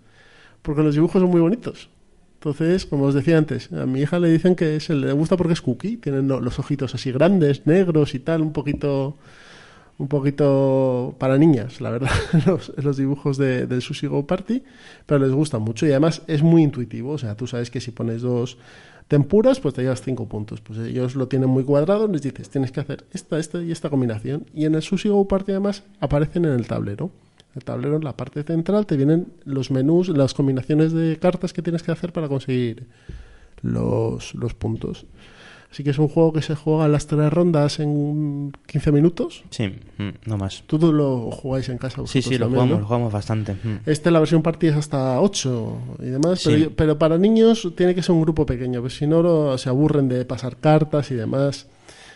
[0.63, 1.91] porque los dibujos son muy bonitos.
[2.37, 5.55] Entonces, como os decía antes, a mi hija le dicen que se le gusta porque
[5.55, 9.17] es cookie, tienen lo- los ojitos así grandes, negros y tal, un poquito
[9.97, 12.11] un poquito para niñas, la verdad,
[12.47, 14.63] los, los dibujos de, del Sushi Go Party,
[15.07, 17.93] pero les gusta mucho y además es muy intuitivo, o sea, tú sabes que si
[17.93, 18.59] pones dos
[19.09, 22.73] tempuras, pues te llevas cinco puntos, pues ellos lo tienen muy cuadrado, les dices, tienes
[22.73, 26.45] que hacer esta, esta y esta combinación, y en el Sushi Go Party además aparecen
[26.45, 27.11] en el tablero.
[27.55, 31.63] El tablero, en la parte central, te vienen los menús, las combinaciones de cartas que
[31.63, 32.89] tienes que hacer para conseguir
[33.63, 35.07] los, los puntos.
[35.75, 39.43] Así que es un juego que se juega las tres rondas en 15 minutos.
[39.51, 40.63] Sí, mm, no más.
[40.69, 42.01] Tú lo jugáis en casa.
[42.07, 42.81] Sí, sí, lo también, jugamos, ¿no?
[42.83, 43.55] lo jugamos bastante.
[43.55, 43.79] mm.
[43.85, 46.51] Este, la versión party es hasta 8 y demás, Sí.
[46.53, 49.69] pero, pero para niños tiene que ser un grupo pequeño, pues si no lo- se
[49.69, 51.67] aburren de pasar cartas y demás.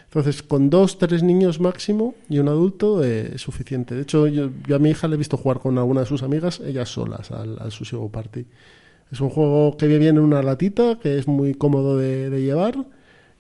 [0.05, 3.97] Entonces, con dos, tres niños máximo y un adulto eh, es suficiente.
[3.97, 6.23] De hecho, yo, yo a mi hija le he visto jugar con alguna de sus
[6.23, 8.47] amigas, ellas solas, al, al Sushi Party.
[9.11, 12.87] Es un juego que viene en una latita, que es muy cómodo de, de llevar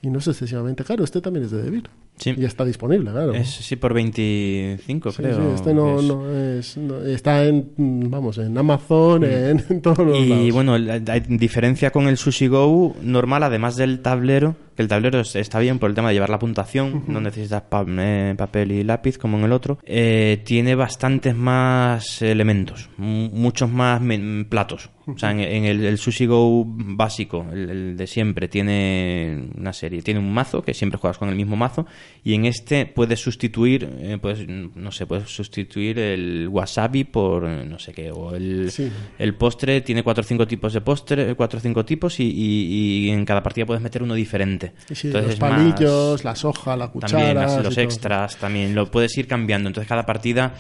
[0.03, 1.05] y no es excesivamente caro.
[1.05, 1.91] Este también es de Debir.
[2.19, 2.35] Sí.
[2.37, 3.33] Y está disponible, claro.
[3.35, 5.37] Es, sí, por 25, Sí, creo.
[5.37, 6.05] sí, este no, es.
[6.05, 10.53] no es, no- está en, mm, vamos, en Amazon, en, en todos los Y lados.
[10.53, 15.21] bueno, la- hay diferencia con el Sushi Go normal, además del tablero, que el tablero
[15.21, 18.73] es- está bien por el tema de llevar la puntuación, no necesitas pa- eh, papel
[18.73, 24.01] y lápiz como en el otro, eh, tiene bastantes más elementos, mu- muchos más
[24.49, 24.91] platos.
[25.07, 29.73] O sea, en, en el, el Sushi Go básico, el, el de siempre, tiene una
[29.73, 31.87] serie, tiene un mazo, que siempre juegas con el mismo mazo,
[32.25, 37.65] y en este puedes sustituir, eh, puedes, no sé, puedes sustituir el wasabi por eh,
[37.65, 38.91] no sé qué, o el, Sí.
[39.19, 43.07] el postre tiene cuatro o cinco tipos de postre, cuatro o cinco tipos y, y-
[43.07, 44.73] y en cada partida puedes meter uno diferente.
[44.93, 47.35] Sí, Entonces los más- palillos, la soja, la cuchara.
[47.47, 49.69] también los extras también lo puedes ir cambiando.
[49.69, 50.55] Entonces cada partida,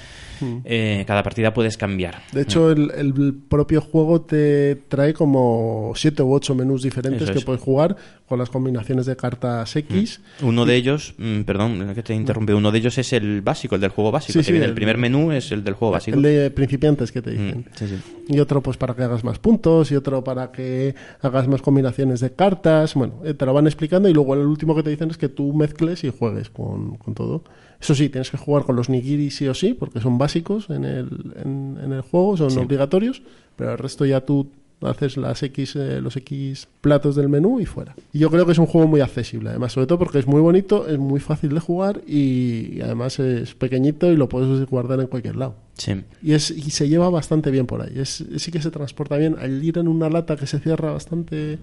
[0.65, 2.23] eh, cada partida puedes cambiar.
[2.33, 7.33] De hecho, el, el propio juego te trae como siete u ocho menús diferentes Eso
[7.33, 7.45] que es.
[7.45, 7.97] puedes jugar
[8.29, 10.20] con las combinaciones de cartas X.
[10.43, 13.90] Uno de ellos, perdón, que te interrumpe, uno de ellos es el básico, el del
[13.90, 14.32] juego básico.
[14.35, 16.16] Sí, que sí, viene el- el primer menú es el del juego básico.
[16.16, 17.65] El de principiantes que te Mm, dicen.
[17.74, 17.94] sí, sí.
[18.28, 22.20] Y otro pues para que hagas más puntos y otro para que hagas más combinaciones
[22.20, 22.94] de cartas.
[22.94, 25.28] Bueno, eh, te lo van explicando y luego el último que te dicen es que
[25.28, 27.43] tú mezcles y juegues con, con todo.
[27.81, 30.85] Eso sí, tienes que jugar con los nigiri sí o sí, porque son básicos en
[30.85, 31.09] el,
[31.44, 33.23] en, en el juego, son obligatorios,
[33.56, 34.51] pero el resto ya tú
[34.83, 37.95] haces las X, eh, los X platos del menú y fuera.
[38.13, 40.41] Y yo creo que es un juego muy accesible, además, sobre todo porque es muy
[40.41, 45.01] bonito, es muy fácil de jugar y, y además es pequeñito y lo puedes guardar
[45.01, 45.57] en cualquier lado.
[45.75, 46.03] Sí.
[46.23, 47.93] Y, es, y se lleva bastante bien por ahí.
[47.99, 49.37] Es, sí que se transporta bien.
[49.41, 51.59] Al ir en una lata que se cierra bastante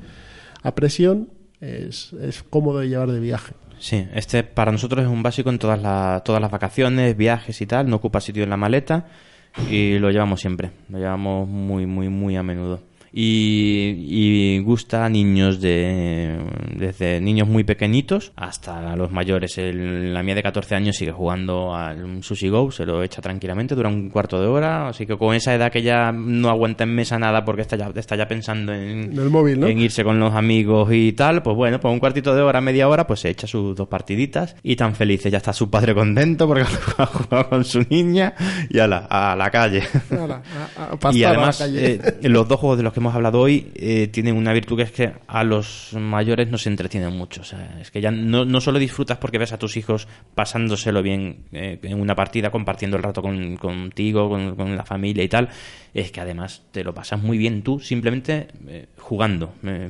[0.64, 1.30] a presión,
[1.62, 3.54] es, es cómodo de llevar de viaje.
[3.80, 7.66] Sí, este para nosotros es un básico en todas, la- todas las vacaciones, viajes y
[7.66, 7.90] tal.
[7.90, 9.06] No ocupa sitio en la maleta
[9.70, 10.72] y lo llevamos siempre.
[10.90, 12.80] Lo llevamos muy, muy, muy a menudo.
[13.18, 16.38] Y, y gusta a niños de
[16.76, 19.58] desde niños muy pequeñitos hasta los mayores.
[19.58, 23.74] El- la mía de 14 años sigue jugando al Sushi Go, se lo echa tranquilamente,
[23.74, 24.90] dura un cuarto de hora.
[24.90, 27.90] Así que con esa edad que ya no aguanta en mesa nada porque está ya,
[27.96, 29.68] está ya pensando en, el móvil, ¿no?
[29.68, 32.90] en irse con los amigos y tal, pues bueno, pues un cuartito de hora, media
[32.90, 35.32] hora, pues se echa sus dos partiditas y tan felices.
[35.32, 36.64] Ya está su padre contento porque
[36.98, 38.34] ha jugado con su niña
[38.70, 39.84] y a la, a la calle.
[40.12, 40.42] A-
[41.08, 42.00] a Y la además, calle.
[42.22, 44.84] eh, los dos juegos de los que hemos hablado hoy eh, tienen una virtud que
[44.84, 47.41] es que a los mayores no se entretienen mucho.
[47.41, 51.02] O sea, es que ya no, no solo disfrutas porque ves a tus hijos pasándoselo
[51.03, 55.30] bien eh, en una partida, compartiendo el rato con, contigo, con, con la familia y
[55.30, 55.49] tal,
[55.94, 59.53] es que además te lo pasas muy bien tú simplemente eh, jugando.
[59.64, 59.88] Eh,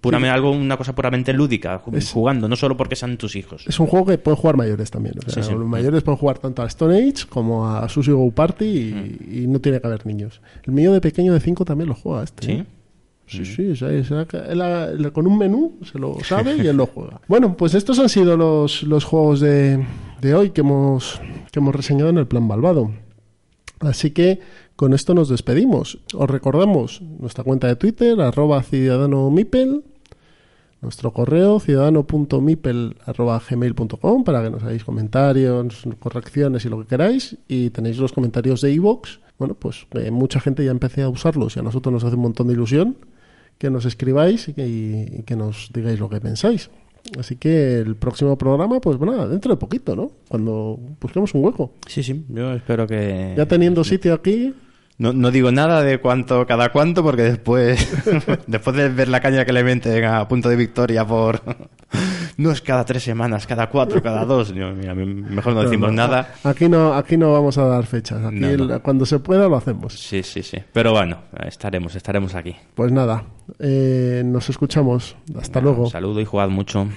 [0.00, 3.64] puramente, algo, una cosa puramente lúdica, Es- jugando, no solo porque sean tus hijos.
[3.66, 5.14] Es un juego que pueden jugar mayores también.
[5.26, 5.54] O sea, Sí, sí.
[5.56, 9.44] Los mayores pueden jugar tanto a Stone Age como a Sushi Go Party y, Mm.
[9.44, 10.40] y no tiene que haber niños.
[10.64, 12.46] El mío de pequeño de 5 también lo juega este.
[12.46, 12.52] ¿Sí?
[12.52, 12.66] ¿eh?
[13.26, 13.72] Sí, sí,
[15.12, 17.22] con un menú se lo sabe y él lo juega.
[17.28, 19.82] Bueno, pues estos han sido los, los juegos de,
[20.20, 21.20] de hoy que hemos,
[21.50, 22.90] que hemos reseñado en el plan Malvado.
[23.80, 24.40] Así que
[24.76, 25.98] con esto nos despedimos.
[26.14, 29.84] Os recordamos nuestra cuenta de Twitter, arroba ciudadano mipel,
[30.80, 37.36] nuestro correo ciudadano.mipel.gmail.com para que nos hagáis comentarios, correcciones y lo que queráis.
[37.48, 39.18] Y tenéis los comentarios de iVoox.
[39.38, 42.22] Bueno, pues eh, mucha gente ya empecé a usarlos y a nosotros nos hace un
[42.22, 42.96] montón de ilusión
[43.58, 46.70] que nos escribáis y que, y que nos digáis lo que pensáis.
[47.18, 50.10] Así que el próximo programa, pues bueno, dentro de poquito, ¿no?
[50.28, 51.72] Cuando busquemos un hueco.
[51.86, 53.34] Sí, sí, yo espero que...
[53.36, 54.54] Ya teniendo sitio aquí,
[54.96, 57.92] No, no digo nada de cuánto, cada cuánto, porque después,
[58.46, 61.40] después de ver la caña que le meten a punto de victoria por...
[62.36, 64.52] No es cada tres semanas, cada cuatro, cada dos.
[64.52, 66.34] Yo, mira, mejor no decimos No, no, nada.
[66.42, 68.24] Aquí no, aquí no vamos a dar fechas.
[68.24, 69.92] Aquí el- cuando se pueda lo hacemos.
[69.92, 70.58] Sí, sí, sí.
[70.72, 72.56] Pero bueno, estaremos, estaremos aquí.
[72.74, 73.22] Pues nada,
[73.60, 75.14] eh, nos escuchamos.
[75.40, 75.84] Hasta luego.
[75.84, 76.88] Un saludo y jugad mucho.